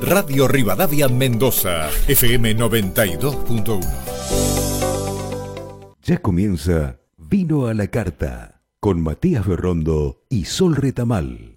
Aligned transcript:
Radio 0.00 0.46
Rivadavia 0.46 1.08
Mendoza, 1.08 1.88
FM 2.06 2.56
92.1. 2.56 3.80
Ya 6.02 6.18
comienza 6.18 7.00
Vino 7.16 7.66
a 7.66 7.74
la 7.74 7.88
Carta 7.88 8.62
con 8.80 9.02
Matías 9.02 9.46
Berrondo 9.46 10.22
y 10.30 10.44
Sol 10.44 10.76
Retamal. 10.76 11.52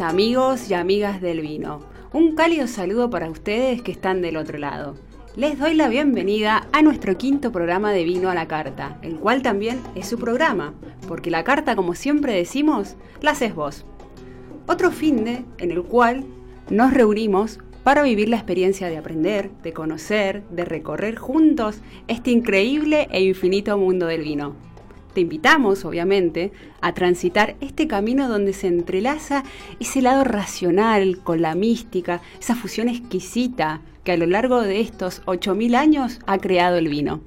Amigos 0.00 0.70
y 0.70 0.74
amigas 0.74 1.20
del 1.20 1.40
vino. 1.40 1.80
Un 2.12 2.36
cálido 2.36 2.68
saludo 2.68 3.10
para 3.10 3.28
ustedes 3.28 3.82
que 3.82 3.90
están 3.90 4.22
del 4.22 4.36
otro 4.36 4.56
lado. 4.56 4.94
Les 5.34 5.58
doy 5.58 5.74
la 5.74 5.88
bienvenida 5.88 6.68
a 6.70 6.80
nuestro 6.80 7.18
quinto 7.18 7.50
programa 7.50 7.90
de 7.90 8.04
Vino 8.04 8.30
a 8.30 8.36
la 8.36 8.46
Carta, 8.46 8.98
el 9.02 9.16
cual 9.16 9.42
también 9.42 9.80
es 9.96 10.06
su 10.06 10.16
programa, 10.16 10.74
porque 11.08 11.32
la 11.32 11.42
carta, 11.42 11.74
como 11.74 11.96
siempre 11.96 12.34
decimos, 12.34 12.94
la 13.20 13.32
haces 13.32 13.56
vos. 13.56 13.84
Otro 14.68 14.92
fin 14.92 15.24
de 15.24 15.44
en 15.58 15.72
el 15.72 15.82
cual 15.82 16.24
nos 16.70 16.94
reunimos 16.94 17.58
para 17.82 18.04
vivir 18.04 18.28
la 18.28 18.36
experiencia 18.36 18.86
de 18.88 18.98
aprender, 18.98 19.50
de 19.64 19.72
conocer, 19.72 20.44
de 20.50 20.64
recorrer 20.64 21.16
juntos 21.16 21.80
este 22.06 22.30
increíble 22.30 23.08
e 23.10 23.24
infinito 23.24 23.76
mundo 23.76 24.06
del 24.06 24.22
vino. 24.22 24.54
Te 25.14 25.20
invitamos, 25.20 25.84
obviamente, 25.84 26.52
a 26.80 26.92
transitar 26.92 27.54
este 27.60 27.86
camino 27.86 28.28
donde 28.28 28.52
se 28.52 28.66
entrelaza 28.66 29.44
ese 29.78 30.02
lado 30.02 30.24
racional 30.24 31.20
con 31.22 31.40
la 31.40 31.54
mística, 31.54 32.20
esa 32.40 32.56
fusión 32.56 32.88
exquisita 32.88 33.80
que 34.02 34.10
a 34.10 34.16
lo 34.16 34.26
largo 34.26 34.60
de 34.60 34.80
estos 34.80 35.22
8.000 35.26 35.76
años 35.76 36.18
ha 36.26 36.38
creado 36.38 36.76
el 36.78 36.88
vino. 36.88 37.20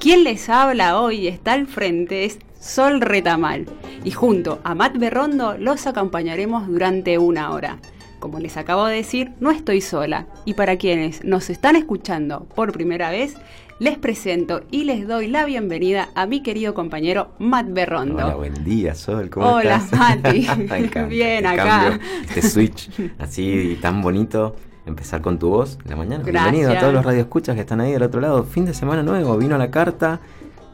Quien 0.00 0.24
les 0.24 0.48
habla 0.48 0.98
hoy 0.98 1.16
y 1.16 1.28
está 1.28 1.52
al 1.52 1.66
frente 1.66 2.24
es 2.24 2.38
Sol 2.58 3.02
Retamal 3.02 3.66
y 4.02 4.12
junto 4.12 4.60
a 4.64 4.74
Matt 4.74 4.96
Berrondo 4.96 5.58
los 5.58 5.86
acompañaremos 5.86 6.66
durante 6.66 7.18
una 7.18 7.50
hora. 7.50 7.78
Como 8.18 8.40
les 8.40 8.56
acabo 8.56 8.86
de 8.86 8.96
decir, 8.96 9.32
no 9.40 9.50
estoy 9.50 9.82
sola 9.82 10.26
y 10.46 10.54
para 10.54 10.76
quienes 10.76 11.22
nos 11.22 11.50
están 11.50 11.76
escuchando 11.76 12.46
por 12.54 12.72
primera 12.72 13.10
vez, 13.10 13.36
les 13.78 13.98
presento 13.98 14.62
y 14.70 14.84
les 14.84 15.06
doy 15.06 15.28
la 15.28 15.44
bienvenida 15.44 16.08
a 16.14 16.26
mi 16.26 16.42
querido 16.42 16.72
compañero 16.72 17.28
Matt 17.38 17.66
Berrondo. 17.70 18.24
Hola, 18.24 18.34
buen 18.36 18.64
día, 18.64 18.94
Sol, 18.94 19.28
¿cómo 19.28 19.46
Hola, 19.46 19.76
estás? 19.76 19.98
Mati. 19.98 20.46
Encanta 20.58 21.04
Bien, 21.08 21.44
este 21.44 21.60
acá. 21.60 22.00
este 22.22 22.42
switch 22.42 22.90
así 23.18 23.78
tan 23.80 24.00
bonito. 24.02 24.56
Empezar 24.86 25.20
con 25.20 25.36
tu 25.36 25.48
voz 25.48 25.78
en 25.84 25.90
la 25.90 25.96
mañana. 25.96 26.22
Gracias. 26.24 26.52
Bienvenido 26.52 26.70
a 26.70 26.80
todos 26.80 26.94
los 26.94 27.04
radioescuchas 27.04 27.56
que 27.56 27.62
están 27.62 27.80
ahí 27.80 27.90
del 27.90 28.04
otro 28.04 28.20
lado. 28.20 28.44
Fin 28.44 28.64
de 28.66 28.72
semana 28.72 29.02
nuevo, 29.02 29.36
vino 29.36 29.58
la 29.58 29.68
carta. 29.68 30.20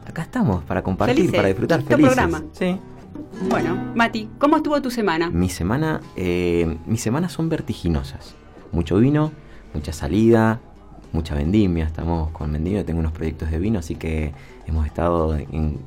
Acá 0.05 0.21
estamos 0.21 0.63
para 0.65 0.83
compartir, 0.83 1.15
Felices, 1.15 1.35
para 1.35 1.47
disfrutar. 1.47 1.81
Felices. 1.81 2.13
programa. 2.13 2.43
Sí. 2.51 2.77
Bueno, 3.49 3.75
Mati, 3.95 4.29
¿cómo 4.37 4.57
estuvo 4.57 4.79
tu 4.83 4.91
semana? 4.91 5.31
Mi 5.31 5.49
semana, 5.49 5.99
eh, 6.15 6.77
mis 6.85 7.01
semanas 7.01 7.31
son 7.31 7.49
vertiginosas. 7.49 8.35
Mucho 8.71 8.97
vino, 8.97 9.31
mucha 9.73 9.93
salida, 9.93 10.59
mucha 11.13 11.35
vendimia. 11.35 11.85
Estamos 11.85 12.29
con 12.31 12.51
vendimia, 12.51 12.83
tengo 12.85 12.99
unos 12.99 13.13
proyectos 13.13 13.49
de 13.51 13.59
vino, 13.59 13.79
así 13.79 13.95
que 13.95 14.33
hemos 14.67 14.85
estado 14.85 15.35
en- 15.37 15.77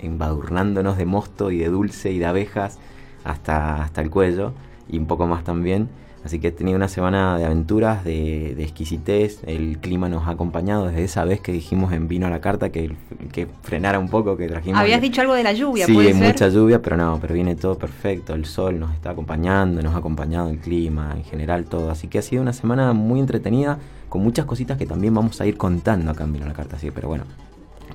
embadurnándonos 0.00 0.96
de 0.96 1.06
mosto 1.06 1.50
y 1.50 1.58
de 1.58 1.68
dulce 1.68 2.10
y 2.12 2.18
de 2.18 2.26
abejas 2.26 2.78
hasta, 3.24 3.82
hasta 3.82 4.00
el 4.02 4.10
cuello 4.10 4.52
y 4.88 4.98
un 4.98 5.06
poco 5.06 5.26
más 5.26 5.44
también. 5.44 5.88
Así 6.24 6.38
que 6.38 6.48
he 6.48 6.52
tenido 6.52 6.76
una 6.76 6.88
semana 6.88 7.36
de 7.36 7.44
aventuras, 7.44 8.02
de, 8.02 8.54
de 8.56 8.62
exquisitez. 8.62 9.40
El 9.46 9.76
clima 9.78 10.08
nos 10.08 10.26
ha 10.26 10.30
acompañado 10.30 10.86
desde 10.86 11.04
esa 11.04 11.22
vez 11.26 11.38
que 11.40 11.52
dijimos 11.52 11.92
en 11.92 12.08
vino 12.08 12.26
a 12.26 12.30
la 12.30 12.40
carta 12.40 12.70
que, 12.70 12.92
que 13.30 13.46
frenara 13.60 13.98
un 13.98 14.08
poco, 14.08 14.34
que 14.34 14.48
trajimos. 14.48 14.80
Habías 14.80 15.02
dicho 15.02 15.20
algo 15.20 15.34
de 15.34 15.42
la 15.42 15.52
lluvia, 15.52 15.84
Sí, 15.84 15.92
¿puede 15.92 16.08
hay 16.08 16.14
ser? 16.14 16.26
mucha 16.28 16.48
lluvia, 16.48 16.80
pero 16.80 16.96
no, 16.96 17.18
pero 17.20 17.34
viene 17.34 17.56
todo 17.56 17.76
perfecto. 17.76 18.32
El 18.32 18.46
sol 18.46 18.80
nos 18.80 18.94
está 18.94 19.10
acompañando, 19.10 19.82
nos 19.82 19.94
ha 19.94 19.98
acompañado 19.98 20.48
el 20.48 20.58
clima, 20.60 21.12
en 21.14 21.24
general 21.24 21.66
todo. 21.66 21.90
Así 21.90 22.08
que 22.08 22.18
ha 22.20 22.22
sido 22.22 22.40
una 22.40 22.54
semana 22.54 22.94
muy 22.94 23.20
entretenida, 23.20 23.78
con 24.14 24.22
muchas 24.22 24.44
cositas 24.46 24.78
que 24.78 24.86
también 24.86 25.12
vamos 25.12 25.40
a 25.40 25.46
ir 25.46 25.56
contando 25.56 26.12
acá 26.12 26.22
en 26.22 26.32
Vino 26.32 26.46
la 26.46 26.52
Carta. 26.52 26.76
Así, 26.76 26.88
pero 26.92 27.08
bueno, 27.08 27.24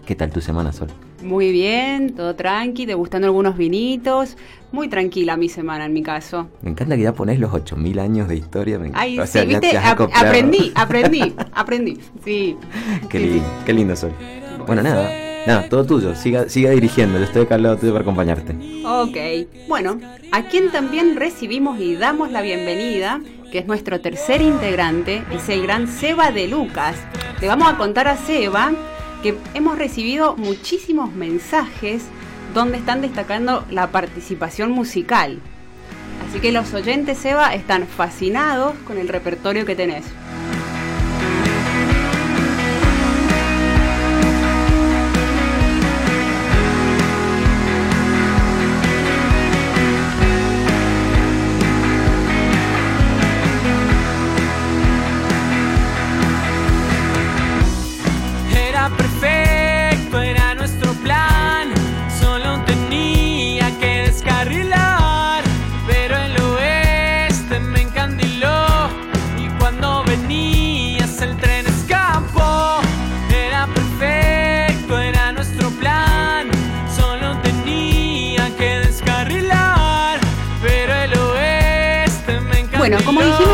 ¿qué 0.06 0.16
tal 0.16 0.30
tu 0.32 0.42
semana, 0.42 0.74
Sol? 0.74 0.90
Muy 1.24 1.50
bien, 1.54 2.14
todo 2.14 2.36
tranqui, 2.36 2.86
degustando 2.86 3.26
algunos 3.28 3.56
vinitos. 3.56 4.36
Muy 4.74 4.90
tranquila 4.90 5.38
mi 5.38 5.48
semana 5.48 5.86
en 5.86 5.94
mi 5.94 6.04
caso. 6.04 6.50
Me 6.62 6.72
encanta 6.72 6.98
que 6.98 7.04
ya 7.04 7.14
pones 7.14 7.40
los 7.40 7.54
8000 7.54 8.00
años 8.00 8.28
de 8.28 8.36
historia. 8.36 8.78
me- 8.80 8.92
Ay, 8.96 9.18
o 9.18 9.26
sea, 9.26 9.44
sí, 9.44 9.50
ya 9.50 9.60
viste, 9.62 9.78
Ap- 9.78 9.94
acoplado. 9.94 10.28
aprendí, 10.28 10.74
aprendí, 10.76 11.34
aprendí. 11.54 11.98
Sí. 12.26 12.58
Qué 13.10 13.18
Sí, 13.18 13.24
sí. 13.24 13.30
lindo, 13.36 13.50
qué 13.66 13.74
lindo, 13.74 13.96
Sol. 13.96 14.12
Bueno, 14.68 14.82
nada, 14.84 15.10
nada, 15.50 15.70
todo 15.70 15.86
tuyo. 15.86 16.16
Siga, 16.16 16.48
siga 16.50 16.72
dirigiendo, 16.72 17.18
yo 17.18 17.26
estoy 17.26 17.44
acá 17.44 17.56
al 17.56 17.64
lado 17.64 17.78
tuyo 17.78 17.92
para 17.92 18.04
acompañarte. 18.04 18.56
Ok, 18.86 19.68
bueno, 19.68 20.00
a 20.32 20.44
quien 20.44 20.72
también 20.72 21.16
recibimos 21.16 21.80
y 21.80 21.96
damos 21.96 22.32
la 22.32 22.42
bienvenida, 22.42 23.22
que 23.52 23.60
es 23.60 23.68
nuestro 23.68 24.00
tercer 24.00 24.42
integrante, 24.42 25.24
es 25.32 25.50
el 25.50 25.64
gran 25.64 25.88
Seba 25.88 26.32
de 26.32 26.48
Lucas. 26.48 26.96
Le 27.42 27.48
vamos 27.48 27.68
a 27.68 27.78
contar 27.78 28.08
a 28.08 28.18
Seba 28.18 28.72
que 29.24 29.36
hemos 29.54 29.78
recibido 29.78 30.36
muchísimos 30.38 31.14
mensajes 31.14 32.04
donde 32.54 32.78
están 32.78 33.02
destacando 33.02 33.66
la 33.70 33.92
participación 33.92 34.72
musical. 34.72 35.40
Así 36.28 36.40
que 36.40 36.52
los 36.52 36.74
oyentes, 36.74 37.18
Seba, 37.18 37.54
están 37.56 37.88
fascinados 37.88 38.76
con 38.86 38.98
el 38.98 39.08
repertorio 39.08 39.66
que 39.66 39.76
tenés. 39.76 40.06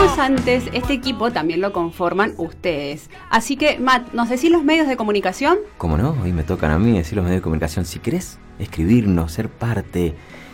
Antes, 0.05 0.69
este 0.71 0.93
equipo 0.93 1.31
también 1.31 1.59
lo 1.61 1.73
conforman 1.73 2.35
ustedes. 2.37 3.09
Así 3.29 3.57
que, 3.57 3.79
Matt, 3.79 4.13
¿nos 4.13 4.29
decís 4.29 4.51
los 4.51 4.63
medios 4.63 4.87
de 4.87 4.97
comunicación? 4.97 5.57
Como 5.77 5.97
no, 5.97 6.15
hoy 6.21 6.31
me 6.31 6.43
tocan 6.43 6.69
a 6.71 6.77
mí 6.79 6.95
decir 6.95 7.15
los 7.15 7.25
medios 7.25 7.39
de 7.39 7.43
comunicación. 7.43 7.85
Si 7.85 7.97
querés 7.99 8.37
escribirnos, 8.59 9.31
ser 9.31 9.49
parte, 9.49 10.13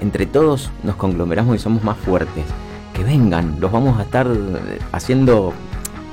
entre 0.00 0.24
todos 0.24 0.70
nos 0.84 0.94
conglomeramos 0.94 1.56
y 1.56 1.58
somos 1.58 1.82
más 1.82 1.96
fuertes. 1.96 2.44
Que 2.94 3.02
vengan, 3.02 3.56
los 3.58 3.72
vamos 3.72 3.98
a 3.98 4.04
estar 4.04 4.28
haciendo 4.92 5.52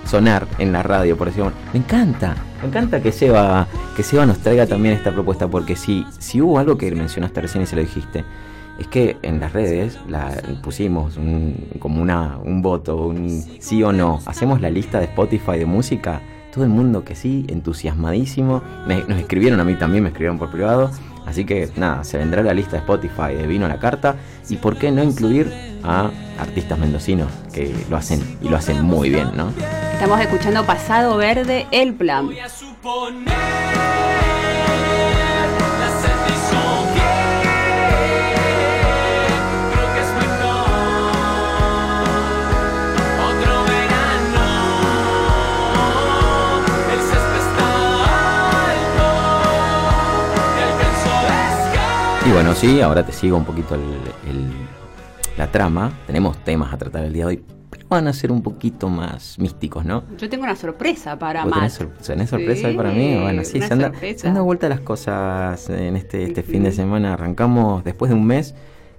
sonar 0.06 0.48
en 0.58 0.72
la 0.72 0.84
radio, 0.84 1.18
por 1.18 1.28
decirlo. 1.28 1.52
Me 1.74 1.80
encanta, 1.80 2.36
me 2.62 2.68
encanta 2.68 3.02
que 3.02 3.12
Seba, 3.12 3.68
que 3.96 4.04
Seba 4.04 4.26
nos 4.26 4.40
traiga 4.40 4.66
también 4.68 4.96
esta 4.96 5.12
propuesta, 5.12 5.48
porque 5.48 5.76
si, 5.76 6.06
si 6.20 6.42
hubo 6.42 6.60
algo 6.60 6.78
que 6.78 6.92
mencionaste 6.94 7.42
recién 7.42 7.64
y 7.64 7.68
se 7.68 7.76
lo 7.76 7.82
dijiste, 7.82 8.24
es 8.80 8.88
que 8.88 9.18
en 9.22 9.40
las 9.40 9.54
redes 9.54 10.00
la, 10.08 10.32
pusimos 10.64 11.20
como 11.80 12.02
una, 12.02 12.38
un 12.44 12.62
voto, 12.62 13.06
un 13.08 13.30
sí 13.60 13.84
o 13.84 13.92
no. 13.94 14.20
Hacemos 14.26 14.62
la 14.62 14.70
lista 14.70 14.98
de 15.00 15.06
Spotify 15.06 15.60
de 15.60 15.66
música. 15.66 16.22
Todo 16.52 16.64
el 16.64 16.70
mundo 16.72 17.04
que 17.04 17.16
sí, 17.16 17.46
entusiasmadísimo. 17.50 18.62
Me- 18.88 19.04
nos 19.08 19.20
escribieron 19.20 19.60
a 19.60 19.64
mí 19.64 19.76
también, 19.76 20.04
me 20.04 20.10
escribieron 20.10 20.38
por 20.40 20.50
privado. 20.52 20.90
Así 21.26 21.46
que 21.46 21.70
nada, 21.76 22.04
se 22.04 22.18
vendrá 22.18 22.44
la 22.44 22.54
lista 22.54 22.72
de 22.72 22.78
Spotify 22.80 23.34
de 23.36 23.48
Vino 23.48 23.66
a 23.66 23.70
la 23.70 23.80
Carta. 23.80 24.16
Y 24.50 24.58
por 24.58 24.78
qué 24.78 24.92
no 24.92 25.04
incluir 25.04 25.52
a 25.84 26.12
artistas 26.40 26.78
mendocinos 26.80 27.32
que 27.54 27.74
lo 27.90 27.98
hacen 27.98 28.22
y 28.42 28.50
lo 28.50 28.58
hacen 28.58 28.82
muy 28.82 29.10
bien, 29.10 29.30
¿no? 29.36 29.52
Estamos 29.94 30.20
escuchando 30.20 30.66
Pasado 30.66 31.18
Verde, 31.18 31.68
El 31.72 31.94
Plan. 31.94 32.28
Voy 32.28 32.40
a 32.40 32.50
suponer 32.50 33.34
bueno, 52.34 52.54
sí, 52.56 52.82
ahora 52.82 53.06
te 53.06 53.12
sigo 53.12 53.38
un 53.38 53.46
poquito 53.46 53.76
el- 53.76 53.82
el- 54.30 54.52
la 55.38 55.48
trama. 55.52 55.92
Tenemos 56.08 56.38
temas 56.44 56.74
a 56.74 56.78
tratar 56.78 57.04
el 57.06 57.14
día 57.14 57.24
de 57.24 57.28
hoy, 57.30 57.44
pero 57.70 57.86
van 57.90 58.08
a 58.08 58.14
ser 58.14 58.32
un 58.32 58.42
poquito 58.42 58.90
más 58.90 59.38
místicos, 59.40 59.86
¿no? 59.86 60.04
Yo 60.18 60.30
tengo 60.30 60.44
una 60.44 60.56
sorpresa 60.56 61.18
para 61.20 61.44
¿Vos 61.44 61.52
Matt. 61.52 61.60
tenés, 61.60 61.74
sor- 61.74 61.92
tenés 62.06 62.30
sorpresa 62.30 62.70
para 62.76 62.92
mí? 62.92 63.18
Bueno, 63.22 63.44
sí, 63.44 63.62
se 63.62 63.72
anda, 63.74 63.88
sorpresa. 63.92 64.20
se 64.22 64.28
han 64.28 64.34
dado 64.34 64.46
vuelta 64.46 64.68
las 64.70 64.80
cosas 64.80 65.70
en 65.70 65.96
este, 65.96 66.24
este 66.24 66.42
fin 66.44 66.64
de 66.64 66.72
semana. 66.72 67.14
Arrancamos 67.14 67.84
después 67.84 68.10
de 68.10 68.16
un 68.16 68.26
mes. 68.26 68.56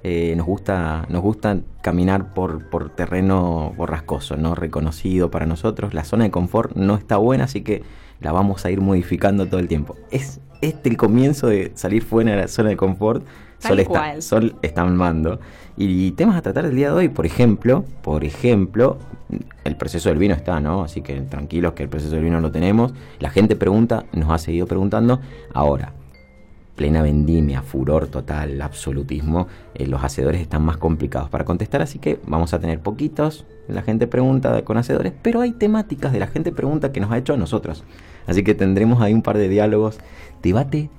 eh, 0.06 0.34
nos 0.36 0.44
gusta 0.44 1.06
nos 1.08 1.22
gusta 1.22 1.60
caminar 1.80 2.34
por, 2.34 2.66
por 2.68 2.90
terreno 2.90 3.72
borrascoso, 3.74 4.36
no 4.36 4.54
reconocido 4.54 5.30
para 5.30 5.46
nosotros. 5.46 5.94
La 5.94 6.04
zona 6.04 6.24
de 6.24 6.30
confort 6.30 6.76
no 6.76 6.94
está 6.94 7.16
buena, 7.16 7.44
así 7.44 7.62
que 7.62 7.82
la 8.24 8.32
vamos 8.32 8.64
a 8.64 8.70
ir 8.70 8.80
modificando 8.80 9.46
todo 9.46 9.60
el 9.60 9.68
tiempo. 9.68 9.96
Es 10.10 10.40
este 10.62 10.88
el 10.88 10.96
comienzo 10.96 11.46
de 11.46 11.72
salir 11.74 12.02
fuera 12.02 12.32
de 12.32 12.38
la 12.38 12.48
zona 12.48 12.70
de 12.70 12.76
confort. 12.76 13.24
Tal 13.60 13.70
Sol 13.70 13.80
está. 13.80 14.22
Sol 14.22 14.56
está 14.62 14.82
al 14.82 14.94
mando. 14.94 15.40
Y 15.76 16.12
temas 16.12 16.36
a 16.36 16.42
tratar 16.42 16.64
el 16.64 16.74
día 16.74 16.88
de 16.88 16.94
hoy, 16.94 17.08
por 17.08 17.26
ejemplo, 17.26 17.84
por 18.02 18.24
ejemplo, 18.24 18.98
el 19.64 19.76
proceso 19.76 20.08
del 20.08 20.18
vino 20.18 20.34
está, 20.34 20.58
¿no? 20.58 20.82
Así 20.82 21.02
que 21.02 21.20
tranquilos 21.20 21.74
que 21.74 21.82
el 21.82 21.88
proceso 21.90 22.14
del 22.14 22.24
vino 22.24 22.40
lo 22.40 22.50
tenemos. 22.50 22.94
La 23.20 23.28
gente 23.28 23.56
pregunta, 23.56 24.06
nos 24.12 24.30
ha 24.30 24.38
seguido 24.38 24.66
preguntando. 24.66 25.20
Ahora, 25.52 25.92
plena 26.74 27.02
vendimia, 27.02 27.62
furor 27.62 28.08
total, 28.08 28.60
absolutismo, 28.62 29.46
eh, 29.74 29.86
los 29.86 30.02
hacedores 30.02 30.40
están 30.40 30.62
más 30.62 30.76
complicados 30.76 31.28
para 31.30 31.44
contestar, 31.44 31.82
así 31.82 31.98
que 31.98 32.18
vamos 32.26 32.52
a 32.54 32.58
tener 32.58 32.80
poquitos. 32.80 33.44
La 33.68 33.82
gente 33.82 34.06
pregunta 34.06 34.62
con 34.64 34.76
hacedores, 34.76 35.12
pero 35.22 35.40
hay 35.40 35.52
temáticas 35.52 36.12
de 36.12 36.20
la 36.20 36.26
gente 36.26 36.52
pregunta 36.52 36.92
que 36.92 37.00
nos 37.00 37.10
ha 37.12 37.18
hecho 37.18 37.34
a 37.34 37.36
nosotros. 37.36 37.84
Así 38.26 38.42
que 38.42 38.54
tendremos 38.54 39.00
ahí 39.00 39.12
un 39.12 39.22
par 39.22 39.38
de 39.38 39.48
diálogos, 39.48 39.98
debate, 40.42 40.90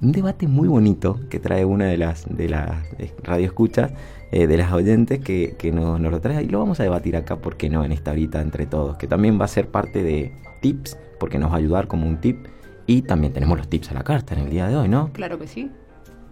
un 0.00 0.12
debate 0.12 0.46
muy 0.46 0.68
bonito 0.68 1.20
que 1.28 1.38
trae 1.38 1.64
una 1.64 1.86
de 1.86 1.98
las 1.98 2.24
de 2.28 2.48
las 2.48 2.70
eh, 2.98 3.12
radioescuchas, 3.22 3.92
eh, 4.30 4.46
de 4.46 4.56
las 4.56 4.72
oyentes 4.72 5.20
que, 5.20 5.56
que 5.58 5.72
nos, 5.72 6.00
nos 6.00 6.12
lo 6.12 6.20
trae 6.20 6.42
y 6.44 6.48
lo 6.48 6.58
vamos 6.58 6.80
a 6.80 6.82
debatir 6.82 7.16
acá, 7.16 7.36
¿por 7.36 7.56
qué 7.56 7.70
no? 7.70 7.84
En 7.84 7.92
esta 7.92 8.12
horita 8.12 8.40
entre 8.40 8.66
todos, 8.66 8.96
que 8.96 9.06
también 9.06 9.40
va 9.40 9.46
a 9.46 9.48
ser 9.48 9.68
parte 9.68 10.02
de 10.02 10.32
tips, 10.60 10.98
porque 11.18 11.38
nos 11.38 11.50
va 11.50 11.54
a 11.54 11.58
ayudar 11.58 11.88
como 11.88 12.06
un 12.06 12.20
tip. 12.20 12.46
Y 12.86 13.02
también 13.02 13.34
tenemos 13.34 13.58
los 13.58 13.68
tips 13.68 13.90
a 13.90 13.94
la 13.94 14.02
carta 14.02 14.34
en 14.34 14.40
el 14.40 14.50
día 14.50 14.66
de 14.66 14.76
hoy, 14.76 14.88
¿no? 14.88 15.12
Claro 15.12 15.38
que 15.38 15.46
sí. 15.46 15.70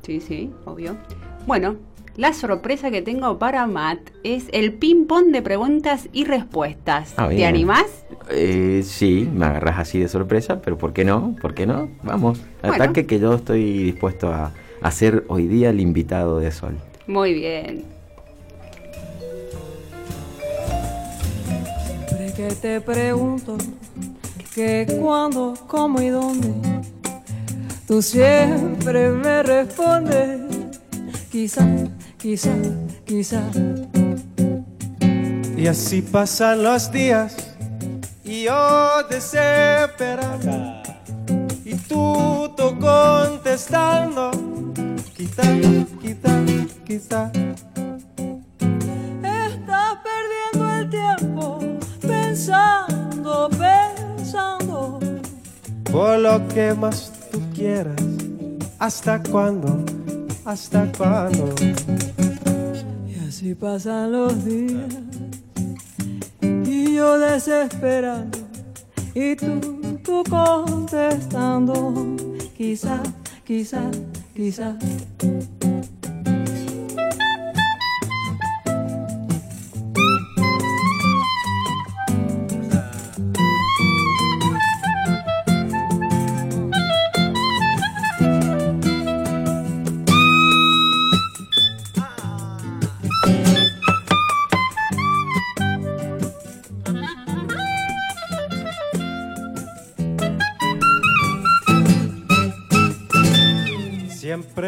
Sí, 0.03 0.21
sí, 0.21 0.51
obvio. 0.65 0.97
Bueno, 1.47 1.77
la 2.17 2.33
sorpresa 2.33 2.91
que 2.91 3.03
tengo 3.03 3.39
para 3.39 3.67
Matt 3.67 3.99
es 4.25 4.45
el 4.53 4.73
ping-pong 4.73 5.33
de 5.33 5.43
preguntas 5.43 6.09
y 6.13 6.25
respuestas. 6.25 7.13
Ah, 7.17 7.29
¿Te 7.29 7.45
animás? 7.45 7.87
Eh, 8.31 8.83
sí, 8.85 9.29
me 9.33 9.45
agarras 9.47 9.79
así 9.79 9.99
de 9.99 10.09
sorpresa, 10.09 10.61
pero 10.63 10.79
¿por 10.79 10.93
qué 10.93 11.05
no? 11.05 11.37
¿Por 11.41 11.55
qué 11.55 11.67
no? 11.67 11.91
Vamos, 12.03 12.41
Bueno. 12.63 12.75
ataque 12.75 13.07
que 13.07 13.19
yo 13.21 13.35
estoy 13.35 13.83
dispuesto 13.85 14.33
a, 14.33 14.53
a 14.81 14.91
ser 14.91 15.25
hoy 15.29 15.47
día 15.47 15.71
el 15.71 15.81
invitado 15.81 16.39
de 16.41 16.51
Sol. 16.53 16.77
Muy 17.07 17.35
bien. 17.35 17.85
Siempre 22.09 22.33
que 22.35 22.55
te 22.55 22.81
pregunto 22.81 23.57
qué, 24.55 24.87
cuándo, 25.01 25.55
cómo 25.67 26.01
y 26.01 26.09
dónde, 26.09 26.49
tú 27.87 28.01
siempre 28.03 29.11
me 29.11 29.43
respondes, 29.43 30.41
quizá, 31.31 31.67
quizá, 32.19 32.55
quizá. 33.05 33.43
Y 35.57 35.67
así 35.67 36.03
pasan 36.03 36.63
los 36.63 36.93
días 36.93 37.35
y 38.25 38.45
yo 38.45 39.03
desesperado 39.09 40.83
y 41.65 41.75
tú 41.75 42.53
tú 42.57 42.79
contestando 42.79 44.31
quizá, 45.17 45.43
quizá, 46.01 46.45
quizá 46.85 47.33
Estás 48.61 49.99
perdiendo 50.07 50.71
el 50.79 50.91
tiempo 50.91 51.59
pensando, 52.01 53.49
pensando. 53.51 55.01
por 55.91 56.19
lo 56.19 56.47
que 56.49 56.75
más 56.75 57.13
tú 57.31 57.41
quieras 57.55 57.97
hasta 58.79 59.23
cuándo 59.23 59.85
hasta 60.47 60.91
cuándo 60.97 61.53
Y 63.09 63.29
así 63.29 63.55
pasan 63.55 64.13
los 64.13 64.45
días. 64.45 64.95
Y 66.41 66.95
yo 66.95 67.19
desesperando. 67.19 68.39
Y 69.15 69.35
tú, 69.35 69.99
tú 70.05 70.23
contestando, 70.31 71.93
quizá, 72.57 73.03
quizá, 73.45 73.91
quizá. 74.35 74.77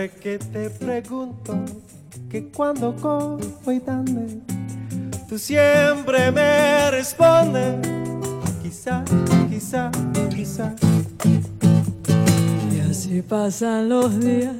Siempre 0.08 0.20
que 0.20 0.38
te 0.38 0.70
pregunto 0.70 1.64
que 2.30 2.48
cuando 2.48 2.94
cómo 2.96 3.38
y 3.66 3.78
dónde, 3.78 4.40
tú 5.28 5.38
siempre 5.38 6.30
me 6.30 6.90
respondes. 6.90 7.76
Quizá, 8.62 9.04
quizá, 9.50 9.90
quizá. 10.34 10.74
Y 12.72 12.80
así 12.90 13.22
pasan 13.22 13.88
los 13.88 14.20
días 14.20 14.54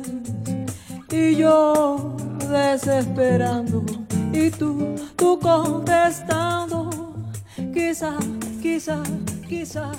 y 1.11 1.37
yo 1.37 2.17
desesperando 2.51 3.85
y 4.33 4.51
tú, 4.51 4.97
tú 5.17 5.39
contestando. 5.39 6.91
Quizá, 7.73 8.17
quizá, 8.61 9.03
quizá. 9.49 9.93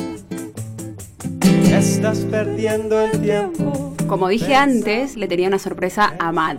Estás 1.72 2.20
perdiendo 2.20 3.00
el 3.00 3.22
tiempo. 3.22 3.96
Como 4.10 4.28
dije 4.28 4.56
antes, 4.56 5.16
le 5.16 5.28
tenía 5.28 5.48
una 5.48 5.60
sorpresa 5.60 6.16
a 6.20 6.32
Matt. 6.32 6.58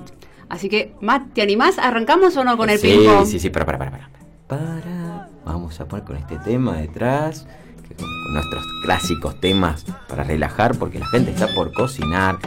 Así 0.49 0.69
que, 0.69 0.95
Matt, 1.01 1.33
¿te 1.35 1.43
animás? 1.43 1.79
¿Arrancamos 1.79 2.37
o 2.37 2.45
no 2.45 2.57
con 2.57 2.71
el 2.71 2.79
sí, 2.79 2.89
ping-pong? 2.89 3.27
Sí, 3.27 3.39
sí, 3.39 3.51
para, 3.51 3.67
para, 3.67 3.79
para, 3.79 3.91
para. 3.91 4.11
Para. 4.47 5.29
Vamos 5.45 5.81
a 5.81 5.87
poner 5.87 6.05
con 6.05 6.17
este 6.17 6.39
tema 6.39 6.77
detrás. 6.77 7.47
que 7.89 7.95
con 7.95 8.07
con 8.07 8.35
nuestros 8.35 8.65
clásicos 8.85 9.41
temas 9.41 9.85
para 10.09 10.23
relajar, 10.23 10.77
porque 10.77 10.99
la 10.99 11.07
gente 11.07 11.33
está 11.33 11.49
por 11.55 11.73
cocinar, 11.73 12.39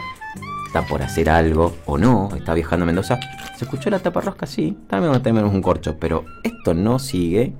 está 0.68 0.86
por 0.88 1.02
hacer 1.02 1.30
algo, 1.30 1.76
o 1.86 1.98
no, 1.98 2.30
está 2.36 2.54
viajando 2.54 2.84
a 2.84 2.88
Mendoza. 2.88 3.20
¿Se 3.58 3.66
escuchó 3.66 3.90
la 3.90 4.00
tapa 4.00 4.22
rosca? 4.22 4.46
Sí, 4.46 4.78
también 4.88 5.22
tenemos 5.22 5.54
un 5.54 5.62
corcho, 5.62 5.98
pero 6.00 6.26
esto 6.44 6.74
no 6.74 7.00
sigue 7.00 7.54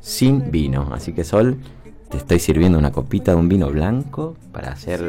sin 0.00 0.50
vino. 0.50 0.90
Así 0.92 1.12
que 1.12 1.24
Sol, 1.24 1.58
te 2.12 2.18
estoy 2.18 2.38
sirviendo 2.40 2.78
una 2.78 2.92
copita 2.92 3.32
de 3.32 3.38
un 3.38 3.48
vino 3.48 3.70
blanco 3.70 4.36
para 4.52 4.72
hacer 4.72 5.00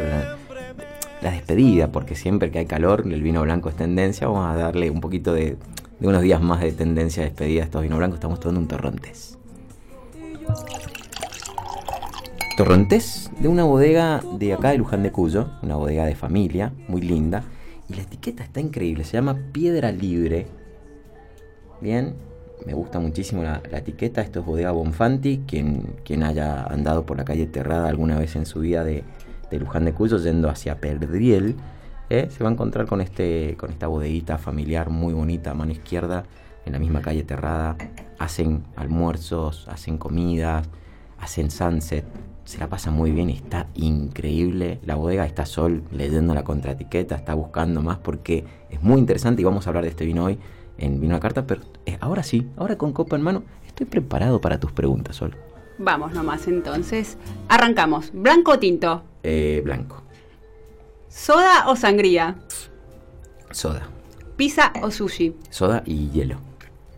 la 1.21 1.31
despedida, 1.31 1.91
porque 1.91 2.15
siempre 2.15 2.49
que 2.49 2.59
hay 2.59 2.65
calor, 2.65 3.03
el 3.05 3.21
vino 3.21 3.41
blanco 3.41 3.67
es 3.67 3.75
tendencia. 3.75 4.25
Vamos 4.27 4.47
a 4.47 4.55
darle 4.55 4.89
un 4.89 5.01
poquito 5.01 5.33
de, 5.33 5.57
unos 5.99 6.21
días 6.21 6.41
más 6.41 6.61
de 6.61 6.71
tendencia 6.71 7.23
de 7.23 7.29
despedida 7.29 7.63
a 7.63 7.65
estos 7.65 7.81
vinos 7.81 7.97
blancos. 7.97 8.15
Estamos 8.15 8.39
tomando 8.39 8.61
un 8.61 8.67
torrontés. 8.69 9.37
Torrontés 12.55 13.29
de 13.37 13.49
una 13.49 13.65
bodega 13.65 14.23
de 14.39 14.53
acá 14.53 14.69
de 14.69 14.77
Luján 14.77 15.03
de 15.03 15.11
Cuyo, 15.11 15.49
una 15.61 15.75
bodega 15.75 16.05
de 16.05 16.15
familia, 16.15 16.71
muy 16.87 17.01
linda. 17.01 17.43
Y 17.89 17.95
la 17.95 18.03
etiqueta 18.03 18.45
está 18.45 18.61
increíble, 18.61 19.03
se 19.03 19.17
llama 19.17 19.37
Piedra 19.51 19.91
Libre. 19.91 20.47
Bien, 21.81 22.15
me 22.65 22.73
gusta 22.73 22.99
muchísimo 22.99 23.43
la, 23.43 23.61
la 23.71 23.79
etiqueta. 23.79 24.21
Esto 24.21 24.39
es 24.39 24.45
Bodega 24.45 24.71
Bonfanti. 24.71 25.43
Quien, 25.47 25.95
quien 26.03 26.23
haya 26.23 26.63
andado 26.63 27.05
por 27.05 27.17
la 27.17 27.25
calle 27.25 27.45
Terrada 27.45 27.87
alguna 27.87 28.17
vez 28.17 28.35
en 28.35 28.45
su 28.45 28.59
vida 28.59 28.83
de, 28.83 29.03
de 29.49 29.59
Luján 29.59 29.85
de 29.85 29.93
Cuyo 29.93 30.17
yendo 30.17 30.49
hacia 30.49 30.79
Perdriel, 30.79 31.55
¿eh? 32.09 32.27
se 32.29 32.43
va 32.43 32.49
a 32.49 32.53
encontrar 32.53 32.85
con, 32.85 33.01
este, 33.01 33.55
con 33.57 33.69
esta 33.69 33.87
bodeguita 33.87 34.37
familiar 34.37 34.89
muy 34.89 35.13
bonita 35.13 35.53
mano 35.53 35.71
izquierda 35.71 36.23
en 36.65 36.73
la 36.73 36.79
misma 36.79 37.01
calle 37.01 37.23
Terrada. 37.23 37.77
Hacen 38.19 38.63
almuerzos, 38.75 39.67
hacen 39.67 39.97
comidas, 39.97 40.69
hacen 41.19 41.51
sunset. 41.51 42.05
Se 42.45 42.57
la 42.57 42.67
pasa 42.67 42.91
muy 42.91 43.11
bien 43.11 43.29
está 43.29 43.67
increíble. 43.73 44.79
La 44.83 44.95
bodega 44.95 45.25
está 45.25 45.45
Sol 45.45 45.83
leyendo 45.91 46.33
la 46.33 46.43
contraetiqueta, 46.43 47.15
está 47.15 47.33
buscando 47.33 47.81
más 47.81 47.99
porque 47.99 48.43
es 48.69 48.81
muy 48.81 48.99
interesante 48.99 49.41
y 49.41 49.45
vamos 49.45 49.65
a 49.65 49.69
hablar 49.69 49.83
de 49.83 49.91
este 49.91 50.05
vino 50.05 50.25
hoy 50.25 50.39
en 50.77 50.99
Vino 50.99 51.15
a 51.15 51.19
Carta. 51.19 51.45
Pero 51.47 51.61
eh, 51.85 51.97
ahora 52.01 52.23
sí, 52.23 52.47
ahora 52.57 52.77
con 52.77 52.93
copa 52.93 53.15
en 53.15 53.21
mano, 53.21 53.43
estoy 53.65 53.85
preparado 53.85 54.41
para 54.41 54.59
tus 54.59 54.71
preguntas, 54.71 55.15
Sol. 55.17 55.35
Vamos 55.77 56.13
nomás 56.13 56.47
entonces. 56.47 57.17
Arrancamos. 57.49 58.11
¿Blanco 58.13 58.51
o 58.51 58.59
tinto? 58.59 59.03
Eh, 59.23 59.61
blanco, 59.63 60.03
¿Soda 61.07 61.67
o 61.69 61.75
sangría? 61.75 62.35
soda, 63.51 63.87
¿Pizza 64.35 64.73
o 64.81 64.89
sushi? 64.91 65.35
soda 65.49 65.83
y 65.85 66.09
hielo. 66.09 66.37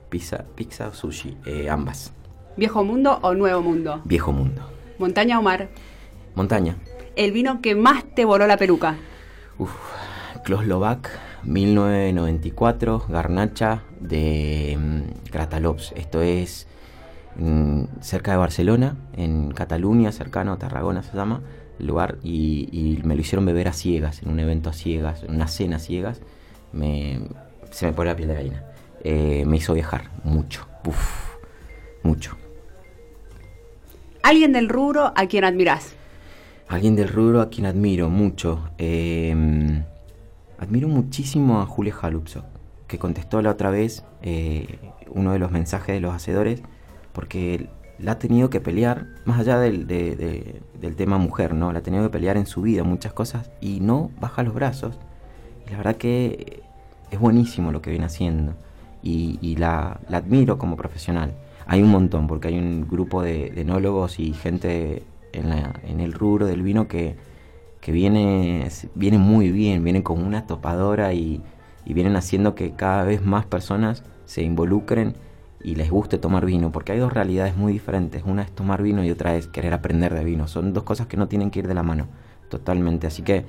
Pizza, 0.10 0.46
pizza 0.56 0.88
o 0.88 0.94
sushi, 0.94 1.38
eh, 1.46 1.70
ambas. 1.70 2.14
¿Viejo 2.58 2.84
mundo 2.84 3.20
o 3.22 3.34
nuevo 3.34 3.62
mundo? 3.62 4.02
Viejo 4.06 4.32
mundo. 4.32 4.62
¿Montaña 4.98 5.38
o 5.40 5.42
mar? 5.42 5.68
Montaña. 6.36 6.78
¿El 7.18 7.32
vino 7.34 7.62
que 7.62 7.76
más 7.76 8.06
te 8.16 8.24
voló 8.24 8.48
la 8.48 8.56
peluca? 8.58 8.96
Uf, 9.58 9.72
Kloslovac, 10.46 11.10
1994, 11.46 13.06
Garnacha 13.10 13.84
de 14.00 14.78
mm, 14.80 15.32
Gratalops. 15.32 15.94
Esto 15.96 16.22
es 16.22 16.68
mm, 17.38 17.84
cerca 18.02 18.32
de 18.32 18.38
Barcelona, 18.38 18.96
en 19.16 19.52
Cataluña, 19.52 20.12
cercano 20.12 20.54
a 20.54 20.58
Tarragona 20.58 21.04
se 21.04 21.16
llama 21.16 21.42
el 21.80 21.88
lugar, 21.88 22.18
y, 22.24 22.70
y 22.72 23.02
me 23.04 23.16
lo 23.16 23.22
hicieron 23.22 23.46
beber 23.46 23.68
a 23.68 23.74
ciegas, 23.74 24.24
en 24.24 24.30
un 24.30 24.40
evento 24.40 24.70
a 24.70 24.74
ciegas, 24.74 25.24
en 25.24 25.36
una 25.36 25.48
cena 25.48 25.76
a 25.76 25.80
ciegas. 25.80 26.22
Me, 26.72 27.20
se 27.72 27.86
me 27.86 27.94
pone 27.94 28.10
la 28.10 28.16
piel 28.16 28.30
de 28.30 28.36
gallina. 28.36 28.64
Eh, 29.04 29.44
me 29.46 29.58
hizo 29.58 29.74
viajar 29.74 30.10
mucho, 30.24 30.66
uf, 30.86 31.36
mucho. 32.04 32.38
¿Alguien 34.24 34.54
del 34.54 34.70
rubro 34.70 35.14
a 35.16 35.28
quien 35.28 35.44
admirás? 35.44 35.94
Alguien 36.68 36.96
del 36.96 37.10
rubro 37.10 37.42
a 37.42 37.50
quien 37.50 37.68
admiro 37.68 38.10
mucho. 38.10 38.70
eh, 38.78 39.84
admiro 40.60 40.88
muchísimo 40.88 41.62
a 41.62 41.66
Julia 41.66 41.94
Halupso, 42.02 42.44
que 42.88 42.98
contestó 43.00 43.42
la 43.42 43.52
otra 43.52 43.70
vez 43.70 44.04
eh, 44.22 44.80
uno 45.10 45.32
de 45.34 45.40
los 45.40 45.52
mensajes 45.52 45.96
de 45.96 46.00
los 46.02 46.14
hacedores, 46.14 46.62
porque 47.14 47.70
la 47.98 48.14
ha 48.14 48.20
tenido 48.20 48.50
que 48.50 48.60
pelear, 48.60 49.08
más 49.26 49.40
allá 49.40 49.58
del, 49.60 49.88
de- 49.88 50.16
de- 50.16 50.62
del 50.82 50.96
tema 50.96 51.18
mujer, 51.18 51.54
¿no? 51.54 51.72
La 51.72 51.80
ha 51.80 51.84
tenido 51.84 52.04
que 52.04 52.10
pelear 52.10 52.36
en 52.38 52.46
su 52.46 52.62
vida 52.62 52.84
muchas 52.84 53.14
cosas 53.14 53.50
y 53.62 53.80
no 53.80 54.12
baja 54.20 54.44
los 54.44 54.54
brazos. 54.54 54.98
Y 55.66 55.72
la 55.72 55.78
verdad 55.78 55.96
que 55.96 56.62
es 57.12 57.20
buenísimo 57.20 57.72
lo 57.72 57.82
que 57.82 57.90
viene 57.92 58.06
haciendo 58.06 58.54
y, 59.02 59.56
la, 59.58 60.00
la 60.10 60.18
admiro 60.18 60.58
como 60.58 60.76
profesional. 60.76 61.34
Hay 61.68 61.82
un 61.82 61.90
montón, 61.90 62.28
porque 62.28 62.50
hay 62.50 62.58
un 62.60 62.88
grupo 62.88 63.22
de, 63.22 63.50
de 63.52 63.62
enólogos 63.62 64.20
y 64.20 64.34
gente 64.34 65.04
en 65.32 66.00
el 66.00 66.14
rubro 66.14 66.46
del 66.48 66.62
vino 66.64 66.88
que, 66.88 67.16
que 67.86 67.92
viene, 67.92 68.68
viene 68.96 69.20
muy 69.20 69.52
bien, 69.52 69.84
vienen 69.84 70.02
como 70.02 70.26
una 70.26 70.48
topadora 70.48 71.14
y, 71.14 71.44
y 71.86 71.94
vienen 71.94 72.16
haciendo 72.16 72.56
que 72.56 72.72
cada 72.72 73.04
vez 73.04 73.24
más 73.24 73.46
personas 73.46 74.04
se 74.26 74.42
involucren 74.42 75.14
y 75.64 75.76
les 75.76 75.92
guste 75.92 76.18
tomar 76.18 76.48
vino, 76.48 76.72
porque 76.72 76.94
hay 76.94 76.98
dos 76.98 77.14
realidades 77.14 77.56
muy 77.56 77.74
diferentes. 77.74 78.24
Una 78.26 78.42
es 78.42 78.52
tomar 78.52 78.82
vino 78.82 79.04
y 79.04 79.12
otra 79.12 79.36
es 79.36 79.46
querer 79.46 79.72
aprender 79.72 80.16
de 80.16 80.24
vino. 80.24 80.48
Son 80.48 80.74
dos 80.74 80.82
cosas 80.82 81.06
que 81.06 81.16
no 81.16 81.28
tienen 81.28 81.52
que 81.52 81.60
ir 81.60 81.68
de 81.68 81.76
la 81.76 81.84
mano, 81.84 82.08
totalmente. 82.50 83.06
Así 83.06 83.22
que 83.22 83.46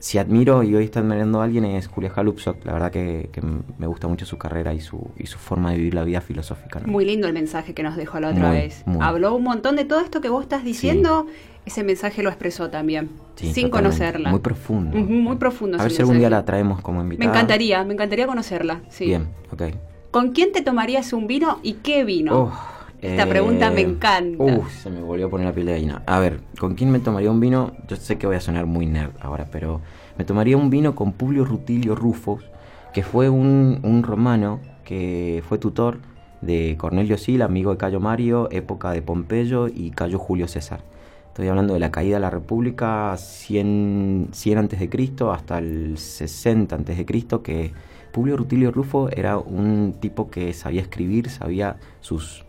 si 0.00 0.18
admiro 0.18 0.62
y 0.64 0.74
hoy 0.74 0.84
está 0.84 0.98
admirando 1.00 1.40
a 1.40 1.44
alguien 1.44 1.64
es 1.64 1.86
Julia 1.86 2.10
Halupsok. 2.16 2.64
La 2.64 2.72
verdad 2.72 2.90
que, 2.90 3.28
que 3.32 3.40
me 3.78 3.86
gusta 3.86 4.08
mucho 4.08 4.26
su 4.26 4.36
carrera 4.38 4.74
y 4.74 4.80
su, 4.80 5.10
y 5.16 5.26
su 5.26 5.38
forma 5.38 5.70
de 5.70 5.76
vivir 5.76 5.94
la 5.94 6.02
vida 6.04 6.20
filosófica. 6.20 6.80
¿no? 6.80 6.88
Muy 6.90 7.04
lindo 7.04 7.28
el 7.28 7.34
mensaje 7.34 7.74
que 7.74 7.82
nos 7.84 7.96
dejó 7.96 8.18
la 8.18 8.30
otra 8.30 8.48
Muy, 8.48 8.56
vez. 8.56 8.82
muy. 8.86 8.98
Habló 9.06 9.34
un 9.36 9.44
montón 9.44 9.76
de 9.76 9.84
todo 9.84 10.00
esto 10.00 10.20
que 10.20 10.28
vos 10.28 10.42
estás 10.42 10.64
diciendo. 10.64 11.26
Ese 11.66 11.84
mensaje 11.84 12.22
lo 12.22 12.30
expresó 12.30 12.70
también, 12.70 13.10
Sí, 13.36 13.52
sin 13.52 13.68
conocerla. 13.68 14.30
Muy 14.30 14.40
profundo. 14.40 14.96
Muy 14.96 15.36
profundo. 15.36 15.78
A 15.78 15.82
ver 15.82 15.92
si 15.92 16.00
algún 16.00 16.18
día 16.18 16.30
la 16.30 16.44
traemos 16.46 16.80
como 16.80 16.98
Me 17.04 17.14
invitada. 17.14 17.30
encantaría, 17.30 17.84
me 17.84 17.92
encantaría 17.92 18.26
conocerla. 18.26 18.80
Sí. 18.88 19.04
Bien, 19.04 19.28
ok. 19.52 19.62
¿Con 20.10 20.32
quién 20.32 20.50
te 20.52 20.62
tomarías 20.62 21.12
un 21.12 21.26
vino 21.26 21.60
y 21.62 21.74
qué 21.74 22.02
vino? 22.04 22.34
Oh, 22.34 22.52
Esta 23.00 23.22
eh, 23.22 23.26
pregunta 23.26 23.70
me 23.70 23.80
encanta. 23.80 24.42
Uf, 24.42 24.82
se 24.82 24.90
me 24.90 25.00
volvió 25.00 25.26
a 25.26 25.30
poner 25.30 25.46
la 25.46 25.52
piel 25.52 25.66
de 25.66 25.72
gallina. 25.72 26.02
A 26.06 26.18
ver, 26.18 26.40
¿con 26.58 26.74
quién 26.74 26.90
me 26.90 26.98
tomaría 27.00 27.30
un 27.30 27.40
vino? 27.40 27.72
Yo 27.88 27.96
sé 27.96 28.18
que 28.18 28.26
voy 28.26 28.36
a 28.36 28.40
sonar 28.40 28.66
muy 28.66 28.86
nerd 28.86 29.12
ahora, 29.20 29.46
pero 29.50 29.80
me 30.18 30.24
tomaría 30.24 30.56
un 30.56 30.68
vino 30.68 30.94
con 30.94 31.12
Publio 31.12 31.44
Rutilio 31.44 31.94
Rufus, 31.94 32.44
que 32.92 33.02
fue 33.02 33.30
un, 33.30 33.80
un 33.82 34.02
romano 34.02 34.60
que 34.84 35.42
fue 35.48 35.58
tutor 35.58 35.98
de 36.42 36.76
Cornelio 36.78 37.16
Sil, 37.16 37.42
amigo 37.42 37.70
de 37.70 37.78
Cayo 37.78 38.00
Mario, 38.00 38.48
época 38.50 38.92
de 38.92 39.02
Pompeyo 39.02 39.68
y 39.68 39.90
Cayo 39.90 40.18
Julio 40.18 40.48
César. 40.48 40.80
Estoy 41.28 41.48
hablando 41.48 41.74
de 41.74 41.80
la 41.80 41.90
caída 41.90 42.16
de 42.16 42.20
la 42.20 42.30
República 42.30 43.16
100, 43.16 44.28
100 44.32 44.58
antes 44.58 44.80
de 44.80 44.90
Cristo 44.90 45.32
hasta 45.32 45.58
el 45.58 45.96
60 45.96 46.74
antes 46.74 46.98
de 46.98 47.06
Cristo, 47.06 47.42
que 47.42 47.72
Publio 48.12 48.36
Rutilio 48.36 48.72
Rufo 48.72 49.08
era 49.10 49.38
un 49.38 49.94
tipo 50.00 50.28
que 50.28 50.52
sabía 50.52 50.82
escribir, 50.82 51.30
sabía 51.30 51.76
sus, 52.00 52.44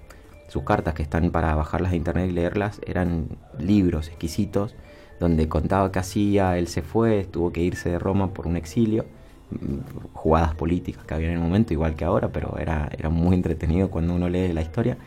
sus 0.51 0.63
cartas 0.63 0.93
que 0.93 1.03
están 1.03 1.31
para 1.31 1.55
bajarlas 1.55 1.91
de 1.91 1.97
internet 1.97 2.29
y 2.29 2.33
leerlas, 2.33 2.81
eran 2.85 3.27
libros 3.57 4.07
exquisitos 4.09 4.75
donde 5.19 5.47
contaba 5.47 5.91
qué 5.91 5.99
hacía, 5.99 6.57
él 6.57 6.67
se 6.67 6.81
fue, 6.81 7.25
tuvo 7.25 7.51
que 7.53 7.61
irse 7.61 7.89
de 7.89 7.99
Roma 7.99 8.33
por 8.33 8.47
un 8.47 8.55
exilio, 8.57 9.05
mm, 9.51 10.13
jugadas 10.13 10.55
políticas 10.55 11.05
que 11.05 11.13
había 11.13 11.27
en 11.29 11.35
el 11.35 11.39
momento, 11.39 11.73
igual 11.73 11.95
que 11.95 12.05
ahora, 12.05 12.29
pero 12.31 12.57
era, 12.57 12.89
era 12.97 13.09
muy 13.09 13.35
entretenido 13.35 13.89
cuando 13.91 14.15
uno 14.15 14.29
lee 14.29 14.51
la 14.53 14.61
historia. 14.61 14.97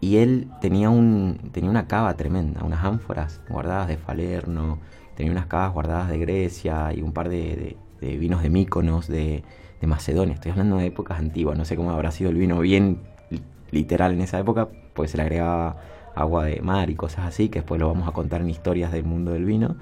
Y 0.00 0.18
él 0.18 0.48
tenía, 0.60 0.90
un, 0.90 1.38
tenía 1.52 1.70
una 1.70 1.86
cava 1.88 2.14
tremenda, 2.16 2.62
unas 2.64 2.84
ánforas 2.84 3.40
guardadas 3.48 3.88
de 3.88 3.96
Falerno, 3.96 4.78
tenía 5.16 5.32
unas 5.32 5.46
cavas 5.46 5.72
guardadas 5.72 6.10
de 6.10 6.18
Grecia 6.18 6.92
y 6.94 7.02
un 7.02 7.12
par 7.12 7.28
de, 7.28 7.76
vinos 8.00 8.42
de 8.42 8.50
Míconos, 8.50 9.08
de, 9.08 9.42
de 9.80 9.86
Macedonia. 9.86 10.34
Estoy 10.34 10.52
hablando 10.52 10.76
de 10.76 10.86
épocas 10.86 11.18
antiguas, 11.18 11.56
no 11.58 11.64
sé 11.64 11.76
cómo 11.76 11.90
habrá 11.92 12.10
sido 12.12 12.30
el 12.30 12.36
vino 12.36 12.60
bien 12.60 13.00
li- 13.30 13.42
literal 13.70 14.12
en 14.12 14.20
esa 14.20 14.38
época, 14.38 14.68
pues 14.96 15.12
se 15.12 15.18
le 15.18 15.22
agregaba 15.24 15.76
agua 16.16 16.46
de 16.46 16.60
mar 16.62 16.90
y 16.90 16.96
cosas 16.96 17.26
así, 17.26 17.48
que 17.50 17.60
después 17.60 17.80
lo 17.80 17.88
vamos 17.88 18.08
a 18.08 18.12
contar 18.12 18.40
en 18.40 18.50
historias 18.50 18.90
del 18.92 19.04
mundo 19.04 19.32
del 19.32 19.44
vino. 19.44 19.76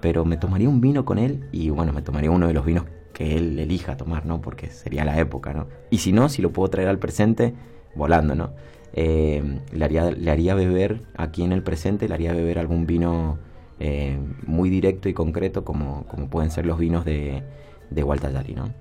pero 0.00 0.24
me 0.24 0.36
tomaría 0.36 0.68
un 0.68 0.80
vino 0.80 1.04
con 1.04 1.18
él 1.18 1.48
y 1.52 1.70
bueno, 1.70 1.92
me 1.92 2.02
tomaría 2.02 2.30
uno 2.30 2.46
de 2.48 2.54
los 2.54 2.64
vinos 2.66 2.84
que 3.12 3.36
él 3.36 3.58
elija 3.58 3.96
tomar, 3.96 4.26
¿no? 4.26 4.40
Porque 4.40 4.68
sería 4.68 5.04
la 5.04 5.18
época, 5.18 5.52
¿no? 5.54 5.66
Y 5.90 5.98
si 5.98 6.12
no, 6.12 6.28
si 6.28 6.42
lo 6.42 6.52
puedo 6.52 6.70
traer 6.70 6.88
al 6.88 6.98
presente, 7.00 7.54
volando, 7.96 8.34
¿no? 8.36 8.52
Eh, 8.92 9.60
le, 9.72 9.84
haría, 9.84 10.10
le 10.10 10.30
haría 10.30 10.54
beber 10.54 11.02
aquí 11.16 11.42
en 11.42 11.52
el 11.52 11.62
presente, 11.62 12.08
le 12.08 12.14
haría 12.14 12.32
beber 12.32 12.58
algún 12.58 12.86
vino 12.86 13.38
eh, 13.80 14.18
muy 14.46 14.70
directo 14.70 15.08
y 15.08 15.14
concreto 15.14 15.64
como, 15.64 16.04
como 16.06 16.28
pueden 16.30 16.50
ser 16.50 16.66
los 16.66 16.78
vinos 16.78 17.04
de, 17.04 17.42
de 17.90 18.02
Gualtallari, 18.02 18.54
¿no? 18.54 18.72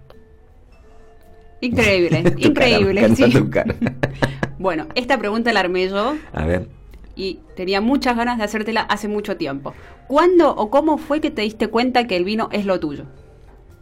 Increíble, 1.62 2.24
Tu 2.32 2.48
increíble. 2.48 3.16
sí. 3.16 3.30
tu 3.32 3.50
cara. 3.50 3.76
Bueno, 4.60 4.88
esta 4.96 5.20
pregunta 5.20 5.54
la 5.54 5.60
armé 5.60 5.88
yo 5.88 6.16
A 6.34 6.46
ver, 6.46 6.68
y 7.16 7.40
tenía 7.56 7.80
muchas 7.80 8.18
ganas 8.18 8.38
de 8.40 8.44
hacértela 8.44 8.82
hace 8.82 9.08
mucho 9.08 9.38
tiempo. 9.38 9.74
¿Cuándo 10.08 10.56
o 10.56 10.70
cómo 10.72 10.98
fue 10.98 11.22
que 11.22 11.30
te 11.32 11.44
diste 11.44 11.68
cuenta 11.68 12.08
que 12.08 12.16
el 12.18 12.24
vino 12.24 12.50
es 12.52 12.66
lo 12.66 12.80
tuyo? 12.80 13.06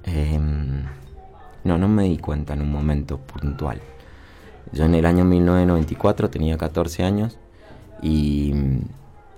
Em, 0.03 0.83
no, 1.63 1.77
no 1.77 1.87
me 1.87 2.03
di 2.03 2.17
cuenta 2.17 2.53
en 2.53 2.61
un 2.61 2.71
momento 2.71 3.17
puntual. 3.19 3.79
Yo 4.73 4.83
en 4.85 4.95
el 4.95 5.05
año 5.05 5.23
1994 5.25 6.29
tenía 6.29 6.57
14 6.57 7.03
años 7.03 7.37
y, 8.01 8.53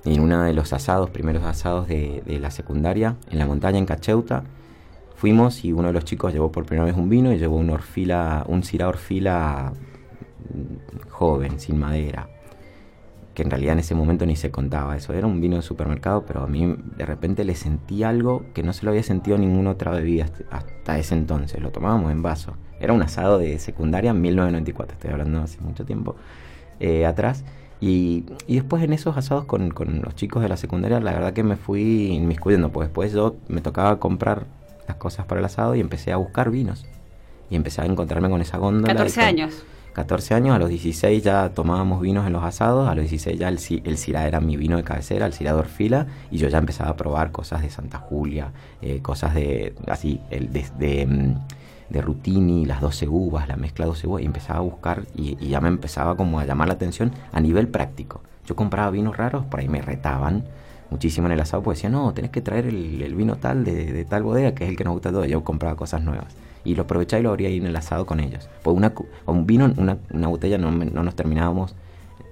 y 0.05 0.13
en 0.15 0.19
uno 0.19 0.41
de 0.41 0.53
los 0.53 0.73
asados, 0.73 1.09
primeros 1.11 1.43
asados 1.43 1.87
de, 1.87 2.23
de 2.25 2.39
la 2.39 2.49
secundaria, 2.51 3.15
en 3.29 3.37
la 3.39 3.45
montaña 3.45 3.77
en 3.77 3.85
Cacheuta, 3.85 4.43
fuimos 5.17 5.65
y 5.65 5.73
uno 5.73 5.87
de 5.87 5.93
los 5.93 6.05
chicos 6.05 6.31
llevó 6.31 6.51
por 6.51 6.65
primera 6.65 6.85
vez 6.85 6.95
un 6.95 7.09
vino 7.09 7.33
y 7.33 7.37
llevó 7.37 7.57
un 7.57 7.69
orfila, 7.69 8.45
un 8.47 8.63
Syrah 8.63 8.87
orfila 8.87 9.73
mm, 10.53 11.09
joven, 11.09 11.59
sin 11.59 11.77
madera 11.77 12.29
que 13.37 13.43
en 13.43 13.51
realidad 13.51 13.73
en 13.73 13.79
ese 13.79 13.93
momento 13.93 14.25
ni 14.25 14.35
se 14.35 14.49
contaba 14.49 14.97
eso. 14.97 15.13
Era 15.13 15.27
un 15.27 15.39
vino 15.39 15.57
de 15.57 15.61
supermercado, 15.61 16.25
pero 16.25 16.41
a 16.41 16.47
mí 16.47 16.75
de 16.97 17.05
repente 17.05 17.45
le 17.45 17.53
sentí 17.53 18.01
algo 18.01 18.43
que 18.55 18.63
no 18.63 18.73
se 18.73 18.83
lo 18.83 18.89
había 18.89 19.03
sentido 19.03 19.35
en 19.35 19.41
ninguna 19.41 19.69
otra 19.69 19.91
bebida 19.91 20.25
hasta 20.49 20.97
ese 20.97 21.13
entonces. 21.13 21.61
Lo 21.61 21.69
tomábamos 21.69 22.11
en 22.11 22.23
vaso. 22.23 22.57
Era 22.79 22.93
un 22.93 23.03
asado 23.03 23.37
de 23.37 23.59
secundaria 23.59 24.09
en 24.09 24.21
1994, 24.21 24.95
estoy 24.95 25.11
hablando 25.11 25.39
hace 25.39 25.61
mucho 25.61 25.85
tiempo 25.85 26.15
eh, 26.79 27.05
atrás. 27.05 27.45
Y, 27.79 28.25
y 28.47 28.55
después 28.55 28.83
en 28.83 28.91
esos 28.91 29.15
asados 29.17 29.45
con, 29.45 29.69
con 29.69 30.01
los 30.01 30.15
chicos 30.15 30.41
de 30.41 30.49
la 30.49 30.57
secundaria, 30.57 30.99
la 30.99 31.13
verdad 31.13 31.33
que 31.33 31.43
me 31.43 31.57
fui 31.57 32.07
inmiscuyendo, 32.13 32.71
pues 32.71 32.87
después 32.87 33.13
yo 33.13 33.35
me 33.49 33.61
tocaba 33.61 33.99
comprar 33.99 34.47
las 34.87 34.97
cosas 34.97 35.25
para 35.25 35.39
el 35.39 35.45
asado 35.45 35.75
y 35.75 35.79
empecé 35.79 36.11
a 36.11 36.17
buscar 36.17 36.49
vinos. 36.49 36.85
Y 37.49 37.55
empecé 37.55 37.81
a 37.81 37.85
encontrarme 37.85 38.29
con 38.29 38.41
esa 38.41 38.57
góndola. 38.57 38.93
y 38.93 38.95
14 38.95 39.19
con- 39.19 39.27
años. 39.27 39.63
14 39.93 40.35
años, 40.35 40.55
a 40.55 40.59
los 40.59 40.69
16 40.69 41.23
ya 41.23 41.49
tomábamos 41.55 42.01
vinos 42.01 42.27
en 42.27 42.33
los 42.33 42.43
asados, 42.43 42.87
a 42.87 42.93
los 42.93 43.01
16 43.09 43.39
ya 43.39 43.47
el, 43.49 43.57
el 43.83 43.97
Syrah 43.97 44.27
era 44.27 44.39
mi 44.39 44.55
vino 44.55 44.77
de 44.77 44.83
cabecera, 44.83 45.25
el 45.25 45.33
Syrah 45.33 45.53
de 45.53 45.59
Orfila, 45.59 46.05
y 46.29 46.37
yo 46.37 46.49
ya 46.49 46.59
empezaba 46.59 46.91
a 46.91 46.95
probar 46.95 47.31
cosas 47.31 47.63
de 47.63 47.71
Santa 47.71 47.97
Julia, 47.97 48.51
eh, 48.83 49.01
cosas 49.01 49.33
de, 49.33 49.73
así, 49.87 50.21
el 50.29 50.53
de, 50.53 50.65
de, 50.77 51.05
mm, 51.07 51.35
de 51.89 52.01
Rutini, 52.03 52.65
las 52.67 52.79
12 52.79 53.07
uvas, 53.07 53.47
la 53.47 53.55
mezcla 53.55 53.87
12 53.87 54.05
uvas, 54.05 54.21
y 54.21 54.25
empezaba 54.27 54.59
a 54.59 54.61
buscar 54.61 55.01
y, 55.15 55.35
y 55.43 55.47
ya 55.49 55.61
me 55.61 55.69
empezaba 55.69 56.15
como 56.15 56.39
a 56.39 56.45
llamar 56.45 56.67
la 56.67 56.75
atención 56.75 57.11
a 57.31 57.39
nivel 57.41 57.67
práctico. 57.67 58.21
Yo 58.45 58.55
compraba 58.55 58.91
vinos 58.91 59.17
raros, 59.17 59.45
por 59.45 59.61
ahí 59.61 59.67
me 59.67 59.81
retaban 59.81 60.43
muchísimo 60.89 61.27
en 61.27 61.33
el 61.33 61.39
asado, 61.39 61.63
porque 61.63 61.77
decía, 61.77 61.89
no, 61.89 62.13
tenés 62.13 62.31
que 62.31 62.41
traer 62.41 62.67
el, 62.67 63.01
el 63.01 63.15
vino 63.15 63.35
tal 63.37 63.63
de, 63.63 63.91
de 63.91 64.05
tal 64.05 64.23
bodega, 64.23 64.53
que 64.53 64.63
es 64.63 64.69
el 64.69 64.77
que 64.77 64.83
nos 64.83 64.93
gusta 64.93 65.09
a 65.09 65.11
todos. 65.11 65.27
Yo 65.27 65.43
compraba 65.43 65.75
cosas 65.75 66.01
nuevas. 66.01 66.35
Y 66.63 66.75
lo 66.75 66.83
aprovechaba 66.83 67.19
y 67.19 67.23
lo 67.23 67.29
abría 67.29 67.49
ahí 67.49 67.57
en 67.57 67.67
el 67.67 67.75
asado 67.75 68.05
con 68.05 68.19
ellos. 68.19 68.49
Pues 68.63 68.75
una, 68.75 68.93
un 69.25 69.45
vino, 69.45 69.71
una, 69.77 69.97
una 70.11 70.27
botella 70.27 70.57
no, 70.57 70.71
no 70.71 71.03
nos 71.03 71.15
terminábamos, 71.15 71.75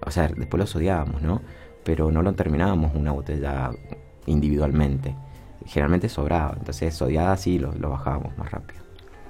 o 0.05 0.12
sea, 0.12 0.27
después 0.27 0.59
los 0.59 0.75
odiábamos, 0.75 1.21
¿no? 1.21 1.41
Pero 1.83 2.12
no 2.12 2.21
lo 2.21 2.33
terminábamos 2.33 2.93
una 2.95 3.12
botella 3.12 3.71
individualmente. 4.25 5.15
Generalmente 5.65 6.09
sobraba, 6.09 6.55
entonces 6.57 7.01
odiada 7.01 7.31
así 7.31 7.59
lo, 7.59 7.74
lo 7.74 7.89
bajábamos 7.89 8.38
más 8.38 8.51
rápido. 8.51 8.85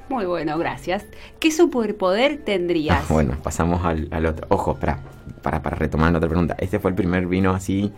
Muy 0.10 0.26
bueno, 0.26 0.58
gracias. 0.58 1.06
¿Qué 1.40 1.52
superpoder 1.52 2.44
tendrías? 2.44 3.06
Bueno, 3.10 3.36
pasamos 3.42 3.84
al, 3.86 4.08
al 4.12 4.26
otro. 4.26 4.46
Ojo, 4.50 4.74
espera, 4.74 5.00
para, 5.42 5.62
para 5.62 5.78
retomar 5.78 6.12
la 6.12 6.18
otra 6.18 6.30
pregunta. 6.30 6.56
Este 6.60 6.80
fue 6.80 6.92
el 6.92 6.96
primer 6.96 7.28
vino 7.28 7.52
así, 7.54 7.92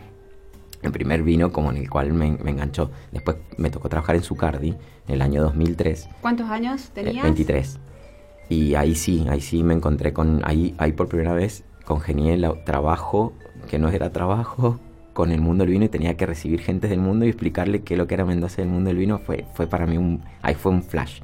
el 0.87 0.93
primer 0.93 1.23
vino 1.23 1.51
como 1.51 1.71
en 1.71 1.77
el 1.77 1.89
cual 1.89 2.13
me, 2.13 2.31
me 2.31 2.51
enganchó. 2.51 2.91
Después 3.11 3.37
me 3.57 3.69
tocó 3.69 3.89
trabajar 3.89 4.15
en 4.15 4.23
Zucardi 4.23 4.69
en 5.07 5.13
el 5.13 5.21
año 5.21 5.43
2003. 5.43 6.09
¿Cuántos 6.21 6.49
años 6.49 6.87
eh, 6.87 6.91
tenías? 6.93 7.23
23. 7.23 7.79
Y 8.49 8.75
ahí 8.75 8.95
sí, 8.95 9.25
ahí 9.29 9.41
sí 9.41 9.63
me 9.63 9.73
encontré 9.73 10.13
con, 10.13 10.41
ahí, 10.45 10.73
ahí 10.77 10.93
por 10.93 11.07
primera 11.07 11.33
vez 11.33 11.63
congenié 11.85 12.33
el 12.33 12.45
trabajo, 12.65 13.33
que 13.69 13.79
no 13.79 13.89
era 13.89 14.11
trabajo, 14.11 14.79
con 15.13 15.31
el 15.31 15.41
mundo 15.41 15.63
del 15.63 15.71
vino 15.71 15.85
y 15.85 15.89
tenía 15.89 16.15
que 16.15 16.27
recibir 16.27 16.61
gente 16.61 16.87
del 16.87 16.99
mundo 16.99 17.25
y 17.25 17.29
explicarle 17.29 17.81
qué 17.81 17.97
lo 17.97 18.05
que 18.05 18.13
era 18.13 18.23
Mendoza 18.25 18.57
del 18.57 18.69
mundo 18.69 18.89
del 18.89 18.97
vino. 18.97 19.17
Fue, 19.17 19.45
fue 19.55 19.65
para 19.65 19.87
mí 19.87 19.97
un, 19.97 20.21
ahí 20.43 20.53
fue 20.53 20.71
un 20.71 20.83
flash. 20.83 21.21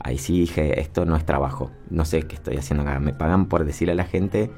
Ahí 0.00 0.18
sí 0.18 0.40
dije, 0.40 0.80
esto 0.80 1.04
no 1.04 1.16
es 1.16 1.24
trabajo, 1.24 1.70
no 1.88 2.04
sé 2.04 2.22
qué 2.22 2.34
estoy 2.34 2.56
haciendo 2.56 2.82
acá. 2.82 2.98
Me 2.98 3.12
pagan 3.12 3.46
por 3.46 3.64
decirle 3.64 3.92
a 3.92 3.94
la 3.96 4.04
gente 4.04 4.50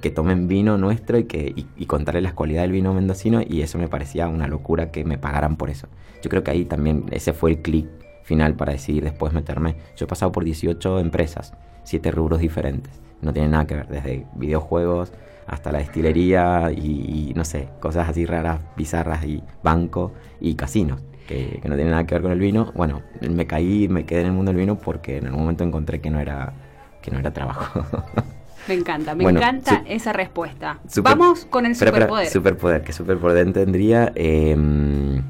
que 0.00 0.10
tomen 0.10 0.48
vino 0.48 0.78
nuestro 0.78 1.18
y 1.18 1.24
que 1.24 1.52
y, 1.54 1.66
y 1.76 1.86
contarle 1.86 2.20
las 2.20 2.34
cualidades 2.34 2.68
del 2.68 2.72
vino 2.72 2.94
mendocino 2.94 3.40
y 3.46 3.62
eso 3.62 3.78
me 3.78 3.88
parecía 3.88 4.28
una 4.28 4.46
locura 4.46 4.90
que 4.90 5.04
me 5.04 5.18
pagaran 5.18 5.56
por 5.56 5.70
eso. 5.70 5.88
Yo 6.22 6.30
creo 6.30 6.42
que 6.42 6.50
ahí 6.50 6.64
también 6.64 7.04
ese 7.10 7.32
fue 7.32 7.50
el 7.50 7.62
clic 7.62 7.86
final 8.26 8.54
para 8.54 8.72
decidir 8.72 9.04
después 9.04 9.32
meterme. 9.32 9.76
Yo 9.96 10.04
he 10.04 10.08
pasado 10.08 10.32
por 10.32 10.44
18 10.44 10.98
empresas, 10.98 11.54
7 11.84 12.10
rubros 12.10 12.40
diferentes. 12.40 13.00
No 13.22 13.32
tiene 13.32 13.48
nada 13.48 13.66
que 13.66 13.76
ver, 13.76 13.88
desde 13.88 14.26
videojuegos 14.34 15.12
hasta 15.46 15.70
la 15.70 15.78
destilería 15.78 16.72
y, 16.72 17.32
no 17.36 17.44
sé, 17.44 17.68
cosas 17.80 18.08
así 18.08 18.26
raras, 18.26 18.60
bizarras 18.76 19.24
y 19.24 19.42
banco 19.62 20.12
y 20.40 20.54
casinos. 20.56 21.00
Que, 21.28 21.60
no 21.64 21.74
tienen 21.74 21.90
nada 21.90 22.04
que 22.04 22.14
ver 22.14 22.22
con 22.22 22.32
el 22.32 22.40
vino. 22.40 22.72
Bueno, 22.74 23.02
me 23.30 23.46
caí, 23.46 23.88
me 23.88 24.04
quedé 24.04 24.22
en 24.22 24.26
el 24.26 24.32
mundo 24.32 24.50
del 24.50 24.60
vino 24.60 24.78
porque 24.78 25.18
en 25.18 25.26
algún 25.26 25.42
momento 25.42 25.64
encontré 25.64 26.00
que 26.00 26.10
no 26.10 26.20
era, 26.20 26.52
que 27.00 27.10
no 27.10 27.18
era 27.18 27.32
trabajo. 27.32 27.84
Me 28.68 28.74
encanta, 28.74 29.14
me 29.14 29.24
Bueno, 29.24 29.38
encanta 29.38 29.82
esa 29.86 30.12
respuesta. 30.12 30.78
Super- 30.88 31.16
Vamos 31.16 31.44
con 31.46 31.66
el 31.66 31.72
Espera, 31.72 31.90
espera, 31.90 32.06
superpoder. 32.06 32.30
superpoder. 32.32 32.82
¿Qué 32.82 32.92
superpoder 32.92 33.52
tendría? 33.52 34.12
Eh, 34.14 35.20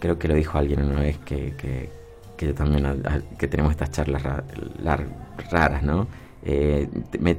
creo 0.00 0.18
que 0.18 0.28
lo 0.28 0.34
dijo 0.34 0.58
alguien 0.58 0.82
una 0.84 1.00
vez 1.00 1.18
que, 1.18 1.54
que, 1.56 1.90
que 2.36 2.46
yo 2.46 2.54
también, 2.54 2.86
al- 2.86 3.02
al- 3.06 3.24
que 3.38 3.48
tenemos 3.48 3.72
estas 3.72 3.90
charlas 3.90 4.22
ra- 4.22 4.44
lar- 4.82 5.06
raras, 5.50 5.82
¿no? 5.82 6.06
Eh, 6.44 6.88
te- 7.10 7.18
me- 7.18 7.38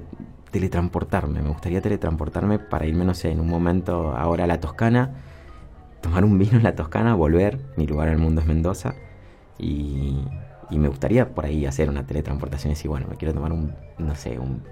teletransportarme, 0.52 1.42
me 1.42 1.50
gustaría 1.50 1.82
teletransportarme 1.82 2.60
para 2.60 2.86
irme, 2.86 3.04
no 3.06 3.14
sé, 3.14 3.30
en 3.32 3.40
un 3.42 3.48
momento 3.50 4.16
ahora 4.16 4.46
a 4.46 4.48
la 4.48 4.60
Toscana, 4.60 5.12
tomar 6.02 6.24
un 6.24 6.38
vino 6.38 6.58
en 6.58 6.64
la 6.64 6.76
Toscana, 6.76 7.14
volver, 7.14 7.60
mi 7.76 7.86
lugar 7.88 8.08
en 8.08 8.14
el 8.16 8.20
mundo 8.20 8.40
es 8.42 8.48
Mendoza, 8.48 8.96
y, 9.60 10.24
y 10.70 10.78
me 10.80 10.88
gustaría 10.88 11.28
por 11.36 11.46
ahí 11.46 11.66
hacer 11.66 11.90
una 11.90 12.06
teletransportación 12.08 12.72
y 12.72 12.76
decir, 12.76 12.90
bueno, 12.90 13.06
me 13.10 13.16
quiero 13.18 13.34
tomar 13.34 13.52
un, 13.52 13.74
no 13.98 14.16
sé, 14.16 14.40
un, 14.40 14.64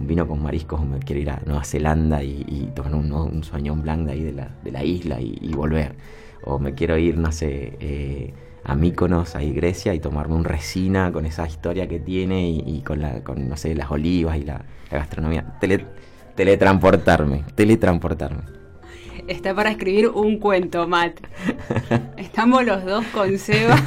un 0.00 0.06
vino 0.06 0.26
con 0.26 0.42
mariscos, 0.42 0.84
me 0.84 0.98
quiero 0.98 1.20
ir 1.20 1.30
a 1.30 1.40
Nueva 1.44 1.64
Zelanda 1.64 2.22
y, 2.22 2.70
tomar 2.74 2.94
un, 2.94 3.12
un 3.12 3.44
Sauvignon 3.44 3.82
Blanc 3.82 4.06
de 4.06 4.12
ahí 4.12 4.22
de 4.22 4.32
la, 4.32 4.48
de 4.62 4.70
la 4.70 4.84
isla 4.84 5.20
y, 5.20 5.52
volver. 5.54 5.94
O 6.44 6.58
me 6.58 6.74
quiero 6.74 6.96
ir, 6.96 7.18
no 7.18 7.32
sé, 7.32 7.76
eh, 7.80 8.32
a 8.64 8.74
Mykonos, 8.74 9.34
ahí 9.34 9.52
Grecia, 9.52 9.94
y 9.94 10.00
tomarme 10.00 10.34
un 10.34 10.44
resina 10.44 11.12
con 11.12 11.26
esa 11.26 11.46
historia 11.46 11.88
que 11.88 11.98
tiene 11.98 12.48
y, 12.48 12.62
y 12.66 12.80
con, 12.82 13.00
la, 13.00 13.22
con, 13.24 13.48
no 13.48 13.56
sé, 13.56 13.74
las 13.74 13.90
olivas 13.90 14.36
y 14.38 14.44
la, 14.44 14.64
la 14.90 14.98
gastronomía. 14.98 15.58
Tele- 15.60 15.86
teletransportarme, 16.36 17.44
teletransportarme. 17.54 18.57
Está 19.28 19.54
para 19.54 19.70
escribir 19.70 20.08
un 20.08 20.38
cuento, 20.38 20.88
Matt. 20.88 21.20
Estamos 22.16 22.64
los 22.64 22.84
dos 22.84 23.04
con 23.06 23.38
Seba. 23.38 23.76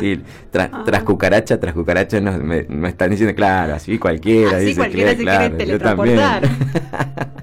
Sí, 0.00 0.20
tra- 0.52 0.84
tras 0.84 1.04
cucaracha, 1.04 1.60
tras 1.60 1.72
cucaracha 1.74 2.20
nos, 2.20 2.42
me, 2.42 2.64
me 2.64 2.88
están 2.88 3.10
diciendo, 3.10 3.32
claro, 3.36 3.74
así 3.74 3.96
cualquiera. 3.96 4.56
Así 4.56 4.66
dice, 4.66 4.80
cualquiera 4.80 5.14
claro, 5.14 5.44
se 5.44 5.56
quiere 5.64 5.72
yo 5.72 5.78
también. 5.78 6.16
teletransportar. 6.18 7.42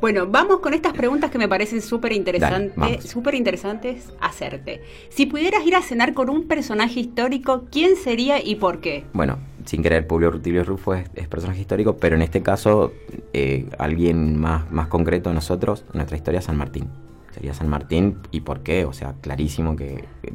Bueno, 0.00 0.26
vamos 0.26 0.58
con 0.58 0.74
estas 0.74 0.94
preguntas 0.94 1.30
que 1.30 1.38
me 1.38 1.46
parecen 1.46 1.80
súper 1.80 2.10
interesantes, 2.12 3.08
súper 3.08 3.36
interesantes 3.36 4.12
hacerte. 4.20 4.82
Si 5.10 5.26
pudieras 5.26 5.64
ir 5.64 5.76
a 5.76 5.80
cenar 5.80 6.12
con 6.12 6.28
un 6.28 6.48
personaje 6.48 6.98
histórico, 6.98 7.66
¿quién 7.70 7.94
sería 7.94 8.44
y 8.44 8.56
por 8.56 8.80
qué? 8.80 9.04
Bueno, 9.12 9.38
sin 9.64 9.82
querer, 9.82 10.06
Publio 10.06 10.30
Rutilio 10.30 10.64
Rufo 10.64 10.94
es, 10.94 11.08
es 11.14 11.28
personaje 11.28 11.60
histórico, 11.60 11.96
pero 11.96 12.16
en 12.16 12.22
este 12.22 12.42
caso, 12.42 12.92
eh, 13.32 13.68
alguien 13.78 14.38
más, 14.38 14.70
más 14.70 14.88
concreto 14.88 15.30
de 15.30 15.34
nosotros, 15.34 15.84
nuestra 15.92 16.16
historia, 16.16 16.40
San 16.40 16.56
Martín. 16.56 16.88
Sería 17.32 17.54
San 17.54 17.68
Martín, 17.68 18.18
¿y 18.30 18.40
por 18.40 18.60
qué? 18.60 18.84
O 18.84 18.92
sea, 18.92 19.14
clarísimo 19.20 19.74
que, 19.76 20.04
que 20.22 20.32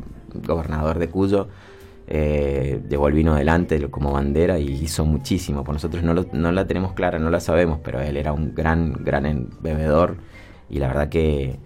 gobernador 0.48 0.98
de 1.00 1.10
Cuyo 1.10 1.48
eh, 2.08 2.82
llevó 2.90 3.08
el 3.08 3.14
vino 3.14 3.34
adelante 3.34 3.90
como 3.92 4.12
bandera 4.14 4.60
y 4.60 4.68
hizo 4.68 5.06
muchísimo. 5.06 5.64
Por 5.64 5.74
nosotros 5.76 6.04
no, 6.04 6.14
lo- 6.14 6.28
no 6.34 6.52
la 6.52 6.66
tenemos 6.66 6.94
clara, 6.94 7.20
no 7.20 7.30
la 7.30 7.40
sabemos, 7.40 7.80
pero 7.84 8.02
él 8.02 8.18
era 8.18 8.34
un 8.34 8.56
gran, 8.56 8.94
gran 9.04 9.50
bebedor 9.62 10.18
y 10.70 10.80
la 10.80 10.88
verdad 10.88 11.10
que, 11.10 11.60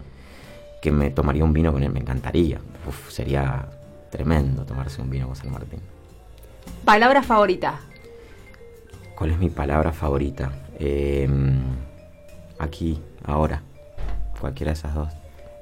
que 0.82 0.90
me 0.92 1.10
tomaría 1.10 1.44
un 1.44 1.52
vino 1.52 1.72
con 1.72 1.82
él, 1.82 1.92
me 1.92 2.00
encantaría. 2.00 2.60
Sería 3.08 3.68
tremendo 4.10 4.64
tomarse 4.66 5.00
un 5.00 5.10
vino 5.10 5.26
con 5.26 5.36
San 5.36 5.50
Martín. 5.52 5.80
Palabra 6.84 7.22
favorita. 7.22 7.80
¿Cuál 9.16 9.30
es 9.30 9.38
mi 9.38 9.50
palabra 9.50 9.92
favorita? 9.92 10.50
Eh, 10.78 11.28
aquí, 12.58 13.00
ahora. 13.24 13.62
Cualquiera 14.40 14.72
de 14.72 14.78
esas 14.78 14.94
dos. 14.94 15.08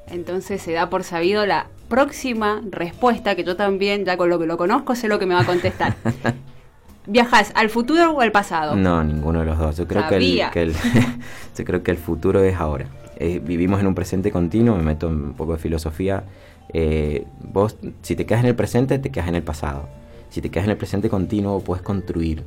Entonces 0.09 0.63
se 0.63 0.73
da 0.73 0.89
por 0.89 1.05
sabido 1.05 1.45
la 1.45 1.67
próxima 1.89 2.63
respuesta, 2.71 3.35
que 3.37 3.45
yo 3.45 3.57
también, 3.57 4.05
ya 4.05 4.17
con 4.17 4.31
lo 4.31 4.39
que 4.39 4.47
lo 4.47 4.57
conozco, 4.57 4.95
sé 4.95 5.09
lo 5.09 5.19
que 5.19 5.27
me 5.27 5.35
va 5.35 5.41
a 5.43 5.47
contestar. 5.47 5.95
¿Viajas 7.07 7.53
al 7.55 7.69
futuro 7.71 8.13
o 8.13 8.21
al 8.21 8.33
pasado? 8.33 8.77
No, 8.77 9.03
ninguno 9.05 9.41
de 9.41 9.47
los 9.47 9.59
dos. 9.59 9.77
Yo 9.77 9.87
creo 9.87 10.07
que 10.09 10.17
el, 10.17 10.23
Sabía. 10.23 10.51
que 10.51 10.63
el- 10.63 10.75
yo 11.57 11.65
creo 11.65 11.83
que 11.83 11.91
el 11.91 11.99
futuro 11.99 12.43
es 12.43 12.57
ahora. 12.57 12.87
Eh, 13.17 13.41
vivimos 13.45 13.81
en 13.81 13.87
un 13.87 13.95
presente 13.95 14.31
continuo, 14.33 14.77
me 14.77 14.83
meto 14.83 15.09
en 15.09 15.15
un 15.17 15.33
poco 15.35 15.53
de 15.53 15.59
filosofía. 15.59 16.25
Eh, 16.73 17.27
vos, 17.41 17.77
si 18.03 18.17
te 18.17 18.25
quedas 18.25 18.43
en 18.45 18.49
el 18.49 18.55
presente, 18.57 18.99
te 18.99 19.11
quedas 19.11 19.29
en 19.29 19.35
el 19.35 19.43
pasado. 19.43 19.89
Si 20.31 20.41
te 20.41 20.51
quedas 20.51 20.65
en 20.67 20.71
el 20.73 20.77
presente 20.77 21.09
continuo, 21.09 21.61
puedes 21.61 21.83
construir 21.83 22.43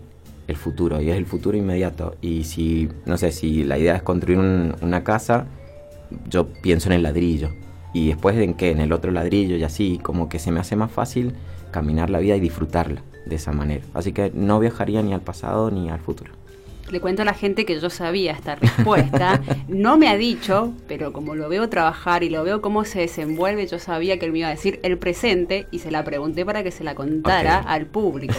el 0.47 0.55
futuro 0.55 1.01
y 1.01 1.09
es 1.09 1.17
el 1.17 1.25
futuro 1.25 1.57
inmediato. 1.57 2.15
Y 2.21 2.43
si, 2.45 2.89
no 3.05 3.17
sé, 3.17 3.31
si 3.31 3.63
la 3.63 3.77
idea 3.77 3.95
es 3.95 4.01
construir 4.03 4.39
un- 4.39 4.75
una 4.81 5.03
casa, 5.03 5.45
yo 6.29 6.47
pienso 6.47 6.89
en 6.89 6.93
el 6.93 7.03
ladrillo. 7.03 7.49
Y 7.93 8.07
después 8.07 8.35
en 8.37 8.53
qué, 8.55 8.71
en 8.71 8.79
el 8.79 8.91
otro 8.91 9.11
ladrillo 9.11 9.55
y 9.55 9.63
así, 9.63 9.99
como 10.01 10.29
que 10.29 10.39
se 10.39 10.51
me 10.51 10.59
hace 10.59 10.75
más 10.75 10.91
fácil 10.91 11.33
caminar 11.71 12.09
la 12.09 12.19
vida 12.19 12.35
y 12.35 12.39
disfrutarla 12.39 13.03
de 13.25 13.35
esa 13.35 13.51
manera. 13.51 13.83
Así 13.93 14.13
que 14.13 14.31
no 14.33 14.59
viajaría 14.59 15.01
ni 15.01 15.13
al 15.13 15.21
pasado 15.21 15.69
ni 15.71 15.89
al 15.89 15.99
futuro. 15.99 16.31
Le 16.93 17.01
cuento 17.01 17.23
a 17.23 17.25
la 17.25 17.33
gente 17.33 17.65
que 17.65 17.79
yo 17.79 17.89
sabía 17.89 18.33
esta 18.33 18.53
respuesta. 18.53 19.41
No 19.67 19.97
me 19.97 20.09
ha 20.09 20.15
dicho, 20.15 20.73
pero 20.87 21.11
como 21.11 21.33
lo 21.33 21.49
veo 21.49 21.67
trabajar 21.67 22.21
y 22.21 22.29
lo 22.29 22.43
veo 22.43 22.61
cómo 22.61 22.85
se 22.85 22.99
desenvuelve, 22.99 23.65
yo 23.65 23.79
sabía 23.79 24.19
que 24.19 24.27
él 24.27 24.31
me 24.31 24.39
iba 24.39 24.47
a 24.49 24.51
decir 24.51 24.79
el 24.83 24.99
presente 24.99 25.65
y 25.71 25.79
se 25.79 25.89
la 25.89 26.03
pregunté 26.03 26.45
para 26.45 26.61
que 26.61 26.69
se 26.69 26.83
la 26.83 26.93
contara 26.93 27.57
al 27.57 27.87
público. 27.87 28.35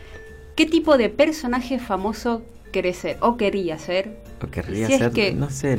¿Qué 0.56 0.64
tipo 0.64 0.96
de 0.96 1.10
personaje 1.10 1.78
famoso 1.78 2.40
querés 2.72 2.96
ser 2.96 3.18
o 3.20 3.36
quería 3.36 3.78
ser? 3.78 4.16
O 4.42 4.46
querría 4.46 4.86
Si 4.86 4.96
ser, 4.96 5.12
que- 5.12 5.34
no 5.34 5.50
sé, 5.50 5.76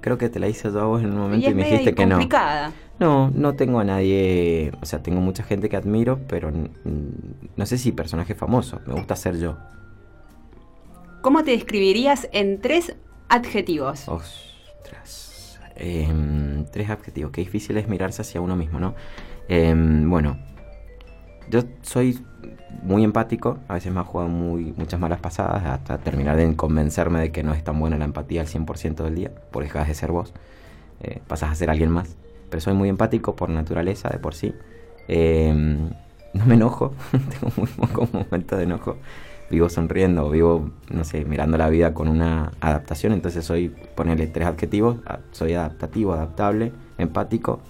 creo 0.00 0.16
que 0.16 0.30
te 0.30 0.40
la 0.40 0.48
hice 0.48 0.72
yo 0.72 0.80
a 0.80 0.84
vos 0.84 1.02
en 1.02 1.10
un 1.12 1.18
momento 1.18 1.50
y, 1.50 1.54
me 1.54 1.64
dijiste 1.64 1.94
que 1.94 2.06
no. 2.06 2.14
complicada. 2.16 2.72
No, 2.98 3.30
no 3.34 3.54
tengo 3.56 3.78
a 3.78 3.84
nadie, 3.84 4.72
o 4.80 4.86
sea, 4.86 5.02
tengo 5.02 5.20
mucha 5.20 5.42
gente 5.42 5.68
que 5.68 5.76
admiro, 5.76 6.18
pero 6.28 6.50
no 7.56 7.66
sé 7.66 7.76
si 7.76 7.92
personaje 7.92 8.34
famoso, 8.34 8.80
me 8.86 8.94
gusta 8.94 9.14
ser 9.16 9.38
yo. 9.38 9.58
¿Cómo 11.20 11.42
te 11.42 11.50
describirías 11.50 12.28
en 12.32 12.60
tres 12.60 12.94
adjetivos? 13.28 14.08
Ostras. 14.08 15.58
Em, 15.76 16.64
tres 16.66 16.90
adjetivos. 16.90 17.32
Qué 17.32 17.40
difícil 17.40 17.76
es 17.76 17.88
mirarse 17.88 18.22
hacia 18.22 18.40
uno 18.40 18.56
mismo, 18.56 18.78
¿no? 18.78 18.94
Em, 19.48 20.08
bueno, 20.08 20.38
yo 21.50 21.62
soy 21.82 22.18
muy 22.82 23.04
empático. 23.04 23.58
A 23.68 23.74
veces 23.74 23.92
me 23.92 24.00
ha 24.00 24.04
jugado 24.04 24.28
muy, 24.28 24.72
muchas 24.76 25.00
malas 25.00 25.20
pasadas 25.20 25.64
hasta 25.64 25.98
terminar 25.98 26.36
de 26.36 26.54
convencerme 26.56 27.20
de 27.20 27.32
que 27.32 27.42
no 27.42 27.52
es 27.52 27.64
tan 27.64 27.78
buena 27.80 27.98
la 27.98 28.04
empatía 28.04 28.40
al 28.42 28.46
100% 28.46 29.04
del 29.04 29.14
día. 29.14 29.32
Por 29.50 29.62
dejas 29.64 29.88
de 29.88 29.94
ser 29.94 30.12
vos. 30.12 30.32
eh, 31.00 31.20
pasas 31.26 31.50
a 31.50 31.54
ser 31.54 31.70
alguien 31.70 31.90
más. 31.90 32.16
Pero 32.50 32.60
soy 32.60 32.74
muy 32.74 32.88
empático 32.88 33.36
por 33.36 33.50
naturaleza, 33.50 34.08
de 34.08 34.18
por 34.18 34.34
sí. 34.34 34.54
Em, 35.08 35.90
no 36.32 36.46
me 36.46 36.54
enojo. 36.54 36.92
Tengo 37.40 37.52
muy 37.56 37.66
pocos 37.66 38.12
momentos 38.12 38.58
de 38.58 38.64
enojo 38.64 38.96
vivo 39.50 39.68
sonriendo 39.68 40.28
vivo, 40.30 40.70
no 40.90 41.04
sé, 41.04 41.24
mirando 41.24 41.56
la 41.56 41.68
vida 41.68 41.94
con 41.94 42.08
una 42.08 42.52
adaptación. 42.60 43.12
Entonces 43.12 43.44
soy, 43.44 43.68
ponerle 43.94 44.26
tres 44.26 44.46
adjetivos, 44.46 44.98
soy 45.32 45.54
adaptativo, 45.54 46.12
adaptable, 46.12 46.72
empático, 46.98 47.60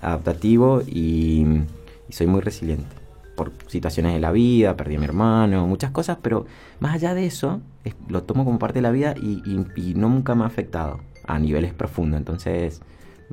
adaptativo 0.00 0.82
y, 0.86 1.62
soy 2.10 2.26
muy 2.26 2.40
resiliente. 2.40 2.96
Por 3.36 3.52
situaciones 3.66 4.14
de 4.14 4.20
la 4.20 4.30
vida, 4.30 4.76
perdí 4.76 4.94
a 4.94 4.98
mi 4.98 5.06
hermano, 5.06 5.66
muchas 5.66 5.90
cosas, 5.90 6.18
pero 6.22 6.46
más 6.78 6.94
allá 6.94 7.14
de 7.14 7.26
eso, 7.26 7.60
es- 7.82 7.96
lo 8.08 8.22
tomo 8.22 8.44
como 8.44 8.58
parte 8.58 8.74
de 8.78 8.82
la 8.82 8.92
vida 8.92 9.14
y, 9.20 9.42
no 9.96 10.08
nunca 10.08 10.34
me 10.34 10.44
ha 10.44 10.46
afectado 10.46 11.00
a 11.26 11.38
niveles 11.38 11.72
profundos. 11.72 12.18
Entonces 12.18 12.80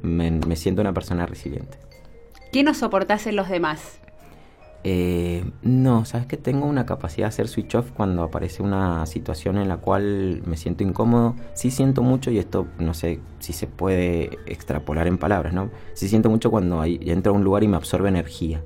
me, 0.02 0.56
siento 0.56 0.82
una 0.82 0.94
persona 0.94 1.26
resiliente. 1.26 1.78
¿Qué 2.52 2.64
no 2.64 2.74
soportás 2.74 3.28
en 3.28 3.36
los 3.36 3.50
demás? 3.50 4.01
Eh, 4.84 5.46
no, 5.62 6.06
sabes 6.06 6.26
que 6.26 6.38
tengo 6.38 6.66
una 6.66 6.86
capacidad 6.86 7.26
de 7.26 7.30
hacer 7.30 7.48
switch 7.48 7.76
off 7.76 7.92
cuando 7.92 8.24
aparece 8.24 8.64
una 8.64 9.06
situación 9.06 9.58
en 9.58 9.70
la 9.70 9.78
cual 9.78 10.42
me 10.46 10.58
siento 10.58 10.84
incómodo. 10.84 11.36
Sí 11.54 11.72
siento 11.72 12.02
mucho, 12.02 12.32
y 12.32 12.40
esto 12.40 12.68
no 12.80 12.94
sé 12.94 13.20
si 13.40 13.54
se 13.54 13.68
puede 13.68 14.40
extrapolar 14.46 15.08
en 15.08 15.18
palabras, 15.18 15.54
¿no? 15.54 15.70
Sí 15.94 16.08
siento 16.08 16.30
mucho 16.30 16.50
cuando 16.50 16.82
ahí 16.82 17.00
entro 17.04 17.34
a 17.34 17.36
un 17.36 17.44
lugar 17.44 17.64
y 17.64 17.68
me 17.68 17.78
absorbe 17.78 18.10
energía. 18.10 18.64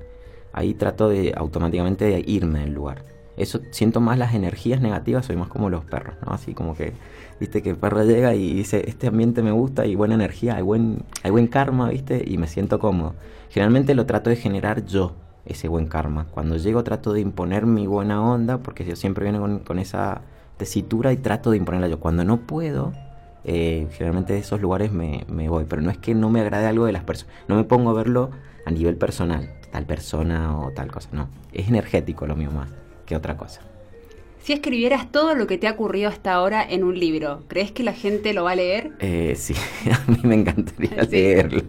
Ahí 0.54 0.74
trato 0.74 1.10
de 1.10 1.34
automáticamente 1.36 2.06
de 2.06 2.24
irme 2.26 2.60
del 2.62 2.74
lugar. 2.74 3.04
Eso 3.38 3.60
siento 3.72 4.00
más 4.00 4.18
las 4.18 4.34
energías 4.34 4.80
negativas, 4.80 5.26
soy 5.26 5.36
más 5.36 5.50
como 5.50 5.70
los 5.70 5.84
perros, 5.84 6.16
¿no? 6.26 6.32
Así 6.32 6.54
como 6.54 6.74
que, 6.74 6.94
viste, 7.42 7.62
que 7.62 7.72
el 7.72 7.76
perro 7.76 8.04
llega 8.06 8.34
y 8.34 8.54
dice, 8.54 8.86
este 8.88 9.08
ambiente 9.08 9.42
me 9.42 9.52
gusta, 9.52 9.82
hay 9.82 9.96
buena 9.96 10.16
energía, 10.16 10.56
hay 10.56 10.62
buen, 10.62 11.04
hay 11.24 11.32
buen 11.32 11.48
karma, 11.48 11.90
viste, 11.90 12.24
y 12.26 12.38
me 12.38 12.48
siento 12.48 12.80
cómodo. 12.80 13.16
Generalmente 13.50 13.94
lo 13.94 14.06
trato 14.06 14.30
de 14.30 14.38
generar 14.38 14.86
yo, 14.86 15.16
ese 15.46 15.68
buen 15.68 15.88
karma. 15.88 16.26
Cuando 16.32 16.58
llego 16.58 16.84
trato 16.84 17.14
de 17.14 17.22
imponer 17.22 17.66
mi 17.66 17.88
buena 17.88 18.22
onda, 18.24 18.58
porque 18.60 18.86
yo 18.86 18.96
siempre 18.96 19.24
viene 19.24 19.40
con, 19.40 19.60
con 19.60 19.80
esa 19.80 20.22
tesitura 20.58 21.12
y 21.14 21.18
trato 21.18 21.52
de 21.52 21.58
imponerla 21.58 21.88
yo. 21.88 22.00
Cuando 22.00 22.24
no 22.24 22.42
puedo, 22.42 22.94
eh, 23.44 23.88
generalmente 23.92 24.34
de 24.34 24.40
esos 24.40 24.62
lugares 24.62 24.92
me, 24.92 25.24
me 25.28 25.50
voy, 25.50 25.66
pero 25.68 25.82
no 25.82 25.92
es 25.92 25.98
que 25.98 26.16
no 26.16 26.30
me 26.30 26.42
agrade 26.42 26.66
algo 26.66 26.86
de 26.86 26.94
las 26.94 27.04
personas, 27.04 27.34
no 27.48 27.56
me 27.56 27.64
pongo 27.64 27.90
a 27.92 27.94
verlo 27.94 28.32
a 28.66 28.72
nivel 28.72 28.96
personal, 28.98 29.50
tal 29.72 29.86
persona 29.86 30.58
o 30.60 30.72
tal 30.72 30.92
cosa, 30.92 31.10
no. 31.12 31.30
Es 31.54 31.68
energético 31.68 32.26
lo 32.26 32.36
mío 32.36 32.52
más 32.52 32.70
que 33.06 33.16
otra 33.16 33.38
cosa. 33.38 33.62
Si 34.40 34.54
escribieras 34.54 35.12
todo 35.12 35.34
lo 35.34 35.48
que 35.48 35.58
te 35.58 35.68
ha 35.68 35.72
ocurrido 35.72 36.08
hasta 36.10 36.34
ahora 36.34 36.64
en 36.68 36.84
un 36.84 37.00
libro, 37.00 37.44
¿crees 37.48 37.72
que 37.72 37.84
la 37.84 37.94
gente 37.94 38.34
lo 38.34 38.44
va 38.44 38.52
a 38.52 38.56
leer? 38.56 38.92
Eh, 39.00 39.34
sí, 39.36 39.56
a 39.92 40.12
mí 40.12 40.20
me 40.24 40.36
encantaría 40.36 41.04
Sí. 41.06 41.10
leerlo. 41.12 41.64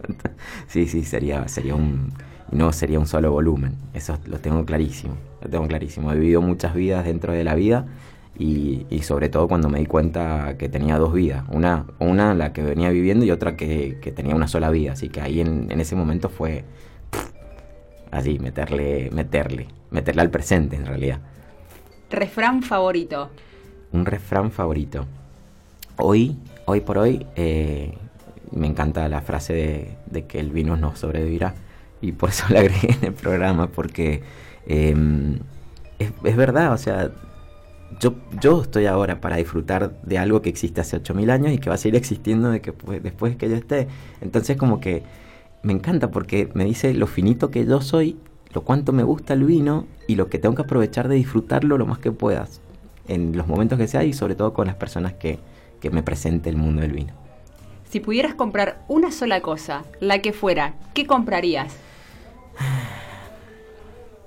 Sí, 0.67 0.87
sí, 0.87 1.03
sería, 1.03 1.47
sería 1.47 1.75
un... 1.75 2.13
No 2.51 2.71
sería 2.71 2.97
un 2.97 3.07
solo 3.07 3.31
volumen, 3.31 3.75
eso 3.93 4.17
lo 4.25 4.39
tengo 4.39 4.65
clarísimo, 4.65 5.15
lo 5.41 5.49
tengo 5.49 5.67
clarísimo. 5.67 6.11
He 6.11 6.15
vivido 6.15 6.41
muchas 6.41 6.73
vidas 6.73 7.03
dentro 7.03 7.33
de 7.33 7.43
la 7.43 7.55
vida 7.55 7.85
y, 8.39 8.85
y 8.89 9.01
sobre 9.01 9.27
todo 9.27 9.49
cuando 9.49 9.67
me 9.67 9.79
di 9.79 9.85
cuenta 9.85 10.55
que 10.57 10.69
tenía 10.69 10.97
dos 10.97 11.11
vidas, 11.11 11.43
una, 11.49 11.85
una 11.99 12.33
la 12.33 12.53
que 12.53 12.63
venía 12.63 12.89
viviendo 12.89 13.25
y 13.25 13.31
otra 13.31 13.57
que, 13.57 13.99
que 14.01 14.11
tenía 14.13 14.33
una 14.33 14.47
sola 14.47 14.69
vida, 14.69 14.93
así 14.93 15.09
que 15.09 15.19
ahí 15.19 15.41
en, 15.41 15.69
en 15.71 15.81
ese 15.81 15.95
momento 15.95 16.29
fue 16.29 16.63
pff, 17.11 17.31
así, 18.11 18.39
meterle, 18.39 19.09
meterle, 19.11 19.67
meterle 19.91 20.21
al 20.21 20.29
presente 20.29 20.77
en 20.77 20.85
realidad. 20.85 21.19
Refrán 22.09 22.63
favorito. 22.63 23.29
Un 23.91 24.05
refrán 24.05 24.51
favorito. 24.51 25.05
Hoy, 25.97 26.37
hoy 26.65 26.79
por 26.79 26.97
hoy, 26.97 27.25
eh, 27.35 27.93
me 28.51 28.67
encanta 28.67 29.09
la 29.09 29.21
frase 29.21 29.53
de, 29.53 29.97
de 30.05 30.25
que 30.25 30.39
el 30.39 30.51
vino 30.51 30.77
no 30.77 30.95
sobrevivirá. 30.95 31.53
Y 32.01 32.11
por 32.11 32.29
eso 32.29 32.45
la 32.49 32.61
agregué 32.61 32.95
en 32.99 33.05
el 33.05 33.13
programa, 33.13 33.67
porque 33.67 34.21
eh, 34.65 34.95
es, 35.99 36.11
es 36.23 36.35
verdad, 36.35 36.73
o 36.73 36.77
sea, 36.77 37.11
yo, 37.99 38.15
yo 38.39 38.61
estoy 38.61 38.85
ahora 38.85 39.21
para 39.21 39.37
disfrutar 39.37 39.99
de 40.03 40.17
algo 40.17 40.41
que 40.41 40.49
existe 40.49 40.81
hace 40.81 40.97
8000 40.97 41.29
años 41.29 41.53
y 41.53 41.57
que 41.57 41.69
va 41.69 41.75
a 41.75 41.79
seguir 41.79 41.95
existiendo 41.95 42.49
de 42.49 42.61
que, 42.61 42.73
pues, 42.73 43.01
después 43.01 43.35
que 43.35 43.49
yo 43.49 43.55
esté. 43.55 43.87
Entonces, 44.21 44.57
como 44.57 44.79
que 44.79 45.03
me 45.63 45.73
encanta 45.73 46.11
porque 46.11 46.49
me 46.53 46.65
dice 46.65 46.93
lo 46.93 47.07
finito 47.07 47.49
que 47.49 47.65
yo 47.65 47.81
soy, 47.81 48.17
lo 48.53 48.61
cuánto 48.61 48.93
me 48.93 49.03
gusta 49.03 49.33
el 49.33 49.43
vino 49.43 49.87
y 50.07 50.15
lo 50.15 50.27
que 50.29 50.37
tengo 50.37 50.55
que 50.55 50.61
aprovechar 50.63 51.07
de 51.07 51.15
disfrutarlo 51.15 51.77
lo 51.77 51.85
más 51.85 51.99
que 51.99 52.11
puedas 52.11 52.61
en 53.07 53.35
los 53.35 53.47
momentos 53.47 53.77
que 53.77 53.87
sea 53.87 54.03
y 54.03 54.13
sobre 54.13 54.35
todo 54.35 54.53
con 54.53 54.67
las 54.67 54.75
personas 54.75 55.13
que, 55.13 55.39
que 55.79 55.89
me 55.89 56.03
presente 56.03 56.49
el 56.49 56.57
mundo 56.57 56.81
del 56.81 56.91
vino. 56.91 57.13
Si 57.89 57.99
pudieras 57.99 58.35
comprar 58.35 58.83
una 58.89 59.11
sola 59.11 59.41
cosa, 59.41 59.83
la 60.01 60.21
que 60.21 60.33
fuera, 60.33 60.73
¿qué 60.93 61.05
comprarías? 61.05 61.73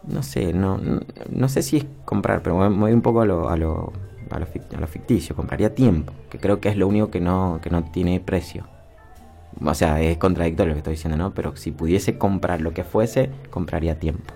No 0.07 0.23
sé, 0.23 0.53
no, 0.53 0.79
no, 0.79 1.01
no 1.31 1.49
sé 1.49 1.63
si 1.63 1.77
es 1.79 1.87
comprar, 2.05 2.43
pero 2.43 2.57
me 2.57 2.69
voy- 2.69 2.93
un 2.93 3.03
poco 3.03 3.21
a 3.21 3.27
lo, 3.27 3.49
a 3.51 3.57
lo, 3.57 3.93
a 4.31 4.39
lo, 4.39 4.47
fic- 4.47 4.75
a 4.77 4.81
lo 4.81 4.87
ficticio. 4.87 5.37
Compraría 5.37 5.75
tiempo, 5.75 6.13
que 6.31 6.39
creo 6.39 6.61
que 6.61 6.69
es 6.71 6.77
lo 6.77 6.89
único 6.89 7.11
que 7.11 7.21
no, 7.21 7.61
que 7.63 7.71
no 7.71 7.85
tiene 7.85 8.19
precio. 8.21 8.67
O 9.63 9.75
sea, 9.75 10.01
es 10.01 10.17
contradictorio 10.17 10.71
lo 10.71 10.75
que 10.75 10.79
estoy 10.79 10.95
diciendo, 10.95 11.19
¿no? 11.19 11.35
Pero 11.35 11.55
si 11.57 11.71
pudiese 11.71 12.17
comprar 12.17 12.61
lo 12.61 12.73
que 12.73 12.83
fuese, 12.85 13.31
compraría 13.51 13.99
tiempo. 13.99 14.33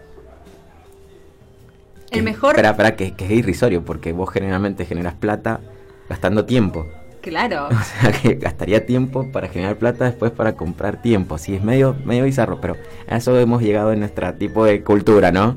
El 2.11 2.23
mejor... 2.25 2.51
Espera, 2.51 2.71
espera, 2.71 2.97
que, 2.97 3.13
que 3.13 3.25
es 3.25 3.31
irrisorio, 3.31 3.85
porque 3.85 4.13
vos 4.13 4.31
generalmente 4.31 4.85
generas 4.85 5.15
plata 5.15 5.61
gastando 6.09 6.45
tiempo. 6.45 6.87
Claro. 7.25 7.69
O 7.71 7.83
sea 7.83 8.13
que 8.13 8.35
gastaría 8.35 8.85
tiempo 8.87 9.33
para 9.33 9.49
generar 9.49 9.77
plata 9.77 10.05
después 10.05 10.31
para 10.31 10.55
comprar 10.57 11.01
tiempo. 11.01 11.39
Sí, 11.39 11.55
es 11.55 11.63
medio, 11.63 11.97
medio 12.05 12.25
bizarro, 12.25 12.61
pero 12.61 12.77
a 13.09 13.17
eso 13.17 13.39
hemos 13.41 13.63
llegado 13.63 13.93
en 13.93 14.01
nuestro 14.01 14.33
tipo 14.35 14.65
de 14.65 14.83
cultura, 14.85 15.33
¿no? 15.33 15.57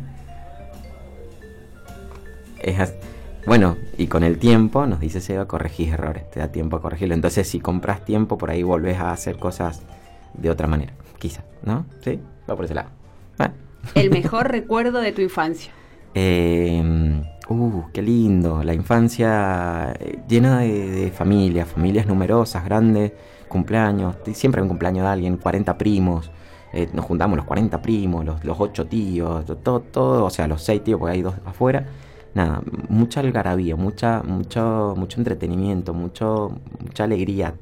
Es 2.59 2.79
as- 2.79 2.93
bueno, 3.45 3.77
y 3.97 4.07
con 4.07 4.23
el 4.23 4.39
tiempo, 4.39 4.85
nos 4.87 4.99
dice 4.99 5.21
Seba, 5.21 5.45
corregís 5.47 5.93
errores, 5.93 6.29
te 6.31 6.39
da 6.39 6.49
tiempo 6.51 6.75
a 6.77 6.81
corregirlo. 6.81 7.13
Entonces, 7.15 7.47
si 7.47 7.59
compras 7.59 8.03
tiempo, 8.03 8.37
por 8.37 8.49
ahí 8.51 8.63
volvés 8.63 8.97
a 8.99 9.11
hacer 9.11 9.37
cosas 9.37 9.83
de 10.33 10.49
otra 10.49 10.67
manera, 10.67 10.93
quizás, 11.19 11.43
¿no? 11.63 11.85
¿Sí? 12.03 12.19
Va 12.49 12.55
por 12.55 12.65
ese 12.65 12.73
lado. 12.75 12.89
Bueno. 13.37 13.53
El 13.95 14.09
mejor 14.11 14.51
recuerdo 14.51 14.99
de 14.99 15.11
tu 15.13 15.21
infancia. 15.21 15.71
Eh, 16.13 17.21
uh, 17.49 17.83
qué 17.93 18.01
lindo. 18.01 18.63
La 18.63 18.73
infancia 18.73 19.93
eh, 19.99 20.19
llena 20.27 20.59
de, 20.59 20.91
de 20.91 21.11
familias, 21.11 21.67
familias 21.67 22.05
numerosas, 22.07 22.63
grandes. 22.65 23.13
cumpleaños, 23.47 24.15
siempre 24.33 24.59
hay 24.59 24.63
un 24.63 24.69
cumpleaños 24.69 25.03
de 25.05 25.09
alguien, 25.09 25.37
40 25.37 25.77
primos, 25.77 26.31
eh, 26.73 26.89
nos 26.93 27.05
juntamos 27.05 27.37
los 27.37 27.45
40 27.45 27.81
primos, 27.81 28.25
los, 28.25 28.43
los 28.43 28.57
8 28.59 28.85
tíos, 28.87 29.45
to- 29.45 29.55
todo, 29.57 29.79
todo, 29.81 30.25
o 30.25 30.29
sea, 30.29 30.47
los 30.47 30.61
6 30.63 30.83
tíos, 30.83 30.99
porque 30.99 31.13
hay 31.13 31.21
dos 31.21 31.35
afuera. 31.45 31.85
Nada, 32.33 32.61
mucha 32.89 33.21
algarabía, 33.21 33.75
mucha, 33.77 34.21
mucho, 34.23 34.93
mucho 34.97 35.19
entretenimiento, 35.19 35.93
mucho, 35.93 36.51
mucha 36.83 37.05
alegría, 37.05 37.55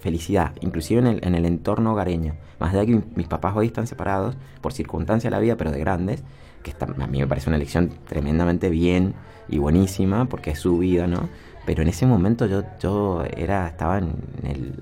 felicidad, 0.00 0.52
inclusive 0.60 1.00
en 1.00 1.06
el, 1.06 1.20
en 1.24 1.34
el 1.34 1.44
entorno 1.46 1.92
hogareño. 1.92 2.34
Más 2.58 2.70
allá 2.70 2.80
de 2.80 2.86
que 2.86 2.94
mi- 2.96 3.02
mis 3.14 3.28
papás 3.28 3.54
hoy 3.56 3.66
están 3.66 3.86
separados 3.86 4.36
por 4.60 4.72
circunstancia 4.72 5.30
de 5.30 5.36
la 5.36 5.40
vida, 5.40 5.56
pero 5.56 5.70
de 5.70 5.78
grandes, 5.78 6.24
que 6.68 6.84
está- 6.84 6.86
a 7.02 7.06
mí 7.06 7.18
me 7.20 7.26
parece 7.26 7.48
una 7.50 7.56
elección 7.56 7.90
tremendamente 8.06 8.68
bien 8.70 9.14
y 9.48 9.58
buenísima, 9.58 10.26
porque 10.26 10.50
es 10.50 10.58
su 10.58 10.78
vida, 10.78 11.06
¿no? 11.06 11.28
Pero 11.66 11.82
en 11.82 11.88
ese 11.88 12.06
momento 12.06 12.46
yo, 12.46 12.62
yo 12.80 13.24
era, 13.36 13.66
estaba 13.68 13.98
en 13.98 14.12
el... 14.44 14.74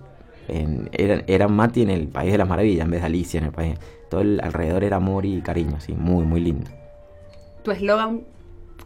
En, 0.49 0.88
era, 0.92 1.25
era 1.27 1.49
Mati 1.49 1.83
en 1.83 1.90
el 1.90 2.07
País 2.07 2.31
de 2.31 2.38
las 2.38 2.49
Maravillas 2.49 2.85
en 2.85 2.90
vez 2.92 3.01
de 3.01 3.07
Alicia 3.07 3.38
en 3.38 3.46
el 3.46 3.53
país. 3.53 3.77
Todo 4.09 4.20
el 4.20 4.40
alrededor 4.40 4.85
era 4.85 4.96
amor 4.99 5.27
y 5.27 5.40
cariño, 5.40 5.81
sí, 5.81 5.92
muy, 5.94 6.25
muy 6.25 6.40
lindo. 6.40 6.70
Tu 7.64 7.72
eslogan, 7.72 8.22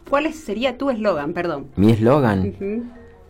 ¿cuál 0.09 0.33
sería 0.33 0.77
tu 0.79 0.89
eslogan? 0.89 1.33
Perdón. 1.33 1.67
Mi 1.75 1.91
eslogan. 1.91 2.55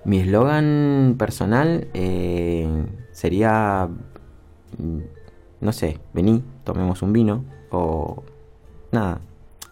Mi 0.05 0.19
eslogan 0.19 1.15
personal 1.17 1.87
eh, 1.93 2.67
sería, 3.11 3.89
mm, 4.77 4.99
no 5.59 5.71
sé, 5.73 5.99
vení, 6.13 6.41
tomemos 6.63 7.01
un 7.01 7.11
vino 7.11 7.43
o 7.69 8.23
nada, 8.93 9.19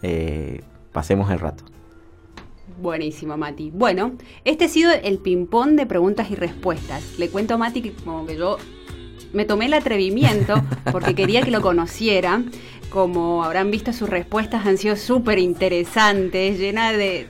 eh, 0.02 0.62
pasemos 0.92 1.32
el 1.32 1.40
rato. 1.40 1.64
Buenísimo, 2.82 3.36
Mati. 3.36 3.72
Bueno, 3.72 4.14
este 4.46 4.66
ha 4.66 4.70
sido 4.70 4.92
el 4.92 5.18
ping-pong 5.18 5.72
de 5.72 5.86
preguntas 5.86 6.32
y 6.32 6.36
respuestas. 6.36 7.18
Le 7.18 7.30
cuento 7.30 7.56
a 7.56 7.58
Mati 7.58 7.82
que 7.82 7.92
como 7.92 8.26
que 8.26 8.38
yo 8.38 8.58
me 9.34 9.46
tomé 9.46 9.66
el 9.66 9.74
atrevimiento 9.74 10.56
porque 10.92 11.16
quería 11.16 11.42
que 11.42 11.52
lo 11.52 11.62
conociera. 11.62 12.42
Como 12.90 13.44
habrán 13.44 13.70
visto, 13.70 13.94
sus 13.94 14.10
respuestas 14.10 14.66
han 14.66 14.78
sido 14.78 14.96
súper 14.96 15.38
interesantes, 15.38 16.58
llenas 16.58 16.94
de, 16.94 17.28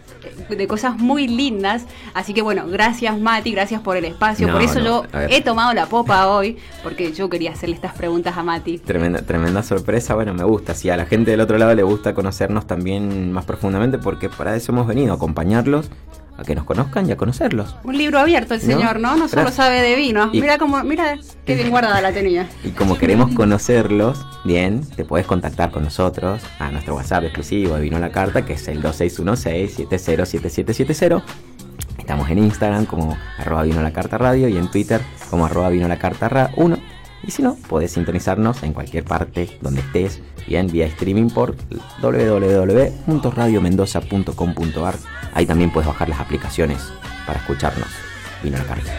de 0.50 0.68
cosas 0.68 0.98
muy 0.98 1.28
lindas. 1.28 1.86
Así 2.14 2.34
que 2.34 2.42
bueno, 2.42 2.68
gracias 2.68 3.20
Mati, 3.20 3.52
gracias 3.52 3.82
por 3.82 3.98
el 3.98 4.06
espacio. 4.06 4.48
No, 4.48 4.54
por 4.54 4.62
eso 4.62 4.80
no, 4.80 5.04
yo 5.04 5.20
he 5.30 5.42
tomado 5.42 5.74
la 5.74 5.88
popa 5.88 6.28
hoy, 6.28 6.58
porque 6.82 7.12
yo 7.12 7.30
quería 7.30 7.52
hacerle 7.52 7.76
estas 7.76 7.94
preguntas 7.94 8.38
a 8.38 8.44
Mati. 8.44 8.78
Tremenda, 8.78 9.22
tremenda 9.22 9.62
sorpresa, 9.62 10.16
bueno, 10.16 10.34
me 10.34 10.44
gusta. 10.44 10.74
Si 10.74 10.90
a 10.90 10.96
la 10.96 11.06
gente 11.06 11.32
del 11.32 11.42
otro 11.42 11.58
lado 11.58 11.76
le 11.76 11.84
gusta 11.84 12.14
conocernos 12.14 12.66
también 12.66 13.32
más 13.32 13.46
profundamente, 13.46 13.98
porque 13.98 14.30
para 14.30 14.56
eso 14.56 14.72
hemos 14.72 14.88
venido, 14.88 15.12
a 15.12 15.16
acompañarlos, 15.18 15.90
a 16.40 16.44
que 16.44 16.56
nos 16.56 16.64
conozcan 16.66 17.08
y 17.08 17.12
a 17.12 17.18
conocerlos. 17.18 17.76
Un 17.84 17.98
libro 17.98 18.20
abierto 18.20 18.54
el 18.54 18.60
¿No? 18.62 18.66
señor, 18.66 19.00
¿no? 19.00 19.16
No 19.16 19.28
solo 19.28 19.44
Gracias. 19.44 19.56
sabe 19.56 19.82
de 19.82 19.96
vino. 19.96 20.30
Y- 20.34 20.42
Mira 20.42 20.58
cómo, 20.58 20.82
mira 20.84 21.18
qué 21.46 21.56
bien 21.56 21.70
guardada 21.70 22.02
la 22.02 22.12
tenía. 22.12 22.48
Y 22.64 22.70
como 22.70 22.98
queremos 22.98 23.32
conocerlos, 23.36 24.26
bien, 24.46 24.82
te 24.96 25.06
puedes 25.06 25.28
contactar 25.28 25.72
con 25.72 25.84
nosotros 25.84 26.42
a 26.60 26.72
nuestro 26.72 26.96
WhatsApp 26.96 27.26
exclusivo 27.26 27.76
de 27.76 27.82
Vino 27.82 27.98
a 27.98 28.00
la 28.00 28.12
Carta, 28.12 28.46
que 28.46 28.54
es 28.54 28.68
el 28.68 28.82
2616-707770. 28.82 31.22
Estamos 31.98 32.30
en 32.30 32.38
Instagram 32.40 32.86
como 32.86 33.16
arroba 33.38 33.64
vino 33.64 33.80
a 33.80 33.84
la 33.84 33.92
carta 33.94 34.18
radio 34.18 34.48
y 34.48 34.58
en 34.58 34.72
Twitter 34.72 35.02
como 35.30 35.46
arroba 35.46 35.70
vino 35.70 35.86
a 35.86 35.90
la 35.90 36.00
carta 36.00 36.28
ra 36.30 36.52
1. 36.56 36.78
Y 37.22 37.32
si 37.32 37.44
no, 37.44 37.56
podés 37.68 37.92
sintonizarnos 37.92 38.64
en 38.64 38.72
cualquier 38.74 39.04
parte 39.04 39.58
donde 39.62 39.82
estés, 39.82 40.22
bien, 40.50 40.68
vía 40.68 40.88
streaming 40.88 41.30
por 41.30 41.56
www.radiomendoza.com.ar. 42.02 44.96
Ahí 45.34 45.46
también 45.46 45.72
puedes 45.72 45.88
bajar 45.88 46.10
las 46.10 46.20
aplicaciones 46.20 46.92
para 47.26 47.40
escucharnos. 47.40 47.88
Vino 48.44 48.58
la 48.58 48.66
carta. 48.66 48.92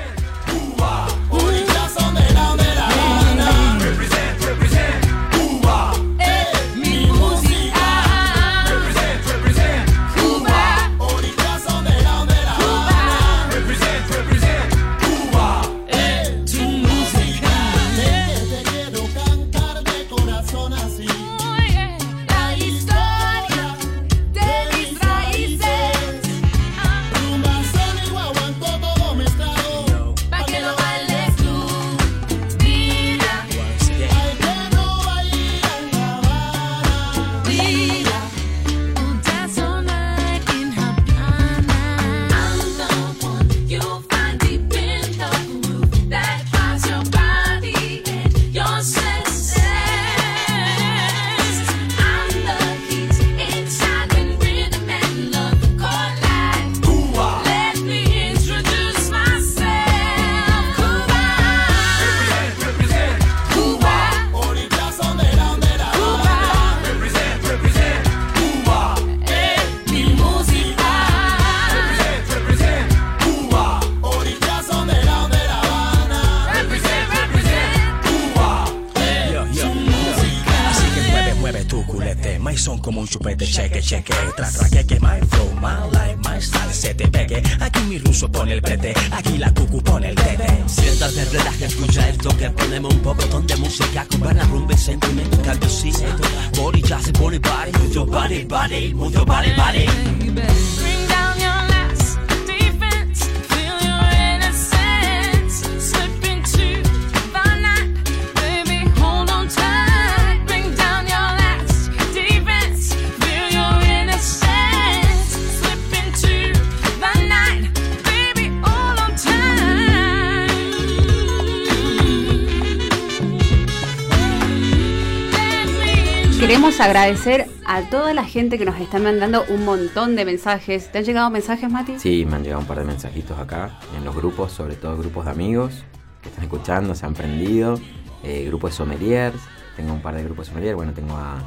Queremos 126.50 126.80
agradecer 126.80 127.46
a 127.64 127.82
toda 127.90 128.12
la 128.12 128.24
gente 128.24 128.58
que 128.58 128.64
nos 128.64 128.76
está 128.80 128.98
mandando 128.98 129.44
un 129.50 129.64
montón 129.64 130.16
de 130.16 130.24
mensajes. 130.24 130.90
¿Te 130.90 130.98
han 130.98 131.04
llegado 131.04 131.30
mensajes, 131.30 131.70
Mati? 131.70 132.00
Sí, 132.00 132.26
me 132.28 132.34
han 132.34 132.42
llegado 132.42 132.60
un 132.60 132.66
par 132.66 132.80
de 132.80 132.84
mensajitos 132.86 133.38
acá, 133.38 133.78
en 133.96 134.04
los 134.04 134.16
grupos, 134.16 134.50
sobre 134.50 134.74
todo 134.74 134.96
grupos 134.96 135.26
de 135.26 135.30
amigos 135.30 135.84
que 136.20 136.28
están 136.28 136.42
escuchando, 136.42 136.96
se 136.96 137.06
han 137.06 137.14
prendido, 137.14 137.78
eh, 138.24 138.46
grupos 138.48 138.72
de 138.72 138.76
sommeliers, 138.78 139.36
tengo 139.76 139.92
un 139.92 140.02
par 140.02 140.16
de 140.16 140.24
grupos 140.24 140.46
de 140.46 140.50
sommeliers, 140.50 140.74
bueno, 140.74 140.92
tengo 140.92 141.14
a, 141.16 141.38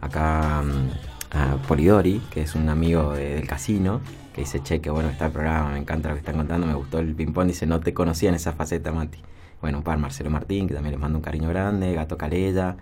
acá 0.00 0.62
mm, 0.62 1.36
a 1.36 1.56
Polidori, 1.66 2.22
que 2.30 2.42
es 2.42 2.54
un 2.54 2.68
amigo 2.68 3.14
de- 3.14 3.34
del 3.34 3.48
casino, 3.48 4.00
que 4.32 4.42
dice, 4.42 4.62
che, 4.62 4.80
qué 4.80 4.90
bueno 4.90 5.08
está 5.08 5.26
el 5.26 5.32
programa, 5.32 5.70
me 5.70 5.78
encanta 5.78 6.08
lo 6.08 6.14
que 6.14 6.20
están 6.20 6.36
contando, 6.36 6.68
me 6.68 6.74
gustó 6.74 7.00
el 7.00 7.16
ping-pong, 7.16 7.48
dice, 7.48 7.66
no 7.66 7.80
te 7.80 7.92
conocía 7.94 8.28
en 8.28 8.36
esa 8.36 8.52
faceta, 8.52 8.92
Mati. 8.92 9.18
Bueno, 9.60 9.78
un 9.78 9.84
par, 9.84 9.98
Marcelo 9.98 10.30
Martín, 10.30 10.68
que 10.68 10.74
también 10.74 10.92
les 10.92 11.00
mando 11.00 11.18
un 11.18 11.22
cariño 11.24 11.48
grande, 11.48 11.92
Gato 11.94 12.16
Calella, 12.16 12.76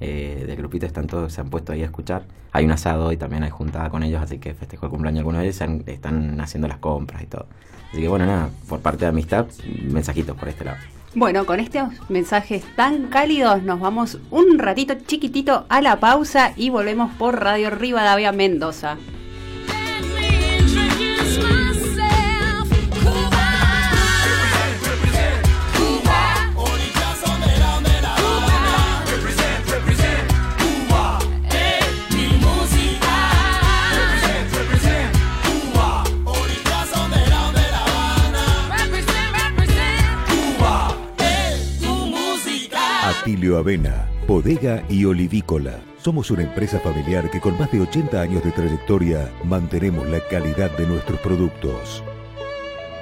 eh, 0.00 0.44
del 0.46 0.56
grupito 0.56 0.86
están 0.86 1.06
todos, 1.06 1.32
se 1.32 1.40
han 1.40 1.50
puesto 1.50 1.72
ahí 1.72 1.82
a 1.82 1.86
escuchar. 1.86 2.24
Hay 2.52 2.64
un 2.64 2.70
asado 2.70 3.12
y 3.12 3.16
también 3.16 3.42
hay 3.42 3.50
juntada 3.50 3.90
con 3.90 4.02
ellos, 4.02 4.22
así 4.22 4.38
que 4.38 4.54
festejo 4.54 4.86
el 4.86 4.90
cumpleaños 4.90 5.16
de 5.16 5.20
algunos 5.20 5.40
de 5.40 5.46
ellos, 5.48 5.86
están 5.86 6.40
haciendo 6.40 6.68
las 6.68 6.78
compras 6.78 7.22
y 7.22 7.26
todo. 7.26 7.46
Así 7.90 8.00
que 8.00 8.08
bueno, 8.08 8.26
nada, 8.26 8.50
por 8.68 8.80
parte 8.80 9.04
de 9.04 9.08
amistad, 9.08 9.46
mensajitos 9.82 10.36
por 10.36 10.48
este 10.48 10.64
lado. 10.64 10.78
Bueno, 11.14 11.46
con 11.46 11.60
estos 11.60 11.88
mensajes 12.10 12.62
tan 12.76 13.06
cálidos 13.06 13.62
nos 13.62 13.80
vamos 13.80 14.18
un 14.30 14.58
ratito 14.58 14.94
chiquitito 15.06 15.64
a 15.70 15.80
la 15.80 15.98
pausa 15.98 16.52
y 16.56 16.68
volvemos 16.68 17.10
por 17.14 17.40
Radio 17.40 17.70
Rivadavia 17.70 18.32
Mendoza. 18.32 18.98
Atilio 43.26 43.58
Avena, 43.58 44.08
Bodega 44.28 44.84
y 44.88 45.04
Olivícola. 45.04 45.80
Somos 45.98 46.30
una 46.30 46.44
empresa 46.44 46.78
familiar 46.78 47.28
que 47.28 47.40
con 47.40 47.58
más 47.58 47.72
de 47.72 47.80
80 47.80 48.20
años 48.20 48.44
de 48.44 48.52
trayectoria 48.52 49.28
mantenemos 49.42 50.06
la 50.06 50.20
calidad 50.28 50.70
de 50.78 50.86
nuestros 50.86 51.18
productos. 51.18 52.04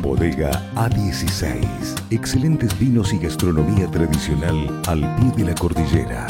Bodega 0.00 0.52
A16. 0.76 1.66
Excelentes 2.10 2.78
vinos 2.78 3.12
y 3.12 3.18
gastronomía 3.18 3.90
tradicional 3.90 4.82
al 4.86 5.00
pie 5.16 5.32
de 5.36 5.50
la 5.50 5.54
cordillera. 5.56 6.28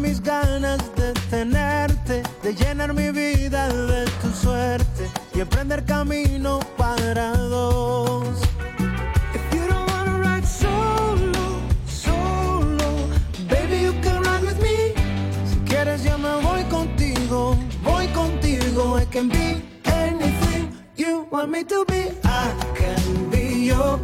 Mis 0.06 0.22
ganas 0.22 0.80
de 0.96 1.14
tenerte, 1.30 2.22
de 2.44 2.54
llenar 2.54 2.94
mi 2.94 3.10
vida 3.12 3.68
de 3.70 4.06
tu 4.22 4.30
suerte 4.32 5.10
y 5.34 5.42
emprender 5.42 5.84
camino 5.84 6.60
para 6.78 7.36
dos. 7.36 8.28
Yo 16.04 16.18
me 16.18 16.36
voy 16.42 16.64
contigo, 16.66 17.58
voy 17.82 18.08
contigo. 18.08 19.00
I 19.00 19.06
can 19.06 19.30
be 19.30 19.62
anything 19.86 20.70
you 20.98 21.26
want 21.32 21.50
me 21.50 21.64
to 21.64 21.86
be. 21.86 22.12
I 22.24 22.54
can 22.76 23.30
be 23.32 23.68
your 23.68 23.98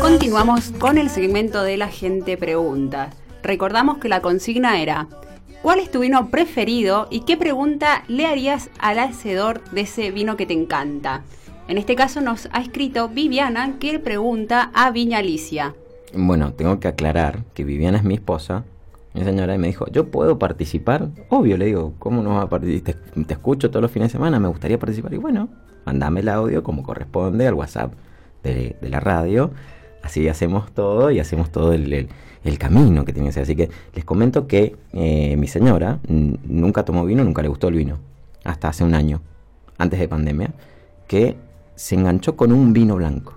Continuamos 0.00 0.72
con 0.78 0.98
el 0.98 1.08
segmento 1.08 1.62
de 1.62 1.76
la 1.76 1.86
gente 1.86 2.36
pregunta. 2.36 3.10
Recordamos 3.44 3.98
que 3.98 4.08
la 4.08 4.20
consigna 4.20 4.82
era 4.82 5.06
¿Cuál 5.62 5.78
es 5.78 5.90
tu 5.90 6.00
vino 6.00 6.30
preferido 6.30 7.06
y 7.10 7.20
qué 7.20 7.36
pregunta 7.36 8.02
le 8.08 8.26
harías 8.26 8.70
al 8.80 8.98
hacedor 8.98 9.62
de 9.70 9.82
ese 9.82 10.10
vino 10.10 10.36
que 10.36 10.46
te 10.46 10.54
encanta? 10.54 11.22
En 11.68 11.78
este 11.78 11.94
caso 11.94 12.20
nos 12.20 12.48
ha 12.52 12.60
escrito 12.60 13.08
Viviana 13.08 13.74
que 13.78 14.00
pregunta 14.00 14.70
a 14.74 14.90
Viña 14.90 15.18
Alicia. 15.18 15.74
Bueno, 16.14 16.52
tengo 16.54 16.80
que 16.80 16.88
aclarar 16.88 17.44
que 17.54 17.64
Viviana 17.64 17.98
es 17.98 18.04
mi 18.04 18.14
esposa, 18.14 18.64
mi 19.14 19.22
señora, 19.22 19.54
y 19.54 19.58
me 19.58 19.68
dijo, 19.68 19.86
¿yo 19.92 20.10
puedo 20.10 20.38
participar? 20.38 21.08
Obvio, 21.28 21.56
le 21.56 21.66
digo, 21.66 21.94
¿cómo 21.98 22.22
no 22.22 22.36
vas 22.36 22.44
a 22.46 22.48
participar? 22.48 22.94
Te, 22.94 23.24
te 23.24 23.34
escucho 23.34 23.70
todos 23.70 23.82
los 23.82 23.90
fines 23.92 24.08
de 24.08 24.12
semana, 24.12 24.40
me 24.40 24.48
gustaría 24.48 24.78
participar. 24.78 25.12
Y 25.12 25.18
bueno, 25.18 25.48
mandame 25.84 26.20
el 26.20 26.28
audio 26.28 26.62
como 26.62 26.82
corresponde 26.82 27.46
al 27.46 27.54
WhatsApp 27.54 27.92
de, 28.42 28.76
la 28.82 29.00
radio. 29.00 29.50
Así 30.02 30.28
hacemos 30.28 30.72
todo 30.72 31.10
y 31.10 31.20
hacemos 31.20 31.50
todo 31.50 31.72
el, 31.72 31.92
el- 31.92 32.58
camino 32.58 33.04
que 33.04 33.12
tiene 33.12 33.28
que 33.28 33.32
ser. 33.32 33.42
Así 33.42 33.56
que 33.56 33.68
les 33.94 34.04
comento 34.04 34.46
que 34.46 34.76
eh, 34.92 35.36
mi 35.36 35.48
señora 35.48 35.98
nunca 36.08 36.84
tomó 36.84 37.04
vino, 37.04 37.24
nunca 37.24 37.42
le 37.42 37.48
gustó 37.48 37.68
el 37.68 37.74
vino. 37.74 37.98
Hasta 38.44 38.68
hace 38.68 38.84
un 38.84 38.94
año, 38.94 39.20
antes 39.76 40.00
de 40.00 40.08
pandemia, 40.08 40.54
que 41.06 41.36
se 41.74 41.94
enganchó 41.94 42.36
con 42.36 42.52
un 42.52 42.72
vino 42.72 42.96
blanco. 42.96 43.34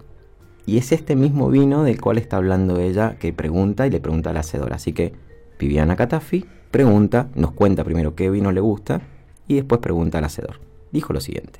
Y 0.66 0.78
es 0.78 0.92
este 0.92 1.16
mismo 1.16 1.50
vino 1.50 1.84
del 1.84 2.00
cual 2.00 2.18
está 2.18 2.38
hablando 2.38 2.80
ella, 2.80 3.18
que 3.20 3.34
pregunta 3.34 3.88
y 3.88 3.90
le 3.90 4.00
pregunta 4.00 4.30
a 4.30 4.34
la 4.34 4.42
hacedora. 4.42 4.76
Así 4.76 4.94
que 4.94 5.14
Viviana 5.60 5.96
Catafi 5.96 6.46
pregunta, 6.72 7.28
nos 7.36 7.52
cuenta 7.52 7.84
primero 7.84 8.16
qué 8.16 8.30
vino 8.30 8.52
le 8.52 8.62
gusta 8.62 9.02
y 9.48 9.56
después 9.56 9.82
pregunta 9.82 10.20
al 10.20 10.24
hacedor. 10.24 10.60
Dijo 10.92 11.14
lo 11.14 11.20
siguiente. 11.20 11.60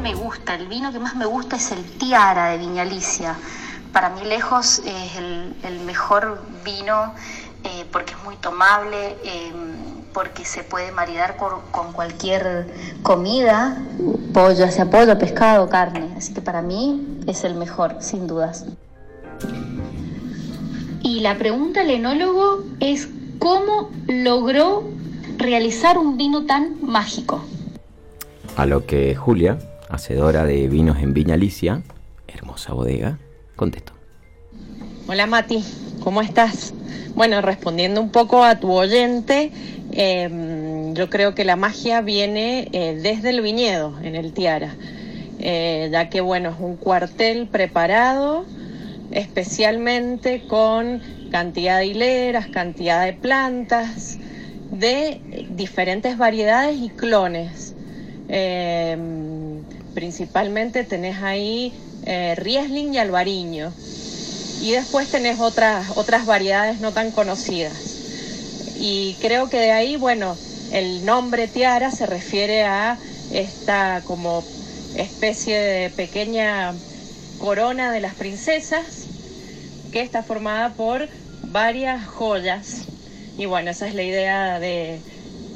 Me 0.00 0.14
gusta, 0.14 0.54
el 0.54 0.66
vino 0.66 0.92
que 0.92 0.98
más 0.98 1.14
me 1.14 1.26
gusta 1.26 1.56
es 1.56 1.72
el 1.72 1.84
Tiara 1.84 2.50
de 2.50 2.58
Viñalicia. 2.58 3.36
Para 3.92 4.08
mí 4.10 4.22
lejos 4.24 4.80
es 4.84 5.16
el, 5.16 5.80
mejor 5.84 6.42
vino 6.64 7.12
eh, 7.64 7.84
porque 7.92 8.14
es 8.14 8.24
muy 8.24 8.36
tomable, 8.36 9.16
eh, 9.24 9.52
porque 10.14 10.44
se 10.44 10.64
puede 10.64 10.90
maridar 10.92 11.36
con, 11.36 11.92
cualquier 11.92 12.72
comida, 13.02 13.76
pollo, 14.32 14.70
sea 14.70 14.88
pollo, 14.88 15.18
pescado, 15.18 15.68
carne. 15.68 16.14
Así 16.16 16.32
que 16.32 16.40
para 16.40 16.62
mí 16.62 17.22
es 17.26 17.44
el 17.44 17.54
mejor, 17.54 17.96
sin 18.00 18.26
dudas. 18.26 18.64
Y 21.02 21.20
la 21.20 21.36
pregunta 21.36 21.82
al 21.82 21.90
enólogo 21.90 22.64
es 22.80 23.08
cómo 23.38 23.90
logró 24.06 24.84
realizar 25.36 25.98
un 25.98 26.16
vino 26.16 26.46
tan 26.46 26.76
mágico. 26.80 27.44
A 28.56 28.66
lo 28.66 28.86
que 28.86 29.14
Julia, 29.14 29.58
hacedora 29.90 30.44
de 30.44 30.68
vinos 30.68 30.98
en 30.98 31.12
Viña 31.12 31.34
Alicia, 31.34 31.82
hermosa 32.28 32.72
bodega, 32.72 33.18
contestó. 33.56 33.92
Hola 35.06 35.26
Mati, 35.26 35.64
¿cómo 36.02 36.22
estás? 36.22 36.72
Bueno, 37.14 37.42
respondiendo 37.42 38.00
un 38.00 38.10
poco 38.10 38.44
a 38.44 38.60
tu 38.60 38.70
oyente, 38.72 39.50
eh, 39.92 40.92
yo 40.94 41.10
creo 41.10 41.34
que 41.34 41.44
la 41.44 41.56
magia 41.56 42.00
viene 42.00 42.68
eh, 42.72 42.98
desde 43.02 43.30
el 43.30 43.40
viñedo, 43.42 43.98
en 44.02 44.14
el 44.14 44.32
Tiara, 44.32 44.74
Eh, 45.42 45.88
ya 45.90 46.10
que 46.10 46.20
bueno, 46.20 46.50
es 46.50 46.60
un 46.60 46.76
cuartel 46.76 47.46
preparado 47.48 48.44
especialmente 49.10 50.42
con 50.46 51.00
cantidad 51.30 51.78
de 51.78 51.86
hileras, 51.86 52.48
cantidad 52.48 53.06
de 53.06 53.14
plantas, 53.14 54.18
de 54.70 55.46
diferentes 55.50 56.18
variedades 56.18 56.76
y 56.78 56.90
clones. 56.90 57.74
Eh, 58.28 58.96
principalmente 59.94 60.84
tenés 60.84 61.22
ahí 61.22 61.72
eh, 62.04 62.34
Riesling 62.36 62.94
y 62.94 62.98
Albariño. 62.98 63.72
Y 64.60 64.72
después 64.72 65.08
tenés 65.08 65.40
otras, 65.40 65.96
otras 65.96 66.26
variedades 66.26 66.80
no 66.80 66.92
tan 66.92 67.10
conocidas. 67.10 67.72
Y 68.78 69.16
creo 69.20 69.48
que 69.48 69.58
de 69.58 69.72
ahí, 69.72 69.96
bueno, 69.96 70.36
el 70.72 71.04
nombre 71.04 71.48
tiara 71.48 71.90
se 71.90 72.06
refiere 72.06 72.64
a 72.64 72.98
esta 73.32 74.02
como 74.04 74.44
especie 74.96 75.58
de 75.58 75.90
pequeña 75.90 76.74
corona 77.38 77.92
de 77.92 78.00
las 78.00 78.14
princesas 78.14 79.06
que 79.92 80.00
está 80.00 80.22
formada 80.22 80.74
por 80.74 81.08
varias 81.44 82.06
joyas. 82.06 82.84
Y 83.38 83.46
bueno, 83.46 83.70
esa 83.70 83.88
es 83.88 83.94
la 83.94 84.02
idea 84.02 84.60
de, 84.60 85.00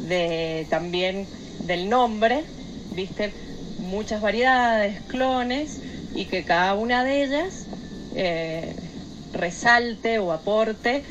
de 0.09 0.67
también 0.71 1.27
del 1.67 1.89
nombre, 1.89 2.45
viste, 2.95 3.33
muchas 3.95 4.21
variedades, 4.21 5.01
clones, 5.03 5.81
y 6.15 6.27
que 6.27 6.45
cada 6.45 6.75
una 6.75 7.05
de 7.05 7.25
ellas 7.25 7.67
eh, 8.15 8.75
resalte 9.33 10.19
o 10.19 10.33
aporte 10.33 11.03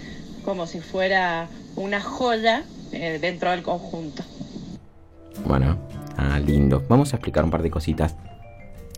como 0.46 0.66
si 0.68 0.80
fuera 0.80 1.48
una 1.76 2.02
joya 2.02 2.64
eh, 2.92 3.18
dentro 3.20 3.52
del 3.52 3.64
conjunto. 3.64 4.24
Bueno, 5.46 5.78
ah, 6.18 6.40
lindo. 6.40 6.84
Vamos 6.88 7.14
a 7.14 7.18
explicar 7.18 7.44
un 7.44 7.52
par 7.52 7.64
de 7.64 7.72
cositas. 7.72 8.16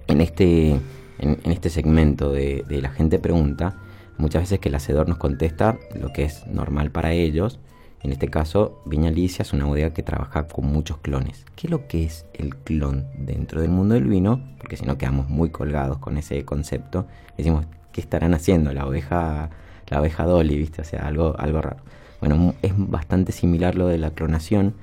En 0.08 0.22
este, 0.22 0.80
en, 1.20 1.52
este 1.52 1.70
segmento 1.70 2.32
de 2.32 2.64
La 2.82 2.90
gente 2.90 3.18
pregunta, 3.18 3.76
muchas 4.18 4.44
veces 4.44 4.60
que 4.60 4.70
el 4.70 4.76
hacedor 4.76 5.10
nos 5.10 5.18
contesta 5.18 5.78
lo 6.00 6.14
que 6.14 6.24
es 6.24 6.46
normal 6.48 6.92
para 6.92 7.14
ellos. 7.14 7.60
En 8.06 8.12
este 8.12 8.28
caso, 8.28 8.84
Viña 8.86 9.10
Alicia 9.10 9.42
es 9.42 9.52
una 9.52 9.66
bodega 9.66 9.90
que 9.90 10.04
trabaja 10.04 10.46
con 10.46 10.68
muchos 10.68 11.00
clones. 11.00 11.44
¿Qué 11.56 11.66
es 11.66 11.72
lo 11.72 11.88
que 11.88 12.04
es 12.04 12.28
el 12.36 12.56
clon 12.56 13.08
dentro 13.18 13.62
del 13.62 13.72
mundo 13.72 13.96
del 13.96 14.04
vino? 14.04 14.42
Porque 14.60 14.78
si 14.78 14.86
no 14.86 15.00
quedamos 15.00 15.28
muy 15.28 15.50
colgados 15.50 15.98
con 15.98 16.20
ese 16.20 16.46
concepto. 16.46 17.08
Decimos, 17.36 17.66
¿qué 17.92 18.02
estarán 18.02 18.36
haciendo? 18.36 18.72
La 18.74 18.86
oveja, 18.86 19.50
la 19.88 20.02
oveja 20.02 20.24
Dolly, 20.24 20.56
¿viste? 20.56 20.84
O 20.84 20.86
sea, 20.86 21.08
algo, 21.08 21.36
algo 21.40 21.64
raro. 21.64 21.78
Bueno, 22.20 22.54
es 22.62 22.74
bastante 22.78 23.32
similar 23.32 23.74
lo 23.74 23.88
de 23.88 23.98
la 23.98 24.12
clonación. 24.12 24.76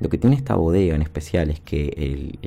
Lo 0.00 0.08
que 0.08 0.18
tiene 0.18 0.34
esta 0.34 0.56
bodega 0.56 0.96
en 0.96 1.02
especial 1.02 1.50
es 1.50 1.60
que 1.60 2.40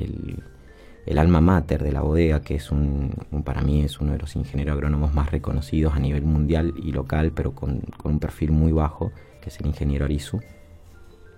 el, 1.06 1.18
alma 1.18 1.40
mater 1.40 1.82
de 1.82 1.90
la 1.90 2.02
bodega, 2.02 2.42
que 2.42 2.56
es 2.56 2.70
un, 2.70 3.14
para 3.46 3.62
mí 3.62 3.80
es 3.80 3.98
uno 3.98 4.12
de 4.12 4.18
los 4.18 4.36
ingenieros 4.36 4.74
agrónomos 4.74 5.14
más 5.14 5.30
reconocidos 5.30 5.94
a 5.94 6.00
nivel 6.00 6.24
mundial 6.24 6.74
y 6.76 6.92
local, 6.92 7.32
pero 7.34 7.52
con 7.52 7.80
un 8.04 8.18
perfil 8.18 8.50
muy 8.50 8.72
bajo, 8.72 9.10
que 9.40 9.48
es 9.50 9.58
el 9.60 9.66
ingeniero 9.66 10.04
Arizu, 10.04 10.40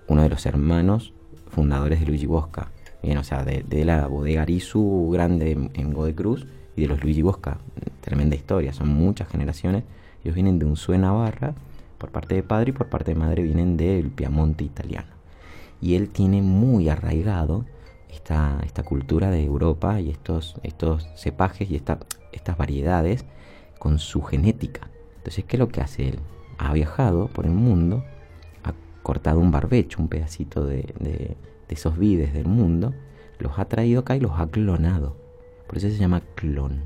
uno 0.09 0.22
de 0.22 0.28
los 0.28 0.46
hermanos 0.46 1.12
fundadores 1.48 2.01
de 2.01 2.07
Luigi 2.07 2.26
Bosca. 2.26 2.70
Bien, 3.03 3.18
o 3.18 3.24
sea, 3.24 3.44
de, 3.44 3.84
la 3.84 4.07
bodega 4.07 4.42
Arizu 4.42 5.11
grande 5.12 5.53
en, 5.53 5.70
en 5.74 5.92
Godecruz 5.92 6.46
y 6.76 6.82
de 6.82 6.88
los 6.88 7.03
Luigi 7.03 7.22
Bosca. 7.22 7.59
Tremenda 8.01 8.36
historia, 8.36 8.72
son 8.72 8.88
muchas 8.88 9.28
generaciones. 9.28 9.84
Ellos 10.22 10.34
vienen 10.34 10.59
de 10.59 10.66
un 10.66 10.76
Sue 10.76 10.98
Navarra, 10.98 11.55
por 11.98 12.11
parte 12.11 12.34
de 12.34 12.42
padre 12.42 12.70
y 12.70 12.72
por 12.72 12.88
parte 12.88 13.12
de 13.12 13.20
madre 13.20 13.42
vienen 13.42 13.76
del 13.76 14.11
Piamonte 14.11 14.64
italiano. 14.64 15.09
Y 15.80 15.94
él 15.94 16.09
tiene 16.11 16.42
muy 16.42 16.88
arraigado 16.88 17.64
esta, 18.11 18.59
esta 18.64 18.82
cultura 18.82 19.30
de 19.30 19.44
Europa 19.44 20.01
y 20.01 20.11
estos, 20.11 20.57
estos 20.62 21.09
cepajes 21.16 21.70
y 21.70 21.76
esta- 21.76 22.01
estas 22.32 22.57
variedades 22.57 23.24
con 23.78 23.98
su 23.98 24.22
genética. 24.22 24.90
Entonces, 25.18 25.44
¿qué 25.44 25.57
es 25.57 25.61
lo 25.61 25.68
que 25.68 25.80
hace 25.80 26.09
él? 26.09 26.18
Ha 26.61 26.74
viajado 26.74 27.28
por 27.28 27.46
el 27.46 27.52
mundo, 27.52 28.04
ha 28.64 28.74
cortado 29.02 29.40
un 29.40 29.50
barbecho, 29.50 30.00
un 30.00 30.08
pedacito 30.08 30.66
de, 30.66 31.36
esos 31.68 31.98
vides 31.98 32.34
del 32.34 32.46
mundo, 32.46 32.92
los 33.38 33.58
ha 33.58 33.64
traído 33.64 34.00
acá 34.00 34.14
y 34.14 34.20
los 34.20 34.32
ha 34.38 34.46
clonado. 34.48 35.16
Por 35.66 35.78
eso 35.78 35.88
se 35.88 35.96
llama 35.96 36.20
clon, 36.34 36.82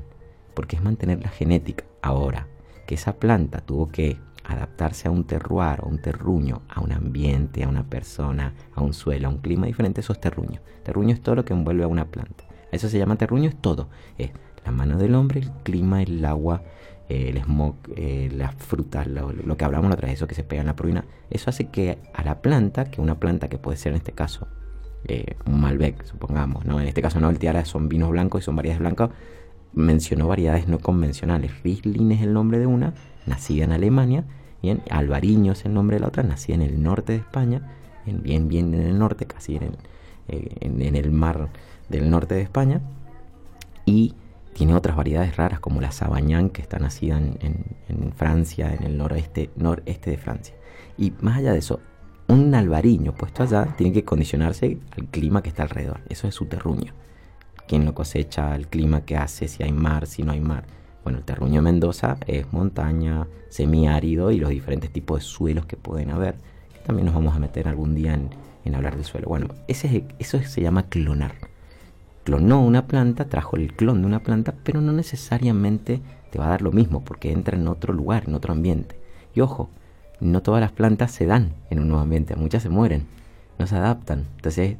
porque 0.53 0.77
es 0.77 0.81
mantener 0.81 1.21
la 1.21 1.27
genética. 1.27 1.83
Ahora, 2.01 2.47
que 2.87 2.95
esa 2.95 3.17
planta 3.17 3.59
tuvo 3.59 3.89
que 3.89 4.17
adaptarse 4.45 5.09
a 5.09 5.11
un 5.11 5.25
terroir, 5.25 5.81
a 5.81 5.85
un 5.85 5.97
terruño, 5.97 6.61
a 6.69 6.79
un 6.79 6.93
ambiente, 6.93 7.65
a 7.65 7.67
una 7.67 7.83
persona, 7.83 8.53
a 8.75 8.81
un 8.81 8.93
suelo, 8.93 9.27
a 9.27 9.31
un 9.31 9.39
clima 9.39 9.67
diferente, 9.67 9.99
eso 9.99 10.13
es 10.13 10.21
terruño. 10.21 10.61
Terruño 10.83 11.13
es 11.13 11.21
todo 11.21 11.35
lo 11.35 11.43
que 11.43 11.53
envuelve 11.53 11.83
a 11.83 11.87
una 11.87 12.05
planta. 12.05 12.45
Eso 12.71 12.87
se 12.87 12.97
llama 12.97 13.17
terruño, 13.17 13.49
es 13.49 13.59
todo. 13.59 13.89
Es 14.17 14.31
la 14.63 14.71
mano 14.71 14.97
del 14.97 15.15
hombre, 15.15 15.41
el 15.41 15.51
clima, 15.63 16.01
el 16.01 16.23
agua, 16.23 16.63
el 17.09 17.37
smog, 17.39 17.75
eh, 17.95 18.31
las 18.33 18.55
frutas, 18.55 19.07
lo, 19.07 19.57
que 19.57 19.65
hablamos 19.65 19.89
la 19.89 19.95
otra 19.95 20.07
vez, 20.07 20.17
eso 20.17 20.27
que 20.27 20.35
se 20.35 20.43
pega 20.43 20.61
en 20.61 20.67
la 20.67 20.75
pruina. 20.75 21.05
Eso 21.29 21.49
hace 21.49 21.65
que 21.69 21.99
a 22.13 22.23
la 22.23 22.41
planta, 22.41 22.85
que 22.85 23.01
una 23.01 23.19
planta 23.19 23.47
que 23.47 23.57
puede 23.57 23.77
ser 23.77 23.91
en 23.91 23.97
este 23.97 24.11
caso 24.11 24.47
eh, 25.07 25.35
un 25.45 25.61
Malbec, 25.61 26.03
supongamos, 26.05 26.65
¿no? 26.65 26.81
En 26.81 26.87
este 26.87 27.01
caso 27.01 27.19
no, 27.19 27.29
el 27.29 27.37
tiara 27.37 27.63
son 27.65 27.89
vinos 27.89 28.09
blancos 28.09 28.41
y 28.41 28.45
son 28.45 28.55
variedades 28.55 28.79
blancas. 28.79 29.09
Mencionó 29.73 30.27
variedades 30.27 30.67
no 30.67 30.79
convencionales. 30.79 31.51
Riesling 31.63 32.11
es 32.11 32.21
el 32.21 32.33
nombre 32.33 32.57
de 32.59 32.65
una, 32.65 32.93
nacida 33.27 33.65
en 33.65 33.71
Alemania, 33.71 34.23
bien, 34.63 34.81
Albariño 34.89 35.51
es 35.51 35.65
el 35.65 35.73
nombre 35.73 35.97
de 35.97 35.99
la 36.01 36.07
otra, 36.07 36.23
nacida 36.23 36.55
en 36.55 36.61
el 36.63 36.81
norte 36.81 37.13
de 37.13 37.19
España, 37.19 37.61
en- 38.07 38.23
bien, 38.23 38.47
bien 38.47 38.73
en 38.73 38.81
el 38.81 38.97
norte, 38.97 39.25
casi 39.27 39.57
en 39.57 39.63
el, 39.63 39.77
eh, 40.27 40.55
en, 40.61 40.81
en 40.81 40.95
el 40.95 41.11
mar 41.11 41.49
del 41.89 42.09
norte 42.09 42.33
de 42.33 42.41
España. 42.41 42.81
Y 43.85 44.15
tiene 44.55 44.73
otras 44.73 44.95
variedades 44.95 45.35
raras 45.35 45.59
como 45.59 45.81
la 45.81 45.91
Sabañán, 45.91 46.49
que 46.49 46.61
está 46.61 46.79
nacida 46.79 47.17
en, 47.17 48.13
Francia, 48.15 48.73
en 48.73 48.83
el 48.85 48.97
noroeste, 48.97 49.49
noreste 49.57 50.11
de 50.11 50.17
Francia. 50.17 50.55
Y 50.97 51.11
más 51.19 51.37
allá 51.39 51.51
de 51.51 51.59
eso, 51.59 51.81
un 52.29 52.55
albariño 52.55 53.13
puesto 53.13 53.43
allá 53.43 53.75
tiene 53.77 53.91
que 53.91 54.05
condicionarse 54.05 54.77
al 54.97 55.07
clima 55.07 55.43
que 55.43 55.49
está 55.49 55.63
alrededor. 55.63 55.99
Eso 56.07 56.29
es 56.29 56.35
su 56.35 56.45
terruño. 56.45 56.93
Quién 57.67 57.83
lo 57.83 57.93
cosecha, 57.93 58.55
el 58.55 58.67
clima 58.67 59.01
que 59.01 59.17
hace, 59.17 59.49
si 59.49 59.61
hay 59.61 59.73
mar, 59.73 60.07
si 60.07 60.23
no 60.23 60.31
hay 60.31 60.39
mar. 60.39 60.63
Bueno, 61.03 61.19
el 61.19 61.25
terruño 61.25 61.55
de 61.55 61.61
Mendoza 61.61 62.15
es 62.25 62.51
montaña, 62.53 63.27
semiárido 63.49 64.31
y 64.31 64.37
los 64.37 64.49
diferentes 64.51 64.89
tipos 64.89 65.19
de 65.19 65.25
suelos 65.25 65.65
que 65.65 65.75
pueden 65.75 66.11
haber. 66.11 66.35
También 66.85 67.07
nos 67.07 67.15
vamos 67.15 67.35
a 67.35 67.39
meter 67.39 67.67
algún 67.67 67.93
día 67.93 68.13
en, 68.13 68.29
en 68.63 68.73
hablar 68.75 68.95
del 68.95 69.03
suelo. 69.03 69.27
Bueno, 69.27 69.47
ese 69.67 69.97
es- 69.97 70.03
eso 70.19 70.41
se 70.43 70.61
llama 70.61 70.83
clonar. 70.83 71.33
Clonó 72.25 72.61
una 72.65 72.87
planta, 72.87 73.25
trajo 73.25 73.55
el 73.55 73.73
clon 73.73 74.01
de 74.01 74.07
una 74.07 74.23
planta, 74.23 74.55
pero 74.63 74.81
no 74.81 74.91
necesariamente 74.91 76.01
te 76.31 76.39
va 76.39 76.47
a 76.47 76.49
dar 76.49 76.63
lo 76.63 76.71
mismo 76.71 77.03
porque 77.05 77.31
entra 77.31 77.55
en 77.55 77.67
otro 77.67 77.93
lugar, 77.93 78.23
en 78.27 78.33
otro 78.33 78.51
ambiente. 78.51 78.99
Y 79.35 79.41
ojo, 79.41 79.69
no 80.19 80.41
todas 80.41 80.59
las 80.59 80.71
plantas 80.71 81.11
se 81.11 81.27
dan 81.27 81.53
en 81.69 81.79
un 81.79 81.87
nuevo 81.87 82.01
ambiente, 82.01 82.35
muchas 82.35 82.63
se 82.63 82.69
mueren, 82.69 83.05
no 83.59 83.67
se 83.67 83.75
adaptan. 83.75 84.25
Entonces, 84.37 84.77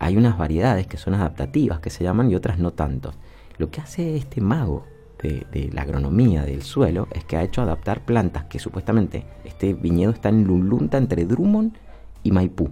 hay 0.00 0.16
unas 0.16 0.36
variedades 0.36 0.88
que 0.88 0.96
son 0.96 1.14
adaptativas, 1.14 1.78
que 1.78 1.90
se 1.90 2.02
llaman, 2.02 2.30
y 2.30 2.34
otras 2.34 2.58
no 2.58 2.72
tanto. 2.72 3.12
Lo 3.56 3.70
que 3.70 3.80
hace 3.80 4.16
este 4.16 4.40
mago 4.40 4.84
de, 5.22 5.70
la 5.72 5.82
agronomía 5.82 6.44
del 6.44 6.62
suelo 6.62 7.06
es 7.12 7.24
que 7.24 7.36
ha 7.36 7.42
hecho 7.42 7.62
adaptar 7.62 8.04
plantas 8.04 8.44
que 8.44 8.58
supuestamente 8.58 9.24
este 9.44 9.74
viñedo 9.74 10.10
está 10.10 10.28
en 10.28 10.44
Lunlunta 10.44 10.98
entre 10.98 11.24
Drummond 11.24 11.76
y 12.22 12.32
Maipú, 12.32 12.68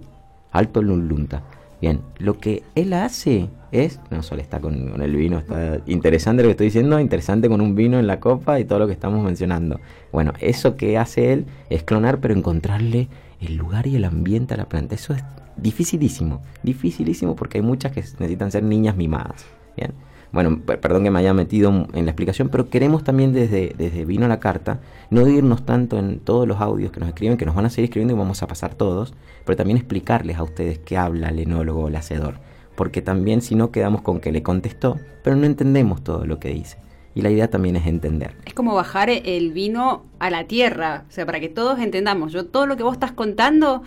Alto 0.51 0.81
Lunlunta. 0.81 1.43
Bien, 1.79 2.01
lo 2.17 2.39
que 2.39 2.63
él 2.73 2.93
hace 2.93 3.49
es, 3.71 3.99
no 4.09 4.23
solo 4.23 4.41
está 4.41 4.59
con, 4.59 4.99
el 5.01 5.15
vino, 5.15 5.37
está 5.37 5.79
interesante 5.85 6.41
lo 6.41 6.47
que 6.47 6.51
estoy 6.51 6.67
diciendo, 6.67 6.99
interesante 6.99 7.49
con 7.49 7.61
un 7.61 7.75
vino 7.75 7.99
en 7.99 8.07
la 8.07 8.19
copa 8.19 8.59
y 8.59 8.65
todo 8.65 8.79
lo 8.79 8.87
que 8.87 8.93
estamos 8.93 9.23
mencionando. 9.23 9.79
Bueno, 10.11 10.33
eso 10.39 10.75
que 10.75 10.97
hace 10.97 11.33
él 11.33 11.45
es 11.69 11.83
clonar, 11.83 12.19
pero 12.19 12.33
encontrarle 12.33 13.09
el 13.41 13.55
lugar 13.55 13.85
y 13.85 13.95
el 13.95 14.05
ambiente 14.05 14.55
a 14.55 14.57
la 14.57 14.65
planta. 14.65 14.95
Eso 14.95 15.13
es 15.13 15.23
dificilísimo, 15.55 16.41
dificilísimo 16.63 17.35
porque 17.35 17.59
hay 17.59 17.63
muchas 17.63 17.91
que 17.91 18.01
necesitan 18.01 18.51
ser 18.51 18.63
niñas 18.63 18.95
mimadas. 18.95 19.45
Bien. 19.75 19.93
Bueno, 20.31 20.59
per- 20.59 20.79
perdón 20.79 21.03
que 21.03 21.11
me 21.11 21.19
haya 21.19 21.33
metido 21.33 21.69
en 21.93 22.05
la 22.05 22.11
explicación, 22.11 22.49
pero 22.49 22.69
queremos 22.69 23.03
también 23.03 23.33
desde, 23.33 23.73
desde 23.77 24.05
Vino 24.05 24.27
la 24.27 24.39
Carta 24.39 24.79
no 25.09 25.25
irnos 25.27 25.65
tanto 25.65 25.97
en 25.97 26.19
todos 26.19 26.47
los 26.47 26.59
audios 26.59 26.91
que 26.91 26.99
nos 26.99 27.09
escriben, 27.09 27.37
que 27.37 27.45
nos 27.45 27.55
van 27.55 27.65
a 27.65 27.69
seguir 27.69 27.85
escribiendo 27.85 28.13
y 28.13 28.17
vamos 28.17 28.43
a 28.43 28.47
pasar 28.47 28.75
todos, 28.75 29.13
pero 29.45 29.55
también 29.55 29.77
explicarles 29.77 30.37
a 30.37 30.43
ustedes 30.43 30.79
qué 30.79 30.97
habla 30.97 31.29
el 31.29 31.39
enólogo 31.39 31.85
o 31.85 31.87
el 31.87 31.95
hacedor. 31.95 32.35
Porque 32.75 33.01
también 33.01 33.41
si 33.41 33.55
no 33.55 33.71
quedamos 33.71 34.01
con 34.01 34.19
que 34.19 34.31
le 34.31 34.43
contestó, 34.43 34.99
pero 35.23 35.35
no 35.35 35.45
entendemos 35.45 36.03
todo 36.03 36.25
lo 36.25 36.39
que 36.39 36.49
dice. 36.49 36.77
Y 37.15 37.21
la 37.21 37.31
idea 37.31 37.49
también 37.49 37.75
es 37.75 37.87
entender. 37.87 38.35
Es 38.45 38.53
como 38.53 38.75
bajar 38.75 39.09
el 39.09 39.51
vino 39.51 40.03
a 40.19 40.29
la 40.29 40.43
tierra, 40.43 41.05
o 41.09 41.11
sea, 41.11 41.25
para 41.25 41.39
que 41.39 41.49
todos 41.49 41.79
entendamos. 41.79 42.31
Yo 42.33 42.45
todo 42.45 42.67
lo 42.67 42.77
que 42.77 42.83
vos 42.83 42.93
estás 42.93 43.11
contando, 43.13 43.81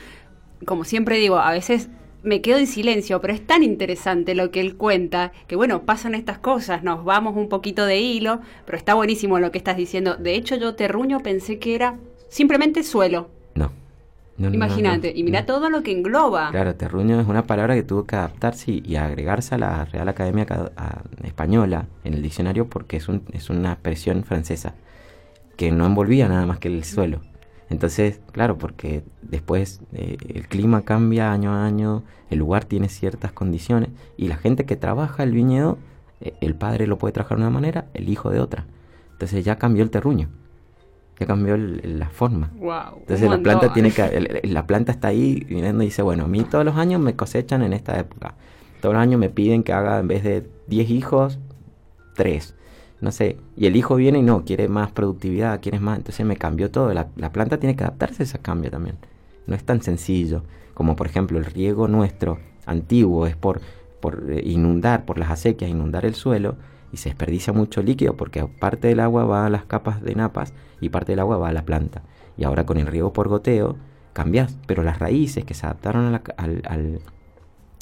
como 0.66 0.82
siempre 0.84 1.18
digo, 1.18 1.38
a 1.38 1.52
veces 1.52 1.88
me 2.22 2.40
quedo 2.42 2.58
en 2.58 2.66
silencio, 2.66 3.20
pero 3.20 3.32
es 3.32 3.46
tan 3.46 3.62
interesante 3.62 4.34
lo 4.34 4.50
que 4.50 4.60
él 4.60 4.76
cuenta, 4.76 5.32
que 5.46 5.56
bueno, 5.56 5.82
pasan 5.82 6.14
estas 6.14 6.38
cosas, 6.38 6.82
nos 6.82 7.04
vamos 7.04 7.36
un 7.36 7.48
poquito 7.48 7.86
de 7.86 7.98
hilo, 8.00 8.40
pero 8.66 8.76
está 8.78 8.94
buenísimo 8.94 9.38
lo 9.38 9.50
que 9.50 9.58
estás 9.58 9.76
diciendo. 9.76 10.16
De 10.16 10.34
hecho, 10.34 10.56
yo 10.56 10.74
terruño 10.74 11.20
pensé 11.20 11.58
que 11.58 11.74
era 11.74 11.96
simplemente 12.28 12.82
suelo. 12.82 13.30
No. 13.54 13.72
No, 14.38 14.46
no, 14.46 14.50
no, 14.50 14.54
Imagínate, 14.54 15.12
no, 15.12 15.18
y 15.18 15.22
mira 15.22 15.44
todo 15.44 15.68
lo 15.68 15.82
que 15.82 15.92
engloba. 15.92 16.50
Claro, 16.50 16.74
terruño 16.74 17.20
es 17.20 17.26
una 17.26 17.46
palabra 17.46 17.74
que 17.74 17.82
tuvo 17.82 18.06
que 18.06 18.16
adaptarse 18.16 18.70
y, 18.72 18.82
y 18.86 18.96
agregarse 18.96 19.54
a 19.54 19.58
la 19.58 19.84
Real 19.84 20.08
Academia 20.08 20.46
a- 20.76 21.02
Española 21.24 21.88
en 22.04 22.14
el 22.14 22.22
diccionario 22.22 22.66
porque 22.66 22.96
es, 22.96 23.08
un, 23.08 23.22
es 23.32 23.50
una 23.50 23.72
expresión 23.72 24.24
francesa 24.24 24.74
que 25.56 25.70
no 25.72 25.84
envolvía 25.84 26.26
nada 26.28 26.46
más 26.46 26.58
que 26.58 26.68
el 26.68 26.84
suelo. 26.84 27.20
Entonces, 27.70 28.20
claro, 28.32 28.58
porque 28.58 29.04
después 29.22 29.80
eh, 29.92 30.16
el 30.34 30.48
clima 30.48 30.82
cambia 30.82 31.32
año 31.32 31.52
a 31.52 31.64
año, 31.64 32.02
el 32.28 32.38
lugar 32.40 32.64
tiene 32.64 32.88
ciertas 32.88 33.32
condiciones 33.32 33.90
y 34.16 34.28
la 34.28 34.36
gente 34.36 34.66
que 34.66 34.76
trabaja 34.76 35.22
el 35.22 35.32
viñedo, 35.32 35.78
eh, 36.20 36.34
el 36.40 36.54
padre 36.56 36.86
lo 36.86 36.98
puede 36.98 37.12
trabajar 37.12 37.38
de 37.38 37.44
una 37.44 37.50
manera, 37.50 37.86
el 37.94 38.08
hijo 38.08 38.30
de 38.30 38.40
otra. 38.40 38.66
Entonces 39.12 39.44
ya 39.44 39.56
cambió 39.56 39.84
el 39.84 39.90
terruño, 39.90 40.28
ya 41.18 41.26
cambió 41.26 41.54
el- 41.54 41.98
la 42.00 42.08
forma. 42.10 42.50
Wow. 42.58 42.98
Entonces 43.00 43.30
la 43.30 43.36
planta 43.42 43.72
tiene 43.72 43.92
que, 43.92 44.02
el- 44.42 44.52
la 44.52 44.66
planta 44.66 44.90
está 44.92 45.08
ahí 45.08 45.44
viniendo 45.48 45.82
y 45.84 45.86
dice, 45.86 46.02
bueno, 46.02 46.24
a 46.24 46.28
mí 46.28 46.42
todos 46.42 46.64
los 46.64 46.76
años 46.76 47.00
me 47.00 47.14
cosechan 47.14 47.62
en 47.62 47.72
esta 47.72 47.98
época. 47.98 48.34
Todos 48.80 48.94
los 48.94 49.02
años 49.02 49.20
me 49.20 49.28
piden 49.30 49.62
que 49.62 49.72
haga 49.72 49.98
en 50.00 50.08
vez 50.08 50.24
de 50.24 50.50
10 50.66 50.90
hijos, 50.90 51.38
3. 52.16 52.56
No 53.00 53.12
sé, 53.12 53.38
y 53.56 53.66
el 53.66 53.76
hijo 53.76 53.96
viene 53.96 54.18
y 54.18 54.22
no, 54.22 54.44
quiere 54.44 54.68
más 54.68 54.90
productividad, 54.92 55.60
quiere 55.60 55.80
más, 55.80 55.98
entonces 55.98 56.26
me 56.26 56.36
cambió 56.36 56.70
todo. 56.70 56.92
La, 56.92 57.08
la 57.16 57.32
planta 57.32 57.58
tiene 57.58 57.74
que 57.76 57.84
adaptarse 57.84 58.22
a 58.22 58.24
ese 58.24 58.38
cambio 58.38 58.70
también. 58.70 58.96
No 59.46 59.54
es 59.54 59.64
tan 59.64 59.82
sencillo 59.82 60.42
como 60.74 60.96
por 60.96 61.06
ejemplo 61.06 61.38
el 61.38 61.44
riego 61.44 61.88
nuestro 61.88 62.38
antiguo 62.66 63.26
es 63.26 63.36
por, 63.36 63.60
por 64.00 64.24
eh, 64.30 64.42
inundar, 64.46 65.04
por 65.04 65.18
las 65.18 65.30
acequias, 65.30 65.70
inundar 65.70 66.04
el 66.06 66.14
suelo 66.14 66.56
y 66.92 66.96
se 66.98 67.10
desperdicia 67.10 67.52
mucho 67.52 67.82
líquido 67.82 68.16
porque 68.16 68.44
parte 68.46 68.88
del 68.88 69.00
agua 69.00 69.24
va 69.24 69.46
a 69.46 69.50
las 69.50 69.64
capas 69.64 70.02
de 70.02 70.14
napas 70.14 70.52
y 70.80 70.88
parte 70.90 71.12
del 71.12 71.20
agua 71.20 71.38
va 71.38 71.48
a 71.48 71.52
la 71.52 71.64
planta. 71.64 72.02
Y 72.36 72.44
ahora 72.44 72.64
con 72.66 72.78
el 72.78 72.86
riego 72.86 73.12
por 73.12 73.28
goteo 73.28 73.76
cambias, 74.12 74.56
pero 74.66 74.82
las 74.82 74.98
raíces 74.98 75.44
que 75.44 75.54
se 75.54 75.66
adaptaron 75.66 76.06
a 76.06 76.10
la 76.10 76.22
al, 76.36 76.62
al- 76.68 77.00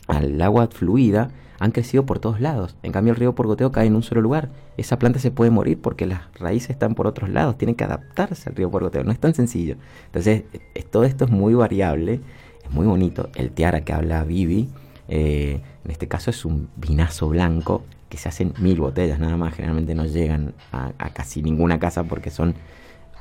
al 0.09 0.41
agua 0.43 0.69
fluida 0.73 1.31
han 1.61 1.73
crecido 1.73 2.07
por 2.07 2.19
todos 2.21 2.41
lados. 2.41 2.77
En 2.83 2.93
cambio, 2.93 3.13
el 3.13 3.19
riego 3.19 3.35
por 3.35 3.47
goteo 3.47 3.73
cae 3.73 3.87
en 3.87 3.97
un 3.97 4.03
solo 4.03 4.21
lugar. 4.21 4.49
Esa 4.77 4.99
planta 4.99 5.19
se 5.19 5.31
puede 5.33 5.51
morir 5.51 5.81
porque 5.81 6.07
las 6.07 6.21
raíces 6.39 6.71
están 6.71 6.95
por 6.95 7.07
otros 7.09 7.31
lados. 7.31 7.59
Tienen 7.59 7.75
que 7.75 7.85
adaptarse 7.85 8.49
al 8.49 8.55
riego 8.57 8.71
por 8.71 8.83
goteo. 8.85 9.03
No 9.05 9.11
es 9.13 9.19
tan 9.19 9.35
sencillo. 9.35 9.77
Entonces, 10.07 10.45
es- 10.75 10.87
todo 10.91 11.05
esto 11.05 11.25
es 11.25 11.31
muy 11.31 11.55
variable. 11.55 12.21
Es 12.65 12.71
muy 12.71 12.87
bonito. 12.87 13.29
El 13.35 13.51
tiara 13.51 13.81
que 13.81 13.93
habla 13.93 14.23
Vivi, 14.25 14.69
eh, 15.09 15.61
en 15.85 15.91
este 15.91 16.07
caso 16.07 16.31
es 16.31 16.45
un 16.45 16.69
vinazo 16.77 17.29
blanco 17.29 17.83
que 18.09 18.19
se 18.19 18.29
hacen 18.29 18.55
mil 18.61 18.79
botellas 18.81 19.19
nada 19.19 19.37
más. 19.37 19.55
Generalmente 19.55 19.95
no 19.97 20.07
llegan 20.07 20.55
a, 20.73 20.93
a 20.99 21.11
casi 21.11 21.43
ninguna 21.43 21.79
casa 21.81 22.05
porque 22.05 22.31
son 22.31 22.55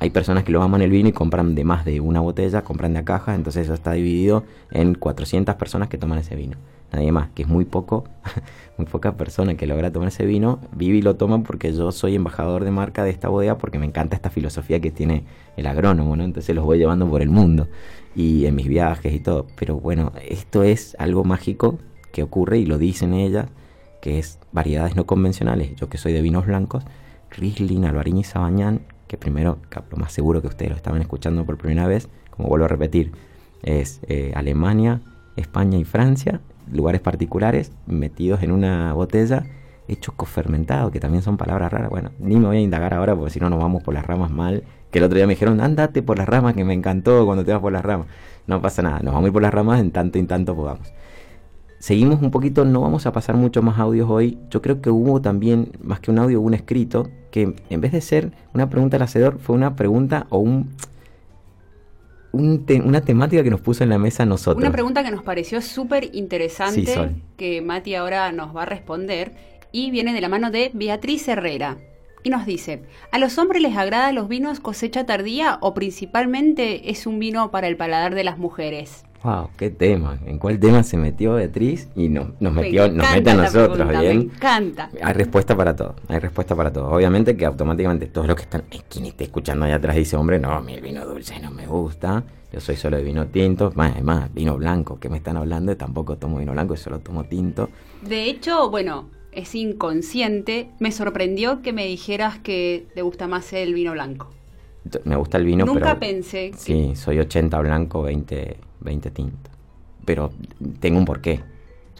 hay 0.00 0.10
personas 0.10 0.44
que 0.44 0.52
lo 0.52 0.62
aman 0.62 0.80
el 0.80 0.90
vino 0.90 1.08
y 1.08 1.12
compran 1.12 1.56
de 1.56 1.64
más 1.64 1.84
de 1.84 2.00
una 2.00 2.20
botella, 2.20 2.62
compran 2.62 2.92
de 2.92 3.00
a 3.00 3.04
caja, 3.04 3.34
entonces 3.34 3.64
eso 3.64 3.74
está 3.74 3.92
dividido 3.92 4.44
en 4.70 4.94
400 4.94 5.56
personas 5.56 5.88
que 5.88 5.98
toman 5.98 6.18
ese 6.20 6.36
vino. 6.36 6.56
Nadie 6.92 7.12
más, 7.12 7.28
que 7.34 7.42
es 7.42 7.48
muy 7.48 7.66
poco, 7.66 8.04
muy 8.78 8.86
poca 8.86 9.16
persona 9.16 9.56
que 9.56 9.66
logra 9.66 9.92
tomar 9.92 10.08
ese 10.08 10.24
vino. 10.24 10.58
Vivi 10.72 11.02
lo 11.02 11.16
toma 11.16 11.42
porque 11.42 11.72
yo 11.72 11.92
soy 11.92 12.14
embajador 12.14 12.64
de 12.64 12.70
marca 12.70 13.04
de 13.04 13.10
esta 13.10 13.28
bodega 13.28 13.58
porque 13.58 13.78
me 13.78 13.86
encanta 13.86 14.16
esta 14.16 14.30
filosofía 14.30 14.80
que 14.80 14.90
tiene 14.90 15.24
el 15.56 15.66
agrónomo, 15.66 16.16
¿no? 16.16 16.24
Entonces 16.24 16.54
los 16.54 16.64
voy 16.64 16.78
llevando 16.78 17.08
por 17.08 17.20
el 17.20 17.28
mundo 17.28 17.68
y 18.14 18.46
en 18.46 18.54
mis 18.54 18.68
viajes 18.68 19.12
y 19.12 19.20
todo. 19.20 19.46
Pero 19.58 19.78
bueno, 19.78 20.12
esto 20.26 20.62
es 20.62 20.96
algo 20.98 21.24
mágico 21.24 21.78
que 22.12 22.22
ocurre 22.22 22.58
y 22.58 22.64
lo 22.64 22.78
dicen 22.78 23.12
ellas, 23.12 23.48
que 24.00 24.18
es 24.18 24.38
variedades 24.52 24.96
no 24.96 25.04
convencionales. 25.06 25.74
Yo 25.76 25.88
que 25.88 25.98
soy 25.98 26.12
de 26.12 26.22
vinos 26.22 26.46
blancos, 26.46 26.84
Riesling, 27.30 27.84
Alvarín 27.84 28.16
y 28.16 28.24
Sabañán, 28.24 28.80
que 29.08 29.16
primero, 29.16 29.58
lo 29.90 29.96
más 29.96 30.12
seguro 30.12 30.40
que 30.40 30.48
ustedes 30.48 30.70
lo 30.70 30.76
estaban 30.76 31.00
escuchando 31.00 31.44
por 31.44 31.58
primera 31.58 31.86
vez, 31.86 32.08
como 32.30 32.48
vuelvo 32.48 32.64
a 32.64 32.68
repetir, 32.68 33.12
es 33.62 34.00
eh, 34.08 34.32
Alemania, 34.34 35.00
España 35.36 35.78
y 35.78 35.84
Francia, 35.84 36.40
lugares 36.72 37.00
particulares, 37.00 37.72
metidos 37.86 38.42
en 38.42 38.52
una 38.52 38.92
botella, 38.92 39.44
hecho 39.88 40.12
cofermentado, 40.12 40.90
que 40.90 41.00
también 41.00 41.22
son 41.22 41.36
palabras 41.36 41.72
raras. 41.72 41.90
Bueno, 41.90 42.10
ni 42.18 42.36
me 42.36 42.46
voy 42.46 42.58
a 42.58 42.60
indagar 42.60 42.94
ahora 42.94 43.16
porque 43.16 43.30
si 43.30 43.40
no 43.40 43.50
nos 43.50 43.58
vamos 43.58 43.82
por 43.82 43.94
las 43.94 44.06
ramas 44.06 44.30
mal. 44.30 44.64
Que 44.90 44.98
el 44.98 45.04
otro 45.04 45.16
día 45.16 45.26
me 45.26 45.34
dijeron, 45.34 45.60
andate 45.60 46.02
por 46.02 46.18
las 46.18 46.28
ramas, 46.28 46.54
que 46.54 46.64
me 46.64 46.72
encantó 46.72 47.26
cuando 47.26 47.44
te 47.44 47.52
vas 47.52 47.60
por 47.60 47.72
las 47.72 47.84
ramas. 47.84 48.06
No 48.46 48.62
pasa 48.62 48.82
nada, 48.82 49.00
nos 49.00 49.12
vamos 49.12 49.24
a 49.24 49.28
ir 49.28 49.32
por 49.32 49.42
las 49.42 49.52
ramas 49.52 49.80
en 49.80 49.90
tanto 49.90 50.18
y 50.18 50.22
en 50.22 50.26
tanto 50.26 50.54
podamos 50.54 50.92
seguimos 51.78 52.20
un 52.22 52.30
poquito, 52.30 52.64
no 52.64 52.80
vamos 52.80 53.06
a 53.06 53.12
pasar 53.12 53.36
mucho 53.36 53.62
más 53.62 53.78
audios 53.78 54.08
hoy. 54.10 54.38
Yo 54.50 54.62
creo 54.62 54.80
que 54.80 54.90
hubo 54.90 55.20
también, 55.20 55.72
más 55.82 56.00
que 56.00 56.10
un 56.10 56.18
audio, 56.18 56.40
un 56.40 56.54
escrito 56.54 57.08
que 57.30 57.54
en 57.70 57.80
vez 57.80 57.92
de 57.92 58.00
ser 58.00 58.32
una 58.54 58.68
pregunta 58.68 58.96
al 58.96 59.02
hacedor, 59.02 59.38
fue 59.38 59.54
una 59.54 59.76
pregunta 59.76 60.26
o 60.30 60.38
un, 60.38 60.70
un 62.32 62.66
te- 62.66 62.80
una 62.80 63.00
temática 63.00 63.42
que 63.42 63.50
nos 63.50 63.60
puso 63.60 63.82
en 63.84 63.90
la 63.90 63.98
mesa 63.98 64.24
nosotros. 64.26 64.62
Una 64.62 64.72
pregunta 64.72 65.02
que 65.02 65.10
nos 65.10 65.22
pareció 65.22 65.60
súper 65.62 66.10
interesante, 66.14 66.84
Sí, 66.86 67.22
que 67.36 67.62
Mati 67.62 67.94
ahora 67.94 68.30
nos 68.32 68.54
va 68.54 68.62
a 68.62 68.66
responder, 68.66 69.32
y 69.72 69.90
viene 69.90 70.12
de 70.14 70.20
la 70.20 70.28
mano 70.28 70.50
de 70.50 70.70
Beatriz 70.74 71.26
Herrera. 71.28 71.78
Y 72.24 72.30
nos 72.30 72.46
dice, 72.46 72.82
¿a 73.12 73.18
los 73.18 73.38
hombres 73.38 73.62
les 73.62 73.76
agradan 73.76 74.14
los 74.14 74.28
vinos 74.28 74.60
cosecha 74.60 75.06
tardía 75.06 75.58
o 75.60 75.72
principalmente 75.74 76.90
es 76.90 77.06
un 77.06 77.18
vino 77.18 77.50
para 77.50 77.68
el 77.68 77.76
paladar 77.76 78.14
de 78.14 78.24
las 78.24 78.38
mujeres? 78.38 79.04
Wow, 79.24 79.48
qué 79.56 79.70
tema. 79.70 80.18
¿En 80.26 80.38
cuál 80.38 80.60
tema 80.60 80.82
se 80.84 80.96
metió 80.96 81.34
Beatriz? 81.34 81.88
Y 81.96 82.08
no- 82.08 82.32
nos 82.38 82.52
Me 82.52 82.62
metió, 82.62 82.88
nos 82.90 83.10
mete 83.10 83.30
a 83.30 83.34
nosotros, 83.34 83.76
pregunta, 83.76 84.00
¿bien? 84.00 84.18
Me 84.18 84.24
encanta. 84.34 84.90
Hay 85.02 85.12
respuesta 85.12 85.56
para 85.56 85.74
todo, 85.74 85.96
hay 86.06 86.20
respuesta 86.20 86.54
para 86.54 86.72
todo. 86.72 86.88
Obviamente 86.90 87.36
que 87.36 87.44
automáticamente 87.44 88.06
todos 88.06 88.28
los 88.28 88.36
que 88.36 88.42
están, 88.42 88.62
"Ay, 88.70 88.80
quien 88.88 89.06
esté 89.06 89.24
escuchando 89.24 89.64
allá 89.64 89.76
atrás 89.76 89.96
dice, 89.96 90.16
hombre, 90.16 90.38
no, 90.38 90.64
el 90.68 90.80
vino 90.80 91.04
dulce 91.04 91.40
no 91.40 91.50
me 91.50 91.66
gusta, 91.66 92.22
yo 92.52 92.60
soy 92.60 92.76
solo 92.76 92.96
de 92.96 93.02
vino 93.02 93.26
tinto, 93.26 93.72
más, 93.74 93.92
además, 93.92 94.32
vino 94.32 94.56
blanco, 94.56 95.00
¿qué 95.00 95.08
me 95.08 95.16
están 95.16 95.36
hablando? 95.36 95.76
Tampoco 95.76 96.16
tomo 96.16 96.38
vino 96.38 96.52
blanco, 96.52 96.76
solo 96.76 97.00
tomo 97.00 97.24
tinto. 97.24 97.68
De 98.02 98.24
hecho, 98.24 98.70
bueno, 98.70 99.10
es 99.32 99.52
inconsciente. 99.54 100.70
Me 100.78 100.92
sorprendió 100.92 101.60
que 101.60 101.72
me 101.72 101.86
dijeras 101.86 102.38
que 102.38 102.86
te 102.94 103.02
gusta 103.02 103.26
más 103.26 103.52
el 103.52 103.74
vino 103.74 103.92
blanco. 103.92 104.30
Me 105.04 105.16
gusta 105.16 105.36
el 105.38 105.44
vino, 105.44 105.66
Nunca 105.66 105.80
pero... 105.80 105.98
pensé 106.00 106.52
que- 106.52 106.56
Sí, 106.56 106.92
soy 106.94 107.18
80 107.18 107.58
blanco, 107.58 108.02
20, 108.02 108.56
20 108.80 109.10
tinto. 109.10 109.50
Pero 110.04 110.30
tengo 110.80 110.98
un 110.98 111.04
porqué. 111.04 111.40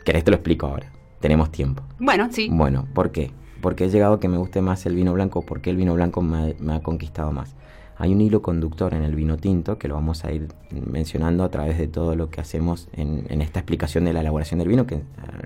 ¿Querés 0.05 0.24
te 0.24 0.31
lo 0.31 0.37
explico 0.37 0.66
ahora? 0.66 0.91
Tenemos 1.20 1.51
tiempo. 1.51 1.83
Bueno, 1.99 2.29
sí. 2.31 2.49
Bueno, 2.51 2.87
¿por 2.95 3.11
qué? 3.11 3.31
Porque 3.61 3.85
he 3.85 3.89
llegado 3.91 4.14
a 4.14 4.20
que 4.20 4.29
me 4.29 4.39
guste 4.39 4.62
más 4.62 4.87
el 4.87 4.95
vino 4.95 5.12
blanco, 5.12 5.43
porque 5.43 5.70
el 5.70 5.76
vino 5.76 5.95
blanco 5.95 6.22
me, 6.22 6.39
ha- 6.39 6.55
me 6.61 6.74
ha 6.74 6.81
conquistado 6.81 7.33
más. 7.33 7.55
hay 8.01 8.12
un 8.12 8.20
hilo 8.20 8.41
conductor 8.43 8.95
en 8.95 9.03
el 9.03 9.16
vino 9.16 9.37
tinto 9.39 9.76
que 9.76 9.89
lo 9.89 9.95
vamos 9.97 10.24
a 10.24 10.31
ir 10.31 10.47
mencionando 10.70 11.43
a 11.43 11.51
través 11.51 11.76
de 11.79 11.89
todo 11.89 12.14
lo 12.14 12.31
que 12.31 12.41
hacemos 12.41 12.89
en, 12.93 13.26
en 13.29 13.43
esta 13.43 13.59
explicación 13.59 14.05
de 14.05 14.12
la 14.12 14.20
elaboración 14.20 14.61
del 14.61 14.68
vino, 14.68 14.87
que 14.87 14.95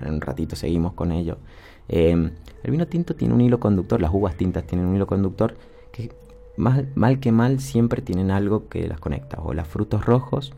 en 0.05 0.13
un 0.13 0.21
ratito 0.21 0.55
seguimos 0.55 0.93
con 0.93 1.11
ello. 1.11 1.39
Eh, 1.89 2.11
el 2.63 2.71
vino 2.71 2.85
tinto 2.85 3.15
tiene 3.15 3.33
un 3.33 3.41
hilo 3.41 3.59
conductor, 3.59 3.99
las 3.99 4.11
uvas 4.13 4.35
tintas 4.37 4.65
tienen 4.67 4.85
un 4.85 4.95
hilo 4.95 5.07
conductor 5.07 5.57
que 5.91 6.11
mal, 6.55 6.87
mal 6.93 7.19
que 7.19 7.31
mal 7.31 7.59
siempre 7.59 8.03
tienen 8.03 8.29
algo 8.29 8.67
que 8.69 8.87
las 8.87 8.99
conecta, 8.99 9.39
o 9.41 9.55
los 9.55 9.67
frutos 9.67 10.05
rojos, 10.05 10.53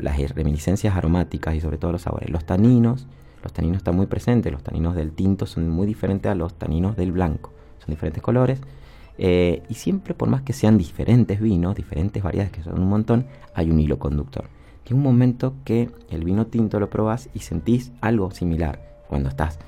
las 0.00 0.18
reminiscencias 0.34 0.96
aromáticas 0.96 1.54
y 1.54 1.60
sobre 1.60 1.78
todo 1.78 1.92
los 1.92 2.02
sabores. 2.02 2.30
Los 2.30 2.44
taninos, 2.44 3.06
los 3.42 3.52
taninos 3.52 3.78
están 3.78 3.96
muy 3.96 4.06
presentes, 4.06 4.52
los 4.52 4.62
taninos 4.62 4.94
del 4.94 5.12
tinto 5.12 5.46
son 5.46 5.68
muy 5.68 5.86
diferentes 5.86 6.30
a 6.30 6.34
los 6.34 6.54
taninos 6.54 6.96
del 6.96 7.12
blanco, 7.12 7.52
son 7.78 7.90
diferentes 7.90 8.22
colores. 8.22 8.60
eh, 9.22 9.62
y 9.68 9.74
siempre, 9.74 10.14
por 10.14 10.28
más 10.30 10.42
que 10.42 10.54
sean 10.54 10.78
diferentes 10.78 11.40
vinos, 11.40 11.74
diferentes 11.74 12.22
variedades, 12.22 12.52
que 12.52 12.62
son 12.62 12.80
un 12.80 12.88
montón, 12.88 13.26
hay 13.54 13.70
un 13.70 13.78
hilo 13.78 13.98
conductor. 13.98 14.44
Que 14.84 14.94
un 14.94 15.02
momento 15.02 15.54
que 15.64 15.90
el 16.08 16.24
vino 16.24 16.46
tinto 16.46 16.80
lo 16.80 16.88
probás 16.88 17.28
y 17.34 17.40
sentís 17.40 17.92
algo 18.00 18.30
similar. 18.30 18.80
Cuando 19.08 19.28
estás 19.28 19.58